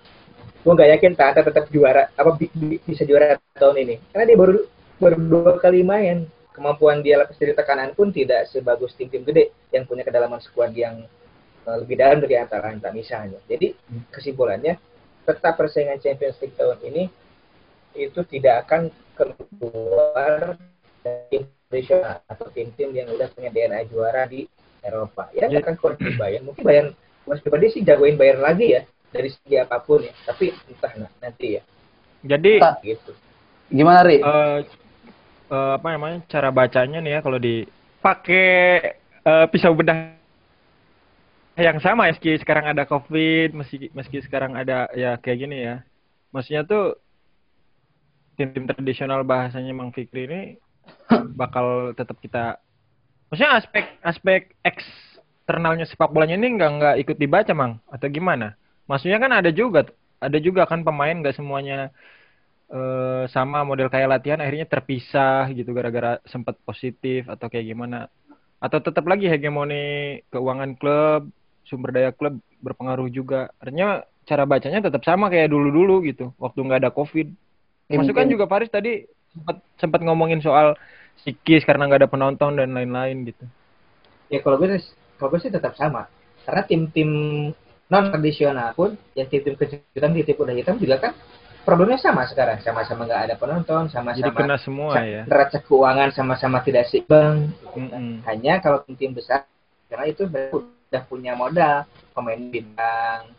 gue 0.59 0.73
nggak 0.75 0.91
yakin 0.99 1.13
Atalanta 1.15 1.43
tetap 1.47 1.65
juara 1.71 2.11
apa 2.13 2.31
bi- 2.35 2.53
bi- 2.53 2.83
bisa 2.83 3.07
juara 3.07 3.39
tahun 3.55 3.77
ini. 3.87 3.95
Karena 4.11 4.25
dia 4.27 4.37
baru 4.39 4.55
baru 4.99 5.17
dua 5.19 5.53
kali 5.63 5.83
main. 5.87 6.27
Kemampuan 6.53 7.07
dia 7.07 7.15
lepas 7.23 7.39
dari 7.39 7.55
tekanan 7.55 7.95
pun 7.95 8.11
tidak 8.11 8.51
sebagus 8.51 8.91
tim-tim 8.99 9.23
gede 9.23 9.55
yang 9.71 9.87
punya 9.87 10.03
kedalaman 10.03 10.43
skuad 10.43 10.75
yang 10.75 11.07
eh, 11.63 11.77
lebih 11.79 11.95
dalam 11.95 12.19
dari 12.19 12.35
Atalanta 12.35 12.91
misalnya. 12.91 13.39
Jadi 13.47 13.79
kesimpulannya 14.11 14.75
tetap 15.23 15.55
persaingan 15.55 16.03
Champions 16.03 16.35
League 16.43 16.59
tahun 16.59 16.83
ini 16.83 17.03
itu 17.95 18.21
tidak 18.27 18.67
akan 18.67 18.91
keluar 19.15 20.59
dari 21.07 21.47
tradisional 21.71 22.19
atau 22.27 22.51
tim-tim 22.51 22.91
yang 22.91 23.07
udah 23.15 23.31
punya 23.31 23.55
DNA 23.55 23.87
juara 23.87 24.27
di 24.27 24.43
Eropa. 24.83 25.31
Ya 25.31 25.47
Jadi- 25.47 25.63
akan 25.63 25.75
keluar 25.79 25.95
Bayern. 25.95 26.43
Mungkin 26.43 26.63
Bayern, 26.67 26.91
Mas 27.23 27.39
pribadi 27.39 27.71
sih 27.71 27.83
jagoin 27.87 28.19
Bayern 28.19 28.43
lagi 28.43 28.75
ya 28.75 28.83
dari 29.09 29.31
segi 29.33 29.57
apa 29.57 29.81
pun 29.81 30.05
ya. 30.05 30.13
Tapi 30.27 30.53
entah 30.69 30.93
nah, 30.99 31.11
nanti 31.23 31.59
ya 31.59 31.63
Jadi 32.25 32.53
Pak. 32.61 32.75
gitu. 32.85 33.13
Gimana 33.69 34.01
Ri? 34.05 34.21
eh 34.21 34.59
eh, 35.53 35.73
apa 35.77 35.87
namanya 35.93 36.19
cara 36.29 36.49
bacanya 36.53 36.99
nih 37.01 37.19
ya 37.19 37.21
kalau 37.25 37.39
dipakai 37.41 38.47
eh, 39.25 39.47
pisau 39.53 39.73
bedah 39.77 40.19
yang 41.59 41.83
sama 41.83 42.07
meski 42.07 42.39
sekarang 42.39 42.71
ada 42.71 42.87
covid 42.87 43.51
meski 43.51 43.91
meski 43.91 44.23
sekarang 44.23 44.55
ada 44.55 44.87
ya 44.95 45.19
kayak 45.19 45.39
gini 45.43 45.67
ya 45.67 45.83
maksudnya 46.31 46.63
tuh 46.63 46.95
tim-tim 48.39 48.71
tradisional 48.71 49.27
bahasanya 49.27 49.75
Mang 49.75 49.91
Fikri 49.91 50.31
ini 50.31 50.41
bakal 51.41 51.99
tetap 51.99 52.15
kita 52.23 52.63
maksudnya 53.27 53.59
aspek 53.59 53.85
aspek 54.07 54.41
eksternalnya 54.63 55.91
sepak 55.91 56.15
bolanya 56.15 56.39
ini 56.39 56.55
nggak 56.55 56.71
nggak 56.79 56.97
ikut 57.03 57.17
dibaca 57.19 57.53
Mang 57.59 57.83
atau 57.91 58.07
gimana 58.07 58.55
maksudnya 58.89 59.21
kan 59.21 59.31
ada 59.31 59.51
juga 59.53 59.87
ada 60.19 60.39
juga 60.41 60.67
kan 60.67 60.83
pemain 60.83 61.15
nggak 61.15 61.37
semuanya 61.37 61.93
eh, 62.69 63.25
sama 63.31 63.63
model 63.63 63.89
kayak 63.89 64.09
latihan 64.11 64.41
akhirnya 64.43 64.67
terpisah 64.67 65.49
gitu 65.55 65.71
gara-gara 65.73 66.19
sempat 66.27 66.59
positif 66.65 67.29
atau 67.29 67.49
kayak 67.49 67.69
gimana. 67.69 68.09
Atau 68.59 68.83
tetap 68.83 69.07
lagi 69.07 69.31
hegemoni 69.31 70.19
keuangan 70.35 70.75
klub 70.75 71.31
sumber 71.65 71.95
daya 71.95 72.11
klub 72.11 72.41
berpengaruh 72.59 73.07
juga. 73.09 73.53
Artinya 73.63 74.03
cara 74.27 74.45
bacanya 74.45 74.85
tetap 74.85 75.01
sama 75.07 75.31
kayak 75.33 75.49
dulu-dulu 75.49 76.05
gitu 76.05 76.35
waktu 76.37 76.59
nggak 76.61 76.81
ada 76.85 76.91
covid. 76.93 77.31
Ya, 77.89 77.97
Masuk 77.97 78.13
kan 78.13 78.27
mungkin- 78.27 78.33
juga 78.37 78.45
Paris 78.51 78.69
tadi 78.69 79.07
sempat 79.33 79.57
sempat 79.81 80.01
ngomongin 80.05 80.43
soal 80.43 80.75
psikis 81.23 81.65
karena 81.65 81.89
nggak 81.89 82.05
ada 82.05 82.11
penonton 82.11 82.59
dan 82.59 82.75
lain-lain 82.75 83.25
gitu. 83.31 83.45
Ya 84.29 84.45
kalau 84.45 84.61
gue 84.61 84.77
kalau 85.17 85.29
gue 85.33 85.41
sih 85.41 85.53
tetap 85.55 85.73
sama. 85.79 86.05
Karena 86.45 86.63
tim-tim 86.69 87.11
non 87.89 88.13
tradisional 88.13 88.77
pun, 88.77 88.95
ya 89.17 89.25
tim-tim 89.25 89.57
kejutan, 89.57 90.13
tim-tim 90.13 90.37
kuda 90.37 90.53
hitam 90.53 90.77
juga 90.77 91.01
kan 91.01 91.13
problemnya 91.65 91.97
sama 92.01 92.29
sekarang. 92.29 92.61
Sama-sama 92.61 93.09
nggak 93.09 93.23
ada 93.29 93.35
penonton, 93.41 93.89
jadi 93.89 93.97
sama-sama 93.97 94.37
kena 94.37 94.57
semua 94.61 94.93
ya 95.01 95.23
neraca 95.25 95.59
keuangan 95.65 96.09
sama-sama 96.13 96.61
tidak 96.65 96.89
seimbang. 96.93 97.49
Mm-mm. 97.73 98.25
Hanya 98.29 98.61
kalau 98.61 98.85
tim-tim 98.85 99.17
besar, 99.17 99.49
karena 99.89 100.05
itu 100.09 100.29
udah 100.29 101.03
punya 101.09 101.33
modal, 101.33 101.89
pemain 102.13 102.41
bintang, 102.41 103.33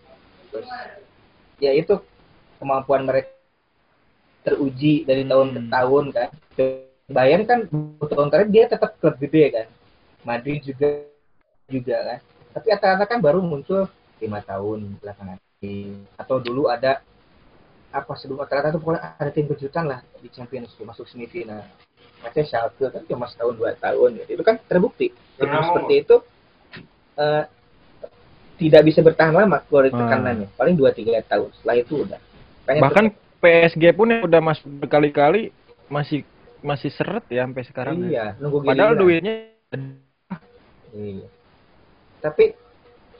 terus 0.49 0.69
ya 1.61 1.73
itu 1.73 2.01
kemampuan 2.57 3.05
mereka 3.05 3.33
teruji 4.41 5.05
dari 5.05 5.27
tahun 5.27 5.47
ke 5.53 5.61
Hmm. 5.61 5.71
tahun 5.71 6.05
kan. 6.15 6.29
Bayern 7.09 7.43
kan 7.49 7.59
tahun 8.05 8.29
terakhir 8.29 8.49
dia 8.53 8.65
tetap 8.69 8.93
klub 9.01 9.17
gede 9.17 9.45
kan. 9.49 9.67
Madrid 10.21 10.61
juga 10.61 11.05
juga 11.65 11.97
kan. 12.05 12.19
Tapi 12.53 12.67
Atalanta 12.69 13.05
kan 13.09 13.17
baru 13.21 13.41
muncul 13.41 13.89
lima 14.19 14.39
tahun 14.43 14.99
belakangan 14.99 15.37
ini. 15.59 16.03
Atau 16.15 16.39
dulu 16.39 16.67
ada 16.67 17.01
apa 17.89 18.13
sebelum 18.15 18.45
Atalanta 18.45 18.69
itu 18.69 18.79
pokoknya 18.79 19.01
ada 19.17 19.31
tim 19.33 19.49
kejutan 19.49 19.89
lah 19.89 19.99
di 20.21 20.29
Champions 20.29 20.69
League 20.77 20.87
masuk 20.87 21.09
semifinal. 21.09 21.65
Macam 22.19 22.43
Schalke 22.43 22.85
kan 22.91 23.01
cuma 23.07 23.25
setahun 23.25 23.55
dua 23.55 23.73
tahun 23.79 24.19
gitu. 24.23 24.37
Itu 24.37 24.43
kan 24.43 24.59
terbukti. 24.67 25.09
Tim 25.39 25.47
seperti 25.49 25.93
itu 26.03 26.15
eh, 27.15 27.43
tidak 28.59 28.81
bisa 28.83 28.99
bertahan 28.99 29.31
lama 29.31 29.63
keluar 29.65 29.87
dari 29.87 29.95
Hmm. 29.95 30.03
tekanannya. 30.03 30.47
Paling 30.53 30.75
dua 30.75 30.91
tiga 30.91 31.15
tahun. 31.23 31.49
Setelah 31.55 31.75
itu 31.79 31.93
udah. 32.03 32.19
Bahkan 32.67 33.05
PSG 33.39 33.83
pun 33.95 34.11
yang 34.11 34.27
udah 34.27 34.41
masuk 34.43 34.67
berkali-kali 34.83 35.55
masih 35.87 36.27
masih 36.59 36.91
seret 36.91 37.23
ya 37.31 37.47
sampai 37.47 37.63
sekarang 37.63 37.95
ya. 38.03 38.07
iya, 38.11 38.25
nunggu 38.35 38.67
padahal 38.67 38.99
duitnya 38.99 39.47
Iya. 40.91 41.25
Tapi 42.19 42.51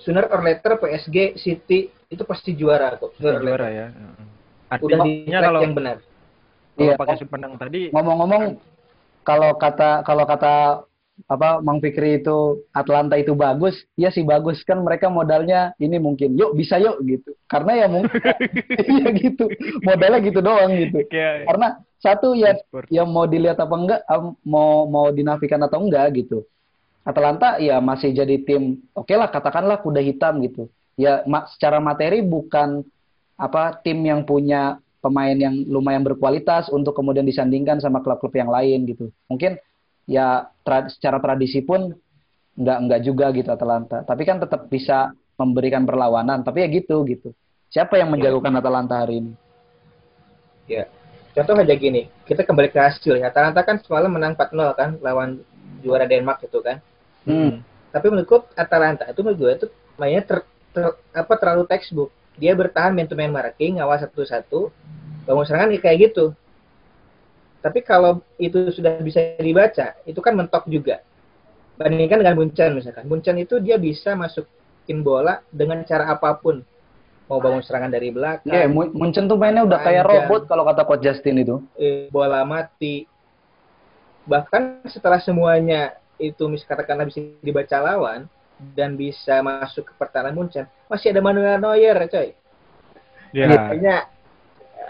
sooner 0.03 0.25
or 0.31 0.41
later 0.41 0.71
PSG, 0.81 1.17
City 1.37 1.79
itu 2.09 2.23
pasti 2.25 2.55
juara 2.55 2.95
kok. 2.99 3.13
Sooner 3.19 3.35
or 3.35 3.41
juara 3.43 3.67
later. 3.67 3.71
ya 3.71 3.87
Udah 4.79 4.97
artinya 5.01 5.39
track 5.39 5.47
kalau 5.47 5.61
yang 5.63 5.73
benar. 5.77 5.97
kalau 6.77 6.93
Iya. 6.93 6.95
pakai 6.95 7.15
sudut 7.19 7.31
pandang 7.33 7.53
tadi 7.59 7.91
Ngomong-ngomong 7.91 8.43
kalau 9.27 9.51
kata 9.59 10.01
kalau 10.07 10.23
kata 10.25 10.53
apa 11.27 11.59
Mang 11.59 11.83
Fikri 11.83 12.23
itu 12.23 12.63
Atlanta 12.71 13.19
itu 13.19 13.35
bagus, 13.35 13.75
ya 13.99 14.07
sih 14.07 14.23
bagus 14.23 14.63
kan 14.63 14.79
mereka 14.79 15.11
modalnya 15.11 15.75
ini 15.75 15.99
mungkin 15.99 16.39
yuk 16.39 16.55
bisa 16.55 16.79
yuk 16.79 16.95
gitu. 17.03 17.35
Karena 17.51 17.71
ya 17.75 17.87
mungkin 17.91 18.15
iya 18.95 19.07
gitu. 19.11 19.45
Modalnya 19.83 20.19
gitu 20.23 20.39
doang 20.39 20.71
gitu. 20.79 21.03
kayak 21.11 21.43
Karena 21.43 21.67
satu 21.99 22.31
ya 22.39 22.55
e-sport. 22.55 22.87
ya 22.87 23.03
mau 23.03 23.27
dilihat 23.27 23.59
apa 23.59 23.75
enggak, 23.75 24.01
mau 24.47 24.87
mau 24.87 25.11
dinafikan 25.11 25.59
atau 25.67 25.83
enggak 25.83 26.07
gitu. 26.23 26.47
Atalanta 27.09 27.57
ya 27.57 27.81
masih 27.81 28.13
jadi 28.13 28.37
tim, 28.45 28.85
oke 28.93 29.09
lah 29.17 29.33
katakanlah 29.33 29.81
kuda 29.81 29.97
hitam 30.05 30.37
gitu. 30.45 30.69
Ya 30.93 31.25
ma- 31.25 31.49
secara 31.49 31.81
materi 31.81 32.21
bukan 32.21 32.85
apa 33.33 33.81
tim 33.81 33.97
yang 34.05 34.21
punya 34.21 34.77
pemain 35.01 35.33
yang 35.33 35.65
lumayan 35.65 36.05
berkualitas 36.05 36.69
untuk 36.69 36.93
kemudian 36.93 37.25
disandingkan 37.25 37.81
sama 37.81 38.05
klub-klub 38.05 38.35
yang 38.37 38.53
lain 38.53 38.85
gitu. 38.85 39.09
Mungkin 39.25 39.57
ya 40.05 40.53
tra- 40.61 40.91
secara 40.91 41.17
tradisi 41.17 41.65
pun 41.65 41.97
nggak 42.59 42.77
nggak 42.85 43.01
juga 43.01 43.25
gitu 43.33 43.49
Atalanta. 43.49 44.05
Tapi 44.05 44.21
kan 44.27 44.37
tetap 44.37 44.69
bisa 44.69 45.15
memberikan 45.39 45.87
perlawanan. 45.87 46.43
Tapi 46.45 46.61
ya 46.61 46.67
gitu 46.69 47.07
gitu. 47.07 47.31
Siapa 47.71 47.95
yang 47.97 48.11
menjagokan 48.11 48.53
Atalanta 48.53 49.01
hari 49.01 49.23
ini? 49.23 49.31
Ya. 50.67 50.85
Contoh 51.33 51.55
aja 51.55 51.77
gini, 51.77 52.09
kita 52.27 52.43
kembali 52.43 52.73
ke 52.73 52.79
hasil 52.81 53.15
ya. 53.21 53.31
Atalanta 53.31 53.63
kan 53.63 53.79
semalam 53.79 54.11
menang 54.11 54.35
4-0 54.35 54.75
kan 54.75 54.89
lawan 54.99 55.39
juara 55.79 56.03
Denmark 56.03 56.43
itu 56.43 56.59
kan. 56.59 56.83
Hmm. 57.27 57.63
Tapi 57.89 58.05
menurutku 58.07 58.45
Atalanta 58.53 59.09
itu 59.09 59.19
menurut 59.25 59.39
gue 59.41 59.51
itu 59.55 59.67
mainnya 59.97 60.21
ter, 60.21 60.45
ter- 60.71 60.97
apa 61.11 61.33
terlalu 61.35 61.65
textbook. 61.65 62.13
Dia 62.39 62.55
bertahan 62.55 62.95
man 62.95 63.09
to 63.09 63.17
man 63.19 63.33
marking, 63.33 63.81
ngawal 63.81 63.99
satu-satu, 63.99 64.71
bangun 65.27 65.43
serangan 65.43 65.75
ya 65.75 65.79
kayak 65.83 65.97
gitu. 66.11 66.31
Tapi 67.59 67.83
kalau 67.83 68.23
itu 68.39 68.71
sudah 68.71 68.95
bisa 69.03 69.35
dibaca, 69.35 69.99
itu 70.07 70.19
kan 70.23 70.31
mentok 70.31 70.63
juga. 70.71 71.03
Bandingkan 71.75 72.23
dengan 72.23 72.39
Munchen 72.39 72.71
misalkan. 72.75 73.03
Munchen 73.07 73.35
itu 73.39 73.59
dia 73.59 73.75
bisa 73.75 74.15
masukin 74.15 75.03
bola 75.03 75.43
dengan 75.51 75.83
cara 75.83 76.07
apa 76.15 76.31
pun. 76.39 76.63
Mau 77.27 77.37
bangun 77.43 77.61
serangan 77.61 77.91
dari 77.93 78.09
belakang, 78.09 78.71
Mu- 78.71 78.95
Munchen 78.95 79.27
tuh 79.29 79.37
mainnya 79.37 79.67
udah 79.67 79.79
kayak 79.83 80.07
robot 80.07 80.47
kalau 80.47 80.63
kata 80.65 80.81
coach 80.87 81.03
Justin 81.03 81.43
itu. 81.43 81.61
eh, 81.75 82.07
bola 82.09 82.41
mati. 82.47 83.05
Bahkan 84.25 84.87
setelah 84.89 85.19
semuanya 85.21 85.99
itu 86.19 86.43
mis 86.51 86.67
katakanlah 86.67 87.07
bisa 87.07 87.23
dibaca 87.39 87.77
lawan 87.79 88.27
dan 88.75 88.99
bisa 88.99 89.39
masuk 89.39 89.87
ke 89.87 89.93
pertahanan 89.95 90.35
Munchen, 90.35 90.67
masih 90.91 91.15
ada 91.15 91.23
Manuel 91.23 91.57
Neuer, 91.63 91.95
coy. 92.11 92.35
Ya. 93.31 93.47
Kayaknya 93.47 93.95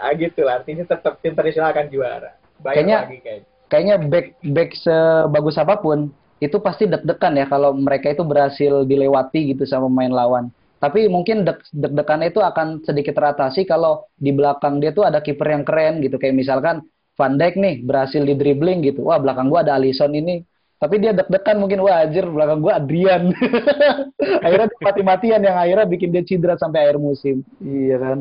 ah, 0.02 0.12
gitu 0.18 0.42
lah, 0.42 0.58
artinya 0.58 0.84
tetap 0.84 1.22
tim 1.22 1.38
tradisional 1.38 1.70
akan 1.70 1.86
juara. 1.86 2.34
Bayang 2.58 2.74
Kayaknya- 2.84 3.02
lagi 3.06 3.18
kayaknya. 3.22 3.48
Kayaknya 3.70 3.96
back 4.02 4.26
back 4.42 4.70
sebagus 4.74 5.54
apa 5.54 5.78
pun 5.78 6.10
itu 6.42 6.58
pasti 6.58 6.90
deg-degan 6.90 7.38
ya 7.38 7.46
kalau 7.46 7.70
mereka 7.70 8.10
itu 8.10 8.26
berhasil 8.26 8.82
dilewati 8.82 9.54
gitu 9.54 9.62
sama 9.62 9.86
pemain 9.86 10.10
lawan. 10.10 10.44
Tapi 10.82 11.06
mungkin 11.06 11.46
deg- 11.46 11.70
deg-degannya 11.70 12.34
itu 12.34 12.42
akan 12.42 12.82
sedikit 12.82 13.14
teratasi 13.14 13.68
kalau 13.70 14.10
di 14.18 14.34
belakang 14.34 14.82
dia 14.82 14.90
tuh 14.90 15.06
ada 15.06 15.22
kiper 15.22 15.54
yang 15.54 15.62
keren 15.62 16.02
gitu. 16.02 16.18
Kayak 16.18 16.42
misalkan 16.42 16.82
Van 17.14 17.38
Dijk 17.38 17.54
nih 17.62 17.74
berhasil 17.86 18.26
di 18.26 18.34
dribbling 18.34 18.82
gitu. 18.82 19.06
Wah, 19.06 19.22
belakang 19.22 19.46
gua 19.46 19.62
ada 19.62 19.78
Alisson 19.78 20.10
ini. 20.18 20.42
Tapi 20.80 20.96
dia 20.96 21.12
deg-degan 21.12 21.60
mungkin 21.60 21.84
wah 21.84 22.00
anjir 22.00 22.24
belakang 22.24 22.64
gua 22.64 22.80
Adrian. 22.80 23.36
akhirnya 24.46 24.68
mati-matian 24.80 25.44
yang 25.44 25.60
akhirnya 25.60 25.84
bikin 25.84 26.08
dia 26.08 26.24
cedera 26.24 26.56
sampai 26.56 26.88
akhir 26.88 26.96
musim. 26.96 27.44
Iya 27.60 28.00
kan? 28.00 28.18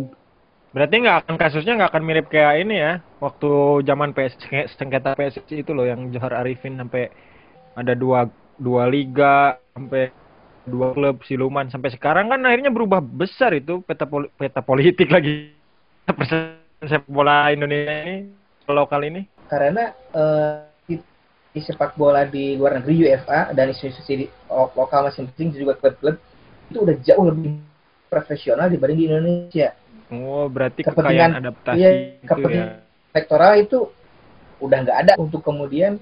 Berarti 0.76 0.95
nggak 1.01 1.18
akan 1.24 1.36
kasusnya 1.39 1.74
nggak 1.80 1.91
akan 1.95 2.03
mirip 2.03 2.28
kayak 2.28 2.68
ini 2.68 2.76
ya, 2.78 2.93
waktu 3.24 3.49
zaman 3.88 4.12
PS 4.12 4.36
sengketa 4.76 5.16
PSSI 5.16 5.64
itu 5.64 5.72
loh 5.72 5.88
yang 5.88 6.12
Johar 6.12 6.36
Arifin 6.36 6.78
sampai 6.78 7.10
ada 7.80 7.95
dua 7.95 8.28
dua 8.60 8.91
liga 8.91 9.55
sampai 9.72 10.12
dua 10.68 10.93
klub 10.93 11.24
siluman 11.26 11.72
sampai 11.72 11.89
sekarang 11.95 12.30
kan 12.30 12.43
akhirnya 12.43 12.70
berubah 12.70 13.01
besar 13.01 13.55
itu 13.55 13.82
peta 13.82 14.05
poli- 14.05 14.30
peta 14.36 14.62
politik 14.62 15.10
lagi 15.10 15.55
persen 16.05 16.60
sepak 16.84 17.10
bola 17.10 17.49
Indonesia 17.49 18.05
ini 18.05 18.16
lokal 18.70 19.01
ini. 19.10 19.26
Karena 19.49 19.89
eh, 20.14 20.69
di, 21.50 21.60
sepak 21.60 21.97
bola 21.97 22.24
di 22.24 22.54
luar 22.56 22.78
negeri 22.78 23.10
UEFA 23.10 23.52
dan 23.52 23.74
institusi 23.74 24.30
lokal 24.50 25.10
masing-masing 25.10 25.50
juga 25.52 25.74
klub-klub 25.76 26.16
itu 26.70 26.78
udah 26.78 26.95
jauh 27.02 27.26
lebih 27.26 27.58
profesional 28.06 28.70
dibanding 28.70 28.97
di 28.97 29.06
Indonesia. 29.10 29.74
Oh, 30.10 30.50
berarti 30.50 30.82
Kepentingan- 30.82 31.38
adaptasi 31.38 31.78
iya, 31.78 31.89
itu 32.18 32.26
kepentingan- 32.26 32.70
ya. 32.74 33.14
sektoral 33.14 33.54
itu 33.58 33.78
udah 34.60 34.78
nggak 34.86 34.97
ada 35.06 35.14
untuk 35.18 35.41
kemudian 35.41 35.97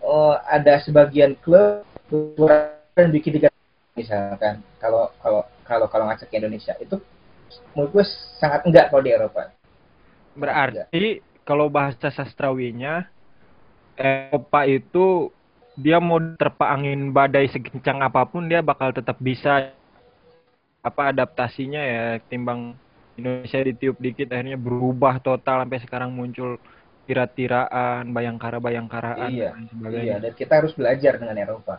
eh, 0.00 0.36
ada 0.48 0.80
sebagian 0.80 1.36
klub 1.40 1.84
dan 2.94 3.08
bikin 3.12 3.36
liga 3.36 3.48
misalkan 3.92 4.64
kalau 4.80 5.12
kalau 5.20 5.44
kalau 5.64 5.86
kalau 5.88 6.04
ngacak 6.08 6.28
ke 6.28 6.40
Indonesia 6.40 6.72
itu 6.80 6.96
menurut 7.74 7.90
gue 8.00 8.04
sangat 8.38 8.64
enggak 8.64 8.88
kalau 8.88 9.02
di 9.02 9.10
Eropa. 9.12 9.50
Berarti 10.34 11.20
kalau 11.42 11.66
bahasa 11.68 12.08
sastrawinya 12.08 13.06
Eropa 14.00 14.64
itu 14.64 15.28
dia 15.76 16.00
mau 16.00 16.16
terpa 16.34 16.72
angin 16.72 17.12
badai 17.12 17.46
sekencang 17.48 18.00
apa 18.00 18.24
pun 18.24 18.48
dia 18.48 18.64
bakal 18.64 18.90
tetap 18.90 19.20
bisa 19.20 19.70
apa 20.80 21.12
adaptasinya 21.12 21.80
ya 21.80 22.04
timbang 22.24 22.72
Indonesia 23.20 23.60
ditiup 23.60 24.00
dikit 24.00 24.32
akhirnya 24.32 24.56
berubah 24.56 25.20
total 25.20 25.64
sampai 25.64 25.80
sekarang 25.84 26.10
muncul 26.16 26.56
tira-tiraan, 27.04 28.14
bayangkara-bayangkaraan 28.14 29.28
Iya, 29.34 29.50
dan 29.50 29.60
Iya, 29.60 29.70
sebagainya. 29.74 30.16
dan 30.22 30.32
kita 30.38 30.52
harus 30.62 30.72
belajar 30.78 31.12
dengan 31.18 31.36
Eropa. 31.36 31.74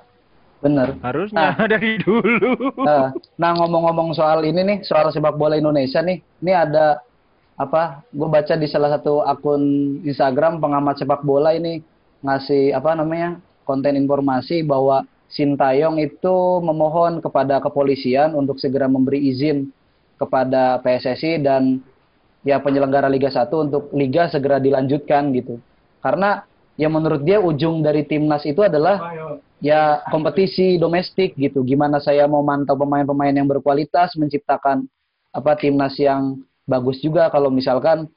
Bener. 0.59 0.99
Harusnya 1.01 1.55
dari 1.71 1.97
dulu. 2.03 2.51
Nah, 2.83 3.15
nah 3.39 3.51
ngomong-ngomong 3.57 4.11
soal 4.13 4.43
ini 4.43 4.61
nih, 4.61 4.77
soal 4.83 5.09
sepak 5.09 5.39
bola 5.39 5.55
Indonesia 5.55 6.03
nih, 6.03 6.19
ini 6.19 6.51
ada 6.51 6.99
apa? 7.55 8.03
Gue 8.11 8.27
baca 8.27 8.53
di 8.59 8.67
salah 8.67 8.91
satu 8.99 9.23
akun 9.23 9.63
Instagram 10.03 10.59
pengamat 10.59 10.99
sepak 10.99 11.23
bola 11.23 11.55
ini 11.55 11.79
ngasih 12.21 12.73
apa 12.73 12.97
namanya 12.97 13.41
konten 13.65 13.97
informasi 13.97 14.61
bahwa 14.65 15.05
Sintayong 15.31 15.95
itu 16.03 16.59
memohon 16.59 17.23
kepada 17.23 17.63
kepolisian 17.63 18.35
untuk 18.35 18.59
segera 18.59 18.91
memberi 18.91 19.31
izin 19.31 19.71
kepada 20.19 20.83
PSSI 20.83 21.39
dan 21.39 21.79
ya 22.43 22.59
penyelenggara 22.59 23.07
Liga 23.07 23.31
1 23.31 23.47
untuk 23.47 23.95
liga 23.95 24.27
segera 24.27 24.59
dilanjutkan 24.59 25.31
gitu. 25.31 25.63
Karena 26.03 26.43
ya 26.75 26.91
menurut 26.91 27.23
dia 27.23 27.39
ujung 27.39 27.79
dari 27.79 28.03
timnas 28.03 28.43
itu 28.43 28.59
adalah 28.59 28.99
ya 29.63 30.03
kompetisi 30.11 30.75
domestik 30.75 31.39
gitu. 31.39 31.63
Gimana 31.63 32.03
saya 32.03 32.27
mau 32.27 32.43
mantau 32.43 32.75
pemain-pemain 32.75 33.31
yang 33.31 33.47
berkualitas, 33.47 34.19
menciptakan 34.19 34.83
apa 35.31 35.55
timnas 35.55 35.95
yang 35.95 36.43
bagus 36.67 36.99
juga 36.99 37.31
kalau 37.31 37.47
misalkan 37.47 38.11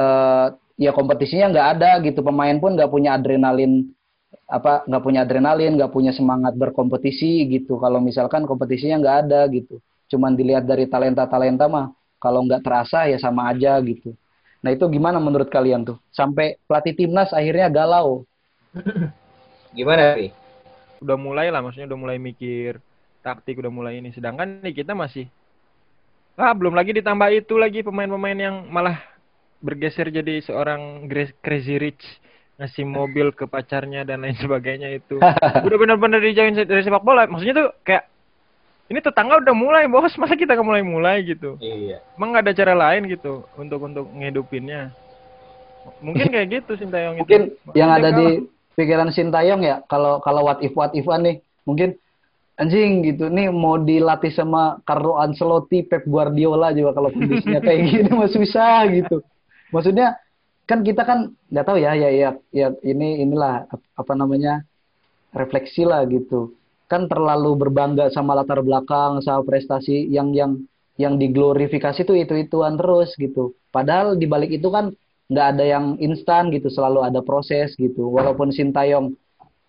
eh, 0.00 0.46
ya 0.74 0.90
kompetisinya 0.90 1.50
nggak 1.52 1.68
ada 1.78 1.90
gitu, 2.02 2.20
pemain 2.20 2.56
pun 2.58 2.74
nggak 2.74 2.90
punya 2.90 3.16
adrenalin 3.16 3.90
apa 4.50 4.84
nggak 4.84 5.02
punya 5.02 5.20
adrenalin, 5.22 5.78
nggak 5.78 5.92
punya 5.94 6.10
semangat 6.10 6.54
berkompetisi 6.58 7.46
gitu. 7.48 7.78
Kalau 7.78 7.98
misalkan 8.02 8.44
kompetisinya 8.44 9.00
nggak 9.00 9.16
ada 9.28 9.40
gitu, 9.50 9.78
cuman 10.10 10.34
dilihat 10.34 10.66
dari 10.66 10.90
talenta-talenta 10.90 11.66
mah 11.70 11.94
kalau 12.18 12.44
nggak 12.44 12.62
terasa 12.64 13.06
ya 13.06 13.18
sama 13.20 13.50
aja 13.52 13.78
gitu. 13.82 14.14
Nah 14.64 14.72
itu 14.72 14.84
gimana 14.88 15.20
menurut 15.20 15.52
kalian 15.52 15.84
tuh? 15.84 16.00
Sampai 16.08 16.56
pelatih 16.64 16.96
timnas 16.96 17.30
akhirnya 17.36 17.68
galau. 17.68 18.24
Gimana 19.74 20.14
sih? 20.14 20.30
udah 21.04 21.20
mulai 21.20 21.52
lah 21.52 21.60
maksudnya 21.60 21.92
udah 21.92 22.00
mulai 22.00 22.16
mikir 22.16 22.80
taktik 23.20 23.60
udah 23.60 23.68
mulai 23.68 24.00
ini 24.00 24.08
sedangkan 24.16 24.64
nih 24.64 24.72
kita 24.72 24.96
masih 24.96 25.28
ah 26.40 26.56
belum 26.56 26.72
lagi 26.72 26.96
ditambah 26.96 27.28
itu 27.44 27.60
lagi 27.60 27.84
pemain-pemain 27.84 28.38
yang 28.40 28.56
malah 28.72 28.96
bergeser 29.64 30.12
jadi 30.12 30.44
seorang 30.44 31.08
crazy 31.40 31.80
rich 31.80 32.04
ngasih 32.54 32.84
mobil 32.84 33.32
ke 33.32 33.48
pacarnya 33.48 34.04
dan 34.04 34.22
lain 34.22 34.36
sebagainya 34.36 34.92
itu. 34.92 35.16
Udah 35.66 35.78
benar-benar 35.80 36.20
dijauhin 36.20 36.54
dari 36.54 36.84
sepak 36.84 37.00
bola. 37.00 37.24
Maksudnya 37.24 37.56
tuh 37.56 37.68
kayak 37.82 38.04
ini 38.84 39.00
tetangga 39.00 39.40
udah 39.40 39.56
mulai 39.56 39.88
bos. 39.88 40.12
Masa 40.14 40.36
kita 40.36 40.52
nggak 40.52 40.68
mulai 40.68 40.84
mulai 40.84 41.24
gitu? 41.24 41.56
Iya. 41.58 42.04
emang 42.14 42.30
nggak 42.30 42.44
ada 42.44 42.54
cara 42.54 42.74
lain 42.76 43.08
gitu 43.08 43.48
untuk 43.56 43.80
untuk 43.80 44.06
ngehidupinnya 44.12 44.92
mungkin 45.98 46.28
kayak 46.28 46.48
gitu 46.52 46.76
Sintayong 46.76 47.16
itu. 47.16 47.20
Mungkin 47.24 47.42
yang 47.74 47.88
Maksudnya 47.88 47.88
ada 47.90 48.08
kalau- 48.08 48.18
di 48.20 48.26
pikiran 48.74 49.08
Sintayong 49.10 49.62
ya 49.62 49.76
kalau 49.88 50.20
kalau 50.20 50.44
what 50.44 50.60
if 50.60 50.72
what 50.72 50.92
ifan 50.92 51.20
nih 51.22 51.36
mungkin 51.64 51.96
anjing 52.54 53.02
gitu 53.02 53.26
nih 53.26 53.50
mau 53.50 53.76
dilatih 53.76 54.30
sama 54.30 54.78
Carlo 54.82 55.16
Ancelotti 55.16 55.82
Pep 55.82 56.04
Guardiola 56.04 56.70
juga 56.70 56.94
kalau 56.94 57.10
kondisinya 57.10 57.58
kayak 57.58 57.80
gini 57.82 58.10
mah 58.10 58.28
susah 58.28 58.86
gitu 58.88 59.24
maksudnya 59.74 60.14
kan 60.64 60.80
kita 60.86 61.02
kan 61.02 61.34
nggak 61.50 61.66
tahu 61.66 61.78
ya 61.82 61.92
ya 61.98 62.08
ya 62.14 62.30
ya 62.54 62.72
ini 62.86 63.20
inilah 63.26 63.66
ap- 63.68 63.90
apa 63.98 64.12
namanya 64.14 64.62
refleksi 65.34 65.82
lah 65.82 66.06
gitu. 66.06 66.54
Kan 66.86 67.10
terlalu 67.10 67.58
berbangga 67.58 68.08
sama 68.14 68.38
latar 68.38 68.62
belakang 68.62 69.18
sama 69.20 69.42
prestasi 69.42 70.06
yang 70.08 70.30
yang 70.30 70.62
yang 70.94 71.18
diglorifikasi 71.18 72.06
tuh 72.06 72.14
itu 72.14 72.38
ituan 72.38 72.78
terus 72.78 73.12
gitu. 73.18 73.52
Padahal 73.74 74.14
di 74.14 74.30
balik 74.30 74.54
itu 74.54 74.70
kan 74.70 74.94
nggak 75.26 75.46
ada 75.56 75.64
yang 75.66 75.84
instan 75.98 76.54
gitu 76.54 76.70
selalu 76.70 77.02
ada 77.02 77.20
proses 77.20 77.74
gitu. 77.74 78.08
Walaupun 78.14 78.54
Sintayong 78.54 79.10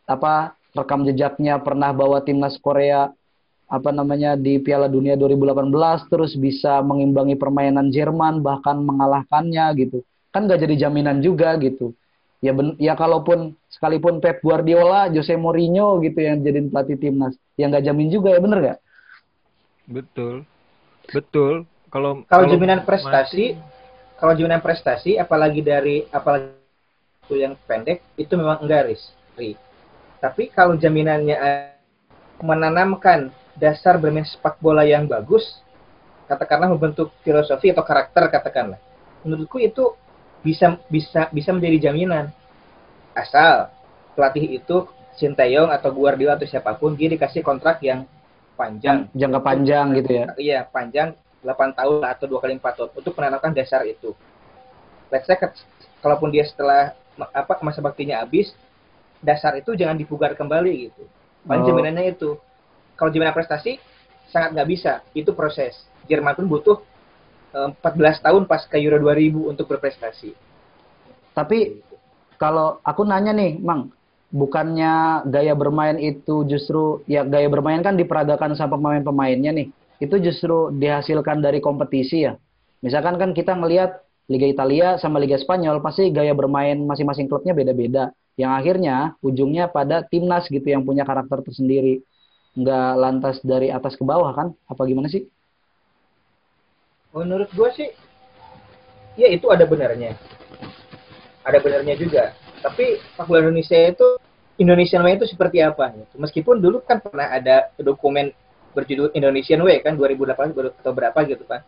apa 0.06 0.54
rekam 0.78 1.02
jejaknya 1.08 1.58
pernah 1.60 1.90
bawa 1.96 2.22
timnas 2.22 2.62
Korea 2.62 3.10
apa 3.66 3.90
namanya 3.90 4.38
di 4.38 4.62
Piala 4.62 4.86
Dunia 4.86 5.18
2018 5.18 6.12
terus 6.12 6.38
bisa 6.38 6.80
mengimbangi 6.86 7.34
permainan 7.34 7.90
Jerman 7.90 8.46
bahkan 8.46 8.78
mengalahkannya 8.82 9.66
gitu 9.82 10.06
kan 10.30 10.46
nggak 10.46 10.62
jadi 10.68 10.88
jaminan 10.88 11.24
juga 11.24 11.58
gitu 11.58 11.96
ya 12.44 12.54
ben, 12.54 12.78
ya 12.78 12.94
kalaupun 12.94 13.58
sekalipun 13.74 14.22
Pep 14.22 14.44
Guardiola 14.46 15.10
Jose 15.10 15.34
Mourinho 15.34 15.98
gitu 16.06 16.20
yang 16.22 16.46
jadi 16.46 16.62
pelatih 16.70 16.98
timnas 17.02 17.34
ya 17.58 17.66
nggak 17.66 17.86
jamin 17.90 18.08
juga 18.14 18.38
ya 18.38 18.40
bener 18.42 18.60
nggak 18.62 18.80
Betul. 19.86 20.50
Betul. 21.14 21.70
Kalau 21.94 22.26
Kalau 22.26 22.50
jaminan 22.50 22.82
prestasi, 22.82 23.54
kalau 24.18 24.34
jaminan 24.34 24.58
prestasi 24.58 25.22
apalagi 25.22 25.62
dari 25.62 26.10
apalagi 26.10 26.58
waktu 27.26 27.42
yang 27.42 27.58
pendek 27.66 28.06
itu 28.22 28.38
memang 28.38 28.62
enggak 28.62 28.86
ris 28.86 29.02
Ri. 29.34 29.58
tapi 30.22 30.46
kalau 30.54 30.78
jaminannya 30.78 31.34
eh, 31.34 31.74
menanamkan 32.38 33.34
dasar 33.56 33.98
bermain 34.00 34.28
sepak 34.28 34.60
bola 34.60 34.84
yang 34.84 35.08
bagus 35.08 35.62
katakanlah 36.28 36.74
membentuk 36.74 37.14
filosofi 37.22 37.72
atau 37.72 37.86
karakter 37.86 38.28
katakanlah 38.30 38.80
menurutku 39.24 39.62
itu 39.62 39.94
bisa 40.44 40.78
bisa 40.92 41.30
bisa 41.32 41.50
menjadi 41.56 41.90
jaminan 41.90 42.30
asal 43.16 43.72
pelatih 44.14 44.60
itu 44.60 44.88
Sinteyong 45.16 45.72
atau 45.72 45.96
Guardiola 45.96 46.36
atau 46.36 46.44
siapa 46.44 46.76
pun 46.76 46.92
dia 46.92 47.08
dikasih 47.08 47.40
kontrak 47.40 47.80
yang 47.80 48.04
panjang 48.60 49.08
Jangka 49.16 49.40
panjang 49.40 49.96
gitu 49.96 50.12
ya. 50.12 50.26
iya 50.36 50.60
panjang 50.68 51.16
8 51.46 51.78
tahun 51.78 52.02
atau 52.02 52.26
dua 52.26 52.40
kali 52.42 52.58
empat 52.58 52.74
tahun 52.74 52.90
untuk 52.98 53.14
menanamkan 53.22 53.54
dasar 53.54 53.86
itu. 53.86 54.18
Let's 55.14 55.30
say 55.30 55.38
kalaupun 56.02 56.34
dia 56.34 56.42
setelah 56.50 56.98
apa 57.32 57.62
masa 57.62 57.80
baktinya 57.86 58.20
habis, 58.20 58.52
dasar 59.22 59.54
itu 59.56 59.78
jangan 59.78 59.94
dipugar 59.94 60.34
kembali 60.34 60.90
gitu. 60.90 61.06
Paling 61.46 61.62
Oh. 61.62 61.68
jaminannya 61.70 62.18
itu. 62.18 62.42
Kalau 62.96 63.12
jaminan 63.12 63.36
prestasi 63.36 63.78
sangat 64.32 64.56
nggak 64.56 64.70
bisa, 64.72 65.04
itu 65.16 65.32
proses. 65.36 65.76
Jerman 66.08 66.36
pun 66.36 66.48
butuh 66.48 66.78
eh, 67.56 67.70
14 67.84 68.26
tahun 68.26 68.44
pas 68.48 68.64
ke 68.66 68.80
Euro 68.82 68.98
2000 69.00 69.52
untuk 69.52 69.70
berprestasi. 69.70 70.36
Tapi 71.36 71.84
kalau 72.40 72.80
aku 72.84 73.04
nanya 73.04 73.36
nih, 73.36 73.60
Mang, 73.60 73.92
bukannya 74.32 75.24
gaya 75.32 75.56
bermain 75.56 75.96
itu 75.96 76.44
justru 76.48 77.04
ya 77.08 77.24
gaya 77.24 77.48
bermain 77.48 77.80
kan 77.80 77.96
diperagakan 77.96 78.56
sama 78.60 78.76
pemain-pemainnya 78.76 79.52
nih. 79.56 79.68
Itu 80.00 80.20
justru 80.20 80.76
dihasilkan 80.76 81.40
dari 81.40 81.64
kompetisi 81.64 82.28
ya. 82.28 82.36
Misalkan 82.84 83.16
kan 83.16 83.32
kita 83.32 83.56
ngelihat 83.56 84.04
Liga 84.26 84.48
Italia 84.50 84.98
sama 84.98 85.22
Liga 85.22 85.38
Spanyol 85.38 85.80
pasti 85.86 86.10
gaya 86.10 86.34
bermain 86.34 86.82
masing-masing 86.84 87.30
klubnya 87.30 87.54
beda-beda. 87.56 88.12
Yang 88.36 88.52
akhirnya 88.52 88.96
ujungnya 89.24 89.72
pada 89.72 90.04
timnas 90.04 90.50
gitu 90.52 90.66
yang 90.66 90.84
punya 90.84 91.08
karakter 91.08 91.46
tersendiri. 91.46 92.04
Nggak 92.56 92.90
lantas 92.96 93.36
dari 93.44 93.68
atas 93.68 94.00
ke 94.00 94.04
bawah 94.08 94.32
kan? 94.32 94.56
Apa 94.72 94.88
gimana 94.88 95.12
sih? 95.12 95.28
Menurut 97.16 97.48
gue 97.52 97.70
sih, 97.76 97.90
ya 99.16 99.32
itu 99.32 99.48
ada 99.48 99.64
benarnya. 99.64 100.16
Ada 101.44 101.64
benarnya 101.64 101.96
juga. 101.96 102.36
Tapi 102.60 103.00
sepak 103.00 103.28
bola 103.28 103.48
Indonesia 103.48 103.76
itu, 103.76 104.20
Indonesian 104.60 105.04
Way 105.04 105.20
itu 105.20 105.28
seperti 105.32 105.60
apa? 105.64 105.96
Meskipun 106.16 106.60
dulu 106.60 106.84
kan 106.84 107.00
pernah 107.04 107.32
ada 107.32 107.72
dokumen 107.80 108.32
berjudul 108.76 109.16
Indonesian 109.16 109.64
Way 109.64 109.80
kan 109.84 109.96
2008 109.96 110.52
baru- 110.52 110.76
atau 110.76 110.92
berapa 110.92 111.20
gitu 111.28 111.48
kan. 111.48 111.64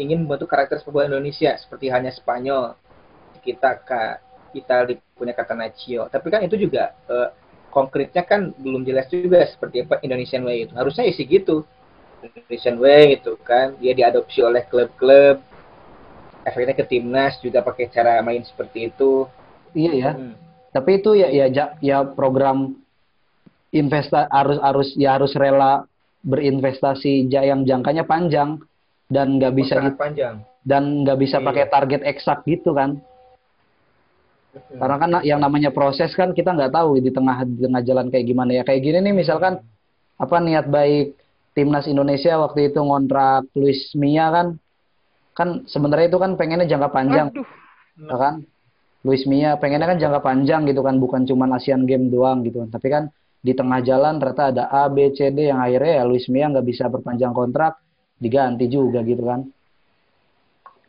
Ingin 0.00 0.24
membentuk 0.24 0.48
karakter 0.48 0.80
sepak 0.80 0.92
bola 0.92 1.04
Indonesia 1.08 1.52
seperti 1.60 1.92
hanya 1.92 2.12
Spanyol, 2.12 2.76
kita 3.44 3.80
ka 3.84 4.20
Itali 4.56 4.96
punya 5.12 5.36
kata 5.36 5.52
Nacio. 5.52 6.08
Tapi 6.08 6.26
kan 6.32 6.40
itu 6.40 6.56
juga 6.56 6.96
eh, 7.08 7.28
konkretnya 7.78 8.26
kan 8.26 8.50
belum 8.58 8.82
jelas 8.82 9.06
juga 9.06 9.46
seperti 9.46 9.86
apa 9.86 10.02
Indonesian 10.02 10.42
Way 10.42 10.66
itu. 10.66 10.72
Harusnya 10.74 11.06
isi 11.06 11.22
gitu. 11.22 11.62
Indonesian 12.18 12.74
Way 12.82 13.22
gitu 13.22 13.38
kan. 13.38 13.78
Dia 13.78 13.94
diadopsi 13.94 14.42
oleh 14.42 14.66
klub-klub. 14.66 15.38
Efeknya 16.42 16.74
ke 16.74 16.82
timnas 16.82 17.38
juga 17.38 17.62
pakai 17.62 17.86
cara 17.86 18.18
main 18.26 18.42
seperti 18.42 18.90
itu. 18.90 19.30
Iya 19.78 19.92
ya. 19.94 20.10
Hmm. 20.18 20.34
Tapi 20.74 20.90
itu 20.98 21.14
ya 21.14 21.30
ya 21.30 21.46
ya 21.78 21.98
program 22.02 22.74
investa 23.70 24.26
harus 24.32 24.58
harus 24.58 24.88
ya 24.98 25.14
harus 25.14 25.32
rela 25.38 25.86
berinvestasi 26.24 27.30
yang 27.30 27.62
jangkanya 27.62 28.02
panjang 28.02 28.58
dan 29.06 29.38
nggak 29.38 29.54
bisa 29.54 29.76
panjang. 29.94 30.42
dan 30.66 31.04
nggak 31.06 31.18
bisa 31.20 31.38
Iya. 31.38 31.46
pakai 31.46 31.64
target 31.70 32.00
eksak 32.04 32.38
gitu 32.44 32.74
kan. 32.74 32.98
Hmm. 34.48 34.80
Karena 34.80 34.96
kan 34.96 35.10
yang 35.24 35.40
namanya 35.40 35.70
proses 35.70 36.12
kan 36.16 36.32
kita 36.32 36.56
nggak 36.56 36.72
tahu 36.72 36.98
di 36.98 37.12
tengah 37.12 37.44
di 37.44 37.68
tengah 37.68 37.82
jalan 37.84 38.06
kayak 38.08 38.26
gimana 38.26 38.50
ya. 38.56 38.62
Kayak 38.64 38.80
gini 38.84 38.98
nih 39.04 39.14
misalkan 39.14 39.60
apa 40.18 40.36
niat 40.42 40.66
baik 40.66 41.14
timnas 41.54 41.86
Indonesia 41.86 42.38
waktu 42.38 42.70
itu 42.70 42.78
ngontrak 42.82 43.50
Luis 43.54 43.90
Mia 43.94 44.30
kan 44.30 44.46
kan 45.34 45.48
sebenarnya 45.70 46.10
itu 46.10 46.18
kan 46.18 46.34
pengennya 46.34 46.66
jangka 46.66 46.90
panjang 46.90 47.28
Aduh. 47.30 47.46
ya 48.10 48.16
kan 48.18 48.34
Luis 49.06 49.22
Mia 49.30 49.54
pengennya 49.58 49.94
kan 49.94 49.98
jangka 50.02 50.20
panjang 50.22 50.66
gitu 50.66 50.82
kan 50.82 50.98
bukan 50.98 51.22
cuma 51.26 51.46
Asian 51.54 51.86
Game 51.86 52.10
doang 52.10 52.42
gitu 52.42 52.66
kan 52.66 52.70
tapi 52.74 52.90
kan 52.90 53.04
di 53.38 53.54
tengah 53.54 53.78
jalan 53.86 54.18
ternyata 54.18 54.50
ada 54.50 54.64
A 54.66 54.90
B 54.90 55.14
C 55.14 55.30
D 55.30 55.46
yang 55.50 55.62
akhirnya 55.62 56.02
ya 56.02 56.04
Luis 56.06 56.26
Mia 56.26 56.50
nggak 56.50 56.66
bisa 56.66 56.90
perpanjang 56.90 57.30
kontrak 57.30 57.78
diganti 58.18 58.66
juga 58.66 59.06
gitu 59.06 59.22
kan 59.22 59.46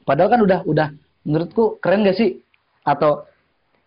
padahal 0.06 0.30
kan 0.34 0.42
udah 0.42 0.60
udah 0.66 0.88
menurutku 1.30 1.78
keren 1.78 2.02
gak 2.02 2.18
sih 2.18 2.42
atau 2.82 3.29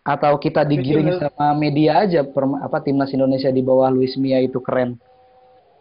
atau 0.03 0.35
kita 0.35 0.67
digiring 0.67 1.15
sama 1.15 1.55
media 1.55 2.03
aja 2.03 2.27
per- 2.27 2.59
apa 2.59 2.83
timnas 2.83 3.15
Indonesia 3.15 3.47
di 3.47 3.63
bawah 3.63 3.87
Luis 3.87 4.19
Mia 4.19 4.43
itu 4.43 4.59
keren 4.59 4.99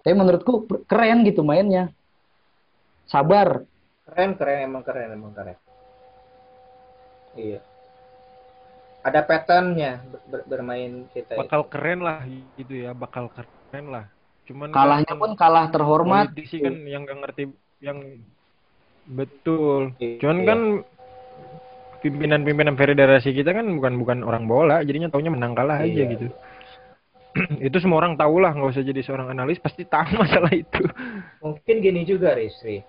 tapi 0.07 0.14
menurutku 0.14 0.66
keren 0.87 1.27
gitu 1.27 1.43
mainnya 1.43 1.91
sabar 3.11 3.66
Keren, 4.03 4.35
keren, 4.37 4.59
emang 4.66 4.83
keren, 4.85 5.09
emang 5.14 5.33
keren. 5.33 5.57
Iya. 7.33 7.64
Ada 9.03 9.25
patternnya 9.25 10.05
ber- 10.05 10.27
ber- 10.29 10.47
bermain 10.47 11.09
kita. 11.11 11.39
itu. 11.39 11.41
Bakal 11.49 11.62
keren 11.73 12.01
lah 12.05 12.23
gitu 12.61 12.75
ya, 12.77 12.93
bakal 12.93 13.33
keren 13.33 13.87
lah. 13.89 14.05
Cuman 14.45 14.68
kalahnya 14.68 15.14
pun 15.16 15.33
kalah 15.39 15.70
terhormat 15.73 16.35
politisi 16.35 16.61
kan 16.61 16.77
yang 16.85 17.09
gak 17.09 17.18
ngerti 17.25 17.43
yang 17.81 17.99
betul. 19.09 19.97
Iya. 19.97 20.18
Cuman 20.20 20.39
kan 20.45 20.61
pimpinan-pimpinan 22.03 22.74
federasi 22.74 23.30
kita 23.30 23.55
kan 23.55 23.66
bukan 23.78 23.94
bukan 23.96 24.18
orang 24.26 24.44
bola, 24.50 24.82
jadinya 24.82 25.09
taunya 25.09 25.30
menang 25.30 25.55
kalah 25.55 25.80
aja 25.80 26.03
Iya. 26.03 26.12
gitu. 26.18 26.26
itu 27.70 27.76
semua 27.80 28.03
orang 28.05 28.18
tahu 28.18 28.42
lah, 28.44 28.53
nggak 28.53 28.76
usah 28.76 28.84
jadi 28.84 29.00
seorang 29.00 29.32
analis 29.32 29.57
pasti 29.62 29.86
tahu 29.88 30.18
masalah 30.22 30.53
itu. 30.53 30.82
Mungkin 31.40 31.74
gini 31.80 32.03
juga, 32.05 32.34
Rizri. 32.36 32.82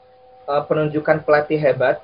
Eh, 0.44 0.64
penunjukan 0.68 1.24
pelatih 1.24 1.56
hebat 1.62 2.04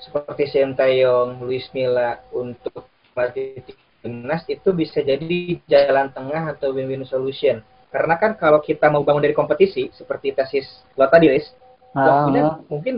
seperti 0.00 0.48
Sintayong, 0.48 1.44
Luis 1.44 1.68
Milla 1.76 2.24
untuk 2.32 2.88
pelatih 3.12 3.60
timnas 4.00 4.44
itu 4.48 4.72
bisa 4.72 5.04
jadi 5.04 5.60
jalan 5.68 6.08
tengah 6.12 6.56
atau 6.56 6.72
win-win 6.72 7.04
solution. 7.04 7.60
Karena 7.92 8.16
kan 8.18 8.34
kalau 8.34 8.58
kita 8.58 8.90
mau 8.90 9.04
bangun 9.04 9.22
dari 9.22 9.36
kompetisi 9.36 9.92
seperti 9.92 10.32
tesis 10.34 10.66
lo 10.96 11.04
tadi, 11.06 11.28
Riz, 11.30 11.52
Ah, 11.94 12.26
waktunya 12.26 12.42
mungkin 12.66 12.94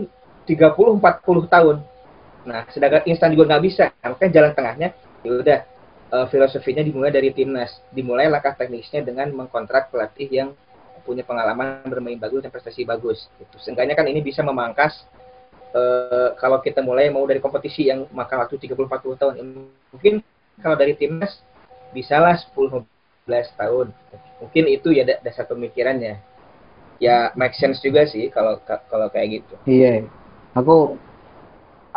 30-40 0.49 1.45
tahun. 1.45 1.75
Nah, 2.47 2.63
sedangkan 2.71 3.03
instan 3.11 3.35
juga 3.35 3.43
nggak 3.55 3.63
bisa. 3.67 3.83
Nah, 4.01 4.15
makanya 4.15 4.31
jalan 4.33 4.51
tengahnya, 4.55 4.87
ya 5.25 5.31
udah 5.43 5.59
eh, 6.15 6.27
filosofinya 6.31 6.83
dimulai 6.87 7.11
dari 7.11 7.29
timnas. 7.35 7.71
Dimulai 7.91 8.31
langkah 8.31 8.55
teknisnya 8.55 9.03
dengan 9.03 9.27
mengkontrak 9.35 9.91
pelatih 9.91 10.29
yang 10.31 10.49
punya 11.03 11.23
pengalaman 11.23 11.83
bermain 11.87 12.19
bagus 12.19 12.43
dan 12.43 12.51
prestasi 12.51 12.83
bagus. 12.87 13.27
Gitu. 13.39 13.55
Seenggaknya 13.59 13.95
kan 13.99 14.07
ini 14.07 14.23
bisa 14.23 14.41
memangkas 14.43 15.03
eh, 15.75 16.29
kalau 16.39 16.59
kita 16.63 16.79
mulai 16.83 17.11
mau 17.11 17.23
dari 17.27 17.39
kompetisi 17.43 17.87
yang 17.91 18.07
makan 18.11 18.47
waktu 18.47 18.55
30-40 18.59 19.17
tahun. 19.19 19.35
Mungkin 19.93 20.13
kalau 20.63 20.75
dari 20.79 20.95
timnas 20.95 21.43
bisalah 21.91 22.39
10-15 22.39 23.47
tahun. 23.59 23.87
Mungkin 24.43 24.63
itu 24.71 24.89
ya 24.95 25.03
da- 25.03 25.21
dasar 25.23 25.45
pemikirannya. 25.51 26.19
Ya 26.97 27.29
make 27.37 27.53
sense 27.53 27.77
juga 27.83 28.09
sih 28.09 28.31
kalau 28.33 28.57
kalau 28.65 29.07
kayak 29.13 29.41
gitu. 29.43 29.53
Iya, 29.69 30.09
aku 30.57 30.97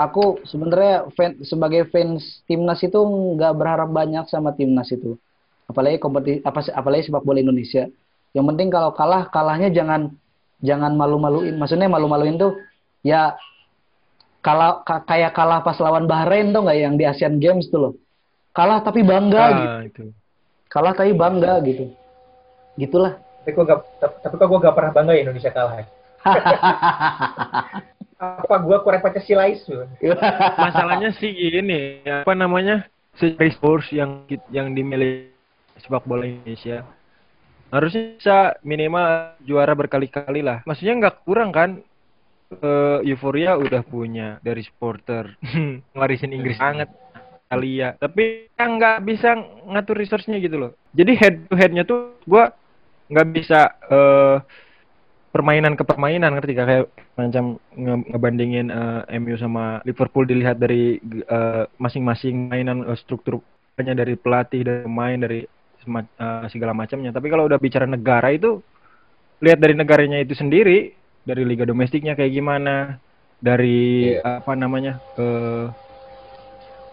aku 0.01 0.41
sebenarnya 0.49 1.13
fan, 1.13 1.37
sebagai 1.45 1.85
fans 1.93 2.41
timnas 2.49 2.81
itu 2.81 2.97
nggak 2.97 3.53
berharap 3.53 3.93
banyak 3.93 4.25
sama 4.33 4.57
timnas 4.57 4.89
itu, 4.89 5.21
apalagi 5.69 6.01
kompetisi 6.01 6.41
apa 6.41 6.65
apalagi 6.73 7.13
sepak 7.13 7.21
bola 7.21 7.45
Indonesia. 7.45 7.85
Yang 8.33 8.47
penting 8.55 8.69
kalau 8.73 8.97
kalah 8.97 9.29
kalahnya 9.29 9.69
jangan 9.69 10.09
jangan 10.65 10.97
malu-maluin. 10.97 11.53
Maksudnya 11.61 11.93
malu-maluin 11.93 12.41
tuh 12.41 12.57
ya 13.05 13.37
kalah 14.41 14.81
ka- 14.89 15.05
kayak 15.05 15.37
kalah 15.37 15.61
pas 15.61 15.77
lawan 15.77 16.09
Bahrain 16.09 16.49
tuh 16.49 16.65
nggak 16.65 16.79
yang 16.81 16.97
di 16.97 17.05
Asian 17.05 17.37
Games 17.37 17.69
tuh 17.69 17.81
loh. 17.85 17.93
Kalah 18.57 18.81
tapi 18.81 19.05
bangga 19.05 19.45
gitu. 19.53 19.69
Ah, 19.69 19.81
itu. 19.85 20.05
Kalah 20.73 20.93
tapi 20.97 21.13
bangga 21.13 21.61
gitu. 21.67 21.93
Gitulah. 22.81 23.21
Tapi 23.45 23.57
kok 23.57 23.65
gak, 23.67 23.81
tapi 24.21 24.35
kok 24.37 24.47
gue 24.47 24.59
gak 24.63 24.77
pernah 24.77 24.93
bangga 24.95 25.13
ya 25.17 25.21
Indonesia 25.29 25.51
kalah. 25.53 25.85
Apa 28.21 28.61
gue 28.61 28.77
kurang 28.85 29.01
Pancasilais 29.01 29.65
tuh? 29.65 29.89
Masalahnya 30.69 31.09
sih 31.17 31.33
gini, 31.33 32.05
apa 32.05 32.37
namanya? 32.37 32.85
Series 33.17 33.57
force 33.57 33.89
yang 33.97 34.29
yang 34.53 34.77
dimiliki 34.77 35.33
sepak 35.81 36.05
bola 36.05 36.29
Indonesia 36.29 36.85
harusnya 37.73 38.19
bisa 38.19 38.39
minimal 38.67 39.39
juara 39.41 39.73
berkali-kali 39.73 40.45
lah. 40.45 40.61
Maksudnya 40.69 41.01
nggak 41.01 41.17
kurang 41.25 41.51
kan? 41.51 41.81
Eh, 42.51 42.99
euforia 43.07 43.55
udah 43.55 43.87
punya 43.87 44.43
dari 44.43 44.67
supporter, 44.67 45.39
ngarisin 45.97 46.35
Inggris 46.35 46.59
banget. 46.59 46.91
Italia, 47.51 47.99
tapi 47.99 48.47
yang 48.55 48.79
nggak 48.79 48.99
bisa 49.03 49.35
ngatur 49.67 49.99
resource-nya 49.99 50.39
gitu 50.39 50.55
loh. 50.55 50.71
Jadi 50.95 51.13
head 51.19 51.35
to 51.51 51.59
head-nya 51.59 51.83
tuh 51.83 52.15
gua 52.23 52.55
nggak 53.11 53.29
bisa 53.35 53.75
eh 53.91 54.39
permainan 55.31 55.79
ke 55.79 55.87
permainan 55.87 56.35
ngerti 56.35 56.53
gak 56.59 56.69
kayak 56.69 56.87
macam 57.15 57.45
nge- 57.75 58.07
ngebandingin 58.11 58.67
eh, 58.69 59.19
MU 59.23 59.39
sama 59.39 59.79
Liverpool 59.87 60.27
dilihat 60.27 60.59
dari 60.59 60.99
eh, 61.03 61.65
masing-masing 61.79 62.51
mainan 62.51 62.83
eh, 62.83 62.99
struktur 62.99 63.39
hanya 63.79 63.95
dari 63.95 64.19
pelatih 64.19 64.67
dari 64.67 64.83
pemain 64.83 65.19
dari 65.19 65.41
eh, 65.47 66.47
segala 66.51 66.75
macamnya. 66.75 67.15
Tapi 67.15 67.27
kalau 67.31 67.47
udah 67.47 67.59
bicara 67.63 67.87
negara 67.87 68.35
itu 68.35 68.59
lihat 69.41 69.57
dari 69.57 69.73
negaranya 69.73 70.19
itu 70.21 70.35
sendiri 70.35 70.93
dari 71.23 71.43
liga 71.47 71.65
domestiknya 71.65 72.19
kayak 72.19 72.33
gimana 72.35 72.99
dari 73.41 74.13
Iya. 74.21 74.45
apa 74.45 74.53
namanya 74.53 75.01
eh 75.17 75.67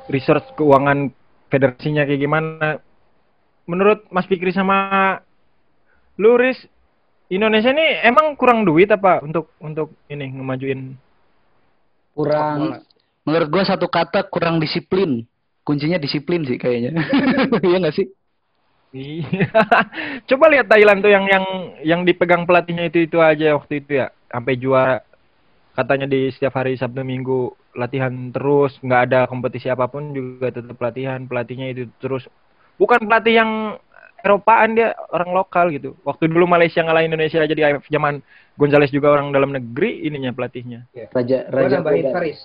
resource 0.07 0.47
keuangan 0.55 1.11
federasinya 1.51 2.07
kayak 2.07 2.21
gimana. 2.21 2.79
Menurut 3.67 4.07
Mas 4.07 4.23
Fikri 4.31 4.55
sama 4.55 5.19
Luris 6.15 6.55
Indonesia 7.27 7.75
ini 7.75 8.07
emang 8.07 8.39
kurang 8.39 8.63
duit 8.63 8.87
apa 8.87 9.19
untuk 9.19 9.51
untuk 9.59 9.91
ini 10.07 10.31
ngemajuin 10.31 10.95
Kurang 12.17 12.81
menurut 13.27 13.47
gua 13.53 13.63
satu 13.67 13.85
kata 13.85 14.25
kurang 14.25 14.57
disiplin. 14.57 15.21
Kuncinya 15.61 16.01
disiplin 16.01 16.47
sih 16.47 16.57
kayaknya. 16.57 16.97
Iya 17.67 17.77
nggak 17.83 17.93
sih? 17.93 18.07
Iya. 18.95 19.51
Coba 20.31 20.49
lihat 20.49 20.65
Thailand 20.71 21.05
tuh 21.05 21.11
yang 21.11 21.27
yang 21.29 21.45
yang 21.83 22.01
dipegang 22.07 22.47
pelatihnya 22.47 22.89
itu 22.89 23.05
itu 23.05 23.21
aja 23.21 23.53
waktu 23.53 23.83
itu 23.83 24.01
ya 24.01 24.07
sampai 24.31 24.57
juara 24.57 25.03
katanya 25.77 26.09
di 26.09 26.33
setiap 26.33 26.57
hari 26.57 26.73
Sabtu 26.73 27.05
Minggu 27.05 27.53
latihan 27.77 28.09
terus 28.33 28.73
nggak 28.81 29.01
ada 29.11 29.19
kompetisi 29.29 29.69
apa 29.69 29.85
pun 29.85 30.09
juga 30.09 30.49
tetap 30.49 30.73
latihan 30.81 31.21
pelatihnya 31.29 31.67
itu 31.69 31.83
terus 32.01 32.25
bukan 32.81 33.05
pelatih 33.05 33.37
yang 33.37 33.51
Eropaan 34.27 34.75
dia 34.75 34.91
orang 35.15 35.31
lokal 35.31 35.71
gitu 35.71 35.95
waktu 36.03 36.27
dulu 36.27 36.43
Malaysia 36.43 36.83
ngalahin 36.83 37.07
Indonesia 37.07 37.39
aja 37.39 37.55
di 37.55 37.63
AFF 37.63 37.87
zaman 37.87 38.19
Gonzales 38.59 38.91
juga 38.91 39.15
orang 39.15 39.31
dalam 39.31 39.55
negeri 39.55 40.03
ininya 40.03 40.35
pelatihnya 40.35 40.83
Raja 41.15 41.47
Gue 41.47 41.55
Raja 41.55 41.79
nambahin 41.79 42.03
Kuda. 42.03 42.11
Faris. 42.11 42.39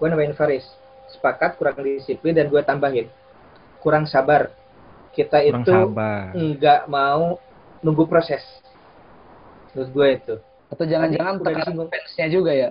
Gue 0.00 0.06
nambahin 0.08 0.34
Faris. 0.34 0.64
Sepakat 1.12 1.60
kurang 1.60 1.76
disiplin 1.84 2.32
dan 2.32 2.48
gue 2.48 2.62
tambahin 2.64 3.06
kurang 3.84 4.08
sabar. 4.08 4.48
Kita 5.12 5.44
kurang 5.44 5.68
itu 5.68 5.72
sabar 5.76 6.32
nggak 6.32 6.80
mau 6.88 7.36
nunggu 7.84 8.08
proses. 8.08 8.40
Menurut 9.76 9.90
gue 9.92 10.08
itu. 10.16 10.34
Atau 10.72 10.88
jangan-jangan 10.88 11.44
tekanan 11.44 11.60
disinggung. 11.60 11.88
fansnya 11.92 12.26
juga 12.32 12.52
ya? 12.56 12.70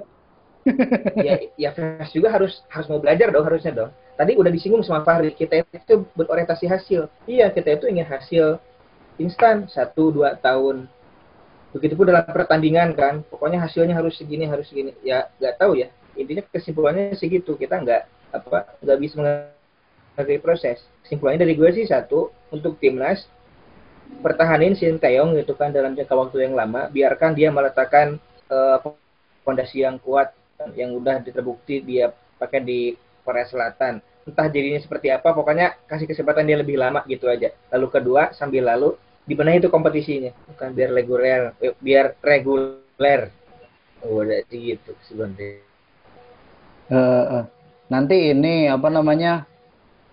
ya, 1.28 1.34
ya 1.58 1.70
fans 1.74 2.10
juga 2.14 2.34
harus 2.34 2.66
harus 2.70 2.88
mau 2.90 2.98
belajar 2.98 3.30
dong 3.30 3.46
harusnya 3.46 3.74
dong. 3.74 3.92
Tadi 4.16 4.38
udah 4.38 4.52
disinggung 4.54 4.84
sama 4.86 5.02
Fahri, 5.02 5.34
kita 5.34 5.64
itu 5.66 6.06
berorientasi 6.14 6.66
hasil. 6.70 7.10
Iya, 7.26 7.50
kita 7.50 7.80
itu 7.80 7.86
ingin 7.90 8.06
hasil 8.06 8.62
instan 9.18 9.66
satu 9.72 10.14
dua 10.14 10.38
tahun. 10.38 10.86
Begitupun 11.72 12.12
dalam 12.12 12.28
pertandingan 12.28 12.94
kan, 12.94 13.24
pokoknya 13.32 13.64
hasilnya 13.64 13.96
harus 13.96 14.20
segini 14.20 14.46
harus 14.46 14.68
segini. 14.68 14.92
Ya 15.02 15.32
nggak 15.40 15.56
tahu 15.58 15.80
ya. 15.80 15.90
Intinya 16.20 16.44
kesimpulannya 16.52 17.16
segitu. 17.16 17.56
Kita 17.56 17.80
nggak 17.80 18.02
apa 18.36 18.78
nggak 18.84 18.98
bisa 19.00 19.14
menghargai 19.20 20.40
proses. 20.44 20.84
Kesimpulannya 21.08 21.48
dari 21.48 21.56
gue 21.56 21.70
sih 21.72 21.88
satu 21.88 22.30
untuk 22.52 22.78
timnas 22.78 23.24
pertahanin 24.20 24.76
Sinteyong 24.76 25.40
gitu 25.40 25.56
kan 25.56 25.72
dalam 25.72 25.96
jangka 25.96 26.12
waktu 26.12 26.52
yang 26.52 26.54
lama, 26.60 26.92
biarkan 26.92 27.32
dia 27.32 27.48
meletakkan 27.48 28.20
eh, 28.52 28.78
fondasi 29.48 29.88
yang 29.88 29.96
kuat 30.04 30.36
yang 30.76 30.94
udah 30.94 31.24
terbukti 31.26 31.82
dia 31.82 32.14
pakai 32.38 32.62
di 32.62 32.94
Korea 33.22 33.48
Selatan. 33.48 34.02
Entah 34.22 34.48
jadinya 34.54 34.78
seperti 34.78 35.10
apa, 35.10 35.34
pokoknya 35.34 35.74
kasih 35.90 36.06
kesempatan 36.06 36.46
dia 36.46 36.58
lebih 36.62 36.78
lama 36.78 37.02
gitu 37.10 37.26
aja. 37.26 37.50
Lalu 37.74 37.88
kedua, 37.90 38.34
sambil 38.38 38.70
lalu 38.70 38.94
dibenahi 39.26 39.62
itu 39.62 39.70
kompetisinya, 39.70 40.30
bukan 40.54 40.70
biar 40.78 40.90
reguler, 40.94 41.42
eh, 41.62 41.74
biar 41.82 42.06
reguler. 42.22 43.34
Oh, 44.02 44.22
udah 44.22 44.42
gitu 44.50 44.94
sebenarnya. 45.06 45.62
Eh, 46.92 47.26
eh. 47.40 47.46
nanti 47.88 48.34
ini 48.34 48.68
apa 48.68 48.90
namanya? 48.90 49.46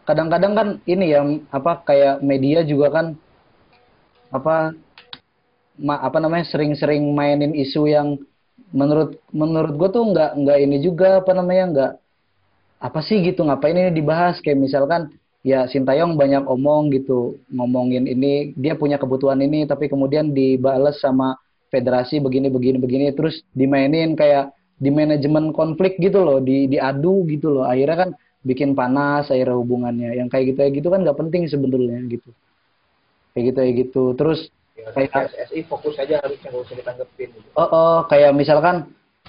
Kadang-kadang 0.08 0.52
kan 0.56 0.68
ini 0.88 1.12
ya 1.12 1.20
apa 1.52 1.84
kayak 1.84 2.24
media 2.24 2.64
juga 2.64 2.88
kan 2.88 3.06
apa 4.32 4.72
ma- 5.80 6.02
apa 6.02 6.18
namanya 6.20 6.44
sering-sering 6.48 7.02
mainin 7.14 7.52
isu 7.54 7.88
yang 7.88 8.18
menurut 8.74 9.16
menurut 9.32 9.72
gue 9.78 9.88
tuh 9.94 10.04
nggak 10.12 10.30
nggak 10.44 10.58
ini 10.64 10.76
juga 10.84 11.22
apa 11.22 11.32
namanya 11.32 11.64
nggak 11.72 11.92
apa 12.78 13.02
sih 13.02 13.18
gitu? 13.22 13.42
Ngapain 13.42 13.74
ini 13.74 13.90
dibahas? 13.90 14.38
Kayak 14.42 14.58
misalkan 14.62 15.00
ya 15.42 15.66
Sintayong 15.70 16.18
banyak 16.18 16.46
omong 16.46 16.90
gitu 16.94 17.38
ngomongin 17.50 18.06
ini 18.10 18.54
dia 18.58 18.74
punya 18.74 18.98
kebutuhan 18.98 19.38
ini 19.38 19.64
tapi 19.70 19.86
kemudian 19.86 20.34
dibales 20.34 20.98
sama 20.98 21.38
federasi 21.70 22.18
begini 22.18 22.50
begini 22.50 22.76
begini 22.82 23.06
terus 23.14 23.44
dimainin 23.54 24.18
kayak 24.18 24.50
di 24.78 24.90
manajemen 24.90 25.50
konflik 25.50 25.98
gitu 25.98 26.22
loh 26.22 26.38
di 26.38 26.70
diadu 26.70 27.26
gitu 27.26 27.50
loh. 27.50 27.64
Akhirnya 27.66 27.96
kan 28.06 28.10
bikin 28.46 28.78
panas 28.78 29.26
akhirnya 29.28 29.58
hubungannya. 29.58 30.14
Yang 30.14 30.28
kayak 30.30 30.44
gitu 30.54 30.58
kayak 30.62 30.72
gitu 30.78 30.88
kan 30.90 31.00
nggak 31.02 31.18
penting 31.18 31.42
sebenarnya 31.50 31.98
gitu. 32.06 32.30
Kayak 33.34 33.44
gitu 33.52 33.58
kayak 33.58 33.74
gitu. 33.86 34.04
Terus 34.14 34.40
Ya, 34.78 34.94
Kayak- 34.94 35.34
PSSI 35.34 35.60
fokus 35.66 35.98
aja 35.98 36.22
harusnya 36.22 36.54
nggak 36.54 36.62
usah 36.62 36.76
ditanggepin. 36.78 37.28
Gitu. 37.34 37.48
Oh, 37.58 37.66
oh, 37.66 37.96
kayak 38.06 38.30
misalkan 38.30 38.86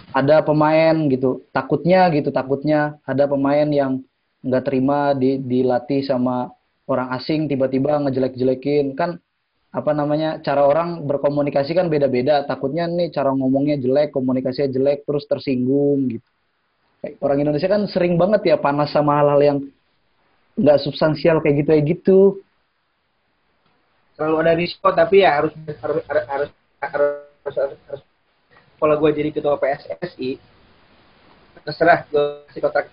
ada 0.10 0.42
pemain 0.42 0.96
gitu, 1.10 1.46
takutnya 1.54 2.10
gitu, 2.10 2.34
takutnya 2.34 2.98
ada 3.06 3.30
pemain 3.30 3.68
yang 3.70 4.02
nggak 4.42 4.64
terima 4.66 5.14
di, 5.14 5.38
dilatih 5.38 6.02
sama 6.02 6.50
orang 6.90 7.14
asing 7.14 7.46
tiba-tiba 7.46 8.02
ngejelek-jelekin. 8.02 8.98
Kan 8.98 9.22
apa 9.70 9.92
namanya 9.94 10.42
cara 10.42 10.66
orang 10.66 11.06
berkomunikasi 11.06 11.78
kan 11.78 11.88
beda-beda. 11.94 12.42
Takutnya 12.50 12.90
nih 12.90 13.14
cara 13.14 13.30
ngomongnya 13.30 13.78
jelek 13.78 14.10
komunikasinya 14.10 14.74
jelek 14.74 15.06
terus 15.06 15.30
tersinggung 15.30 16.18
gitu. 16.18 16.30
Orang 17.24 17.40
Indonesia 17.40 17.70
kan 17.70 17.86
sering 17.88 18.20
banget 18.20 18.50
ya 18.50 18.58
panas 18.60 18.92
sama 18.92 19.22
hal-hal 19.22 19.40
yang 19.40 19.58
nggak 20.60 20.82
substansial 20.84 21.40
kayak 21.40 21.64
gitu 21.64 21.70
kayak 21.70 21.86
gitu. 21.86 22.20
Selalu 24.18 24.36
ada 24.44 24.54
risiko 24.58 24.90
tapi 24.92 25.24
ya 25.24 25.40
harus 25.40 25.54
harus 25.80 26.04
harus, 26.04 26.24
harus, 26.28 26.50
harus, 26.84 27.80
harus 27.88 28.09
kalau 28.80 28.96
gue 28.98 29.12
jadi 29.12 29.30
ketua 29.36 29.60
PSSI 29.60 30.40
terserah 31.68 32.08
gue 32.08 32.48
kasih 32.50 32.62
kontrak 32.64 32.86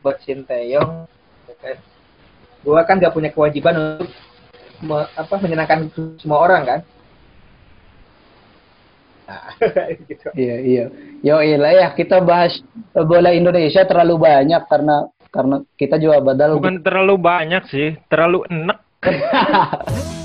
buat 0.00 0.16
Sinteyong 0.24 1.04
gue 2.60 2.80
kan 2.88 2.96
gak 2.96 3.12
punya 3.12 3.30
kewajiban 3.30 4.00
untuk 4.00 4.10
me- 4.80 5.10
apa 5.16 5.34
menyenangkan 5.40 5.92
semua 6.16 6.40
orang 6.40 6.62
kan 6.64 6.80
nah, 9.28 9.52
gitu. 10.08 10.28
Iya 10.32 10.56
iya. 10.64 10.84
Yo 11.20 11.36
lah 11.36 11.72
ya 11.76 11.88
kita 11.92 12.24
bahas 12.24 12.56
bola 12.96 13.32
Indonesia 13.32 13.84
terlalu 13.84 14.16
banyak 14.16 14.62
karena 14.68 15.08
karena 15.30 15.56
kita 15.78 15.96
juga 16.00 16.18
badal 16.20 16.58
bukan 16.58 16.82
terlalu 16.82 17.14
banyak 17.20 17.62
sih 17.70 17.88
terlalu 18.10 18.42
enek 18.50 18.78
Oh 19.00 20.16